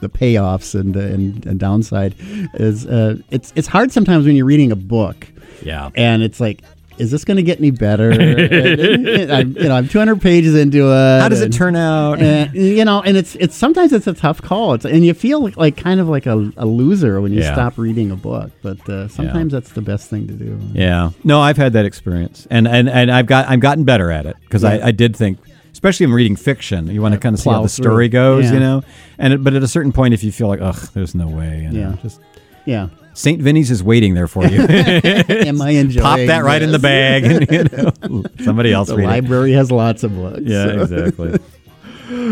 the 0.00 0.08
payoffs 0.10 0.78
and, 0.78 0.94
and 0.96 1.46
and 1.46 1.58
downside 1.58 2.14
is 2.54 2.84
uh, 2.86 3.16
it's 3.30 3.52
it's 3.56 3.68
hard 3.68 3.92
sometimes 3.92 4.26
when 4.26 4.36
you're 4.36 4.44
reading 4.44 4.72
a 4.72 4.76
book 4.76 5.26
yeah. 5.62 5.90
and 5.94 6.22
it's 6.22 6.40
like 6.40 6.62
is 6.98 7.10
this 7.10 7.24
going 7.24 7.36
to 7.36 7.42
get 7.42 7.58
any 7.58 7.70
better? 7.70 8.10
And 8.16 9.32
I'm, 9.32 9.56
you 9.56 9.64
know, 9.68 9.74
I'm 9.76 9.88
200 9.88 10.20
pages 10.20 10.54
into 10.54 10.86
it. 10.90 11.20
How 11.20 11.28
does 11.28 11.40
it 11.42 11.52
turn 11.52 11.76
out? 11.76 12.20
and, 12.20 12.54
you 12.54 12.84
know, 12.84 13.02
and 13.02 13.16
it's 13.16 13.34
it's 13.36 13.54
sometimes 13.54 13.92
it's 13.92 14.06
a 14.06 14.12
tough 14.14 14.40
call. 14.42 14.74
It's 14.74 14.84
and 14.84 15.04
you 15.04 15.14
feel 15.14 15.40
like, 15.40 15.56
like 15.56 15.76
kind 15.76 16.00
of 16.00 16.08
like 16.08 16.26
a, 16.26 16.52
a 16.56 16.66
loser 16.66 17.20
when 17.20 17.32
you 17.32 17.40
Yeah. 17.40 17.52
stop 17.52 17.76
reading 17.78 18.10
a 18.10 18.16
book. 18.16 18.50
But 18.62 18.88
uh, 18.88 19.08
sometimes 19.08 19.52
that's 19.52 19.72
the 19.72 19.82
best 19.82 20.08
thing 20.10 20.26
to 20.28 20.32
do. 20.34 20.58
Yeah. 20.72 21.10
No, 21.24 21.40
I've 21.40 21.56
had 21.56 21.72
that 21.74 21.84
experience, 21.84 22.46
and 22.50 22.66
and, 22.68 22.88
and 22.88 23.10
I've 23.10 23.26
got 23.26 23.48
I've 23.48 23.60
gotten 23.60 23.84
better 23.84 24.10
at 24.10 24.26
it 24.26 24.36
because 24.42 24.62
Yeah. 24.62 24.70
I, 24.70 24.86
I 24.88 24.90
did 24.92 25.16
think, 25.16 25.38
especially 25.72 26.04
in 26.04 26.12
reading 26.12 26.36
fiction, 26.36 26.86
you 26.88 27.02
want 27.02 27.14
to 27.14 27.20
kind 27.20 27.34
of 27.34 27.40
see 27.40 27.50
how 27.50 27.62
the 27.62 27.68
story 27.68 28.06
through. 28.08 28.40
goes, 28.40 28.44
Yeah. 28.46 28.52
you 28.54 28.60
know. 28.60 28.82
And 29.18 29.32
it, 29.34 29.44
but 29.44 29.54
at 29.54 29.62
a 29.62 29.68
certain 29.68 29.92
point, 29.92 30.14
if 30.14 30.22
you 30.24 30.32
feel 30.32 30.48
like, 30.48 30.60
ugh, 30.60 30.76
there's 30.94 31.14
no 31.14 31.28
way, 31.28 31.62
you 31.62 31.70
know, 31.70 31.90
Yeah. 31.90 31.96
just 32.02 32.20
Yeah. 32.64 32.88
Saint 33.16 33.40
Vinny's 33.40 33.70
is 33.70 33.82
waiting 33.82 34.12
there 34.14 34.28
for 34.28 34.44
you. 34.46 34.60
Am 34.68 35.60
I 35.62 35.70
enjoying? 35.70 36.02
Pop 36.04 36.18
that 36.18 36.44
right 36.44 36.60
in 36.60 36.70
the 36.70 36.78
bag, 36.78 37.24
and 37.24 37.50
you 37.50 37.64
know, 37.64 38.24
somebody 38.44 38.72
else 38.72 38.88
The 38.88 38.96
read 38.96 39.04
it. 39.04 39.08
library 39.08 39.52
has 39.52 39.72
lots 39.72 40.04
of 40.04 40.14
books. 40.14 40.40
Yeah, 40.42 40.66
so. 40.66 40.82
exactly. 40.82 41.38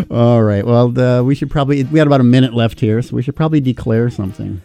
All 0.11 0.43
right. 0.43 0.65
Well, 0.65 0.97
uh, 1.01 1.23
we 1.23 1.35
should 1.35 1.51
probably. 1.51 1.85
We 1.85 1.99
had 1.99 2.07
about 2.07 2.21
a 2.21 2.25
minute 2.25 2.53
left 2.53 2.81
here, 2.81 3.01
so 3.01 3.17
we 3.17 3.23
should 3.23 3.35
probably 3.35 3.61
declare 3.61 4.11
something. 4.11 4.61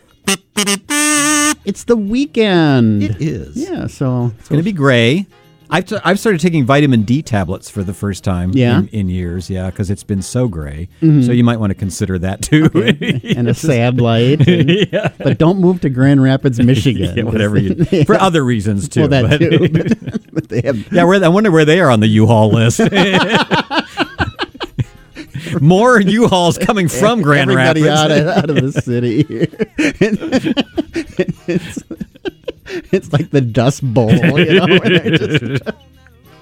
It's 1.66 1.86
the 1.86 1.96
weekend. 1.98 3.04
It 3.04 3.22
is. 3.22 3.56
Yeah. 3.58 3.88
So 3.88 4.32
It's 4.40 4.50
going 4.50 4.60
to 4.60 4.64
be 4.64 4.72
gray. 4.74 5.26
I've, 5.72 5.86
t- 5.86 5.98
I've 6.04 6.20
started 6.20 6.42
taking 6.42 6.66
vitamin 6.66 7.04
D 7.04 7.22
tablets 7.22 7.70
for 7.70 7.84
the 7.84 7.94
first 7.94 8.24
time 8.24 8.52
Yeah? 8.54 8.80
in, 8.80 8.88
in 8.90 9.10
years, 9.10 9.50
yeah, 9.50 9.70
because 9.70 9.90
it's 9.92 10.04
been 10.04 10.22
so 10.22 10.48
gray. 10.48 10.90
Mm-hmm. 11.02 11.22
So 11.24 11.32
you 11.32 11.44
might 11.44 11.58
want 11.58 11.70
to 11.72 11.76
consider 11.76 12.18
that 12.20 12.42
too. 12.42 12.70
and 13.38 13.48
a 13.48 13.54
sad 13.54 14.02
light. 14.02 14.48
and- 14.48 15.14
But 15.20 15.38
don't 15.38 15.60
move 15.60 15.82
to 15.82 15.90
Grand 15.90 16.24
Rapids, 16.24 16.60
Michigan. 16.64 17.16
yeah, 17.18 17.24
whatever 17.24 17.58
you 17.60 17.86
for 18.06 18.16
other 18.16 18.44
reasons 18.44 18.90
too. 18.90 19.02
Well, 19.02 19.10
that 19.10 19.30
but- 19.30 19.38
too. 19.40 20.26
but 20.34 20.50
they 20.50 20.62
have 20.62 20.92
yeah, 20.92 21.04
where, 21.04 21.24
I 21.24 21.28
wonder 21.28 21.52
where 21.52 21.66
they 21.66 21.80
are 21.82 21.90
on 21.92 22.00
the 22.00 22.08
U-Haul 22.08 22.52
list. 22.52 22.80
More 25.62 26.00
U-Hauls 26.00 26.58
coming 26.58 26.88
from 26.88 27.22
Grand 27.22 27.50
everybody 27.50 27.84
Rapids. 27.84 28.28
out 28.28 28.50
of 28.50 28.56
the 28.56 28.72
city. 28.82 29.26
It's, 32.70 32.90
it's 32.94 33.14
like 33.14 33.30
the 33.32 33.42
Dust 33.42 33.82
Bowl, 33.94 34.12
you 34.40 34.54
know. 34.60 34.80
just- 34.80 35.62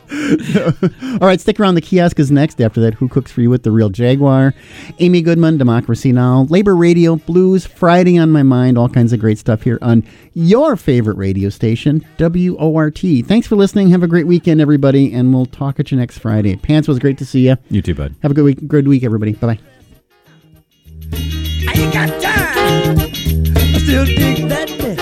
All 1.22 1.28
right, 1.28 1.40
stick 1.42 1.60
around. 1.60 1.76
The 1.76 1.82
kiosk 1.82 2.18
is 2.18 2.32
next. 2.32 2.62
After 2.62 2.80
that, 2.80 2.94
Who 2.94 3.10
Cooks 3.10 3.30
for 3.30 3.42
You 3.42 3.50
with 3.50 3.64
the 3.64 3.72
Real 3.72 3.90
Jaguar? 3.90 4.54
Amy 5.00 5.22
Goodman, 5.22 5.58
Democracy 5.58 6.14
Now!, 6.14 6.48
Labor 6.50 6.78
Radio, 6.78 7.18
Blues, 7.18 7.66
Friday 7.66 8.18
on 8.18 8.32
My 8.32 8.42
Mind, 8.42 8.78
all 8.78 8.88
kinds 8.88 9.12
of 9.12 9.20
great 9.20 9.38
stuff 9.38 9.64
here 9.64 9.78
on 9.82 10.06
your 10.34 10.78
favorite 10.78 11.18
radio 11.18 11.50
station, 11.50 12.06
WORT. 12.18 13.00
Thanks 13.26 13.48
for 13.48 13.58
listening. 13.58 13.90
Have 13.90 14.02
a 14.04 14.08
great 14.08 14.28
weekend, 14.28 14.62
everybody, 14.62 15.12
and 15.14 15.34
we'll 15.34 15.46
talk 15.46 15.78
at 15.78 15.92
you 15.92 15.98
next 15.98 16.20
Friday. 16.20 16.56
Pants 16.56 16.88
was 16.88 17.00
great 17.00 17.18
to 17.18 17.26
see 17.26 17.46
you. 17.50 17.58
you 17.70 17.82
too, 17.82 17.94
bud. 17.94 18.16
Have 18.22 18.32
a 18.32 18.34
good 18.34 18.46
week, 18.46 18.66
good 18.66 18.88
week, 18.88 19.04
everybody. 19.04 19.34
Bye 19.34 19.56
bye. 19.56 19.60
I 21.14 21.74
ain't 21.76 21.94
got 21.94 22.22
time. 22.22 22.98
I 22.98 23.78
still 23.80 24.06
dig 24.06 24.48
that 24.48 24.70
mess. 24.80 24.97